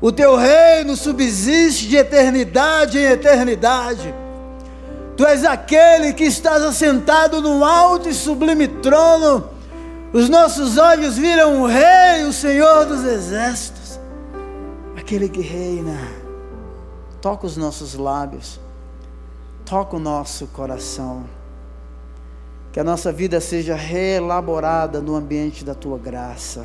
O 0.00 0.12
teu 0.12 0.36
reino 0.36 0.96
subsiste 0.96 1.88
de 1.88 1.96
eternidade 1.96 2.98
em 2.98 3.04
eternidade. 3.04 4.14
Tu 5.16 5.26
és 5.26 5.44
aquele 5.44 6.12
que 6.12 6.24
estás 6.24 6.62
assentado 6.62 7.40
no 7.40 7.64
alto 7.64 8.08
e 8.08 8.14
sublime 8.14 8.68
trono. 8.68 9.50
Os 10.12 10.28
nossos 10.28 10.78
olhos 10.78 11.18
viram 11.18 11.62
o 11.62 11.66
Rei, 11.66 12.24
o 12.24 12.32
Senhor 12.32 12.86
dos 12.86 13.04
exércitos, 13.04 13.98
aquele 14.96 15.28
que 15.28 15.40
reina 15.40 15.98
toca 17.20 17.46
os 17.46 17.56
nossos 17.56 17.94
lábios, 17.94 18.60
toca 19.64 19.96
o 19.96 20.00
nosso 20.00 20.46
coração. 20.46 21.24
Que 22.72 22.80
a 22.80 22.84
nossa 22.84 23.10
vida 23.10 23.40
seja 23.40 23.74
reelaborada 23.74 25.00
no 25.00 25.16
ambiente 25.16 25.64
da 25.64 25.74
tua 25.74 25.98
graça. 25.98 26.64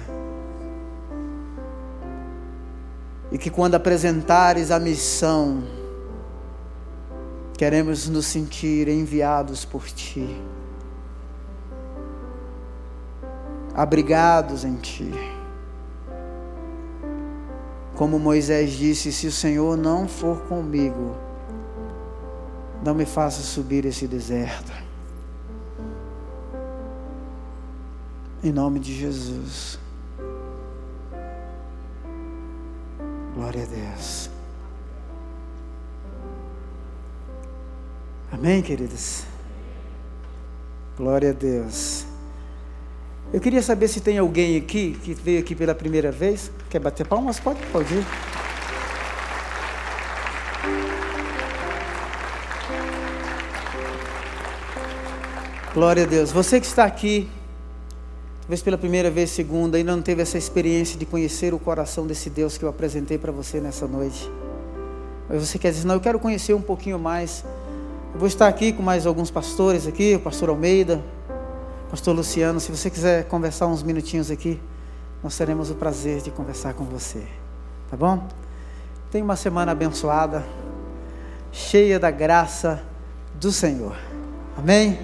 E 3.34 3.38
que 3.40 3.50
quando 3.50 3.74
apresentares 3.74 4.70
a 4.70 4.80
missão, 4.80 5.64
queremos 7.58 8.08
nos 8.08 8.28
sentir 8.28 8.88
enviados 8.88 9.66
por 9.66 9.88
ti, 9.88 10.40
abrigados 13.74 14.64
em 14.64 14.76
ti. 14.76 15.12
Como 17.96 18.20
Moisés 18.20 18.72
disse: 18.74 19.12
Se 19.12 19.26
o 19.26 19.32
Senhor 19.32 19.76
não 19.76 20.08
for 20.08 20.42
comigo, 20.42 21.16
não 22.86 22.94
me 22.94 23.06
faça 23.06 23.42
subir 23.42 23.84
esse 23.84 24.08
deserto. 24.08 24.72
Em 28.44 28.52
nome 28.52 28.80
de 28.80 28.94
Jesus. 28.94 29.83
Glória 33.36 33.64
a 33.64 33.66
Deus. 33.66 34.30
Amém, 38.32 38.62
queridas? 38.62 39.26
Glória 40.96 41.32
a 41.32 41.34
Deus. 41.34 42.06
Eu 43.34 43.42
queria 43.42 43.64
saber 43.64 43.88
se 43.88 44.02
tem 44.02 44.20
alguém 44.20 44.58
aqui 44.58 44.98
que 45.04 45.16
veio 45.16 45.40
aqui 45.40 45.56
pela 45.56 45.74
primeira 45.74 46.12
vez. 46.12 46.52
Quer 46.70 46.80
bater 46.80 47.08
palmas? 47.08 47.40
Pode, 47.40 47.60
pode 47.72 47.92
ir. 47.92 48.06
Glória 55.74 56.04
a 56.04 56.06
Deus. 56.06 56.32
Você 56.32 56.60
que 56.60 56.68
está 56.68 56.86
aqui, 56.86 57.28
talvez 58.44 58.62
pela 58.62 58.78
primeira 58.78 59.10
vez, 59.10 59.32
segunda, 59.32 59.78
ainda 59.78 59.96
não 59.96 60.02
teve 60.02 60.22
essa 60.22 60.38
experiência 60.38 61.00
de 61.00 61.06
conhecer 61.06 61.54
o 61.54 61.60
coração 61.60 62.06
desse 62.06 62.30
Deus 62.30 62.58
que 62.58 62.64
eu 62.64 62.70
apresentei 62.70 63.18
para 63.18 63.32
você 63.32 63.60
nessa 63.60 63.88
noite. 63.88 64.30
Mas 65.30 65.48
você 65.48 65.58
quer 65.58 65.72
dizer, 65.72 65.88
não, 65.88 65.96
eu 65.96 66.02
quero 66.02 66.20
conhecer 66.20 66.54
um 66.54 66.62
pouquinho 66.62 67.00
mais. 67.00 67.46
Eu 68.14 68.20
vou 68.20 68.28
estar 68.28 68.48
aqui 68.48 68.74
com 68.74 68.84
mais 68.84 69.06
alguns 69.06 69.32
pastores 69.32 69.88
aqui, 69.88 70.16
o 70.16 70.20
pastor 70.20 70.50
Almeida, 70.50 71.02
Pastor 71.94 72.16
Luciano, 72.16 72.60
se 72.60 72.72
você 72.72 72.89
quiser 72.89 73.26
conversar 73.26 73.68
uns 73.68 73.84
minutinhos 73.84 74.32
aqui, 74.32 74.60
nós 75.24 75.38
teremos 75.38 75.70
o 75.70 75.76
prazer 75.76 76.22
de 76.22 76.32
conversar 76.32 76.74
com 76.74 76.84
você. 76.86 77.22
Tá 77.88 77.96
bom? 77.96 78.28
Tenha 79.12 79.24
uma 79.24 79.36
semana 79.36 79.74
abençoada, 79.74 80.44
cheia 81.52 82.00
da 82.00 82.10
graça 82.10 82.82
do 83.39 83.52
Senhor. 83.52 83.96
Amém? 84.58 84.98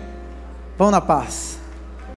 Vão 0.80 0.90
na 0.90 1.00
paz. 1.00 1.59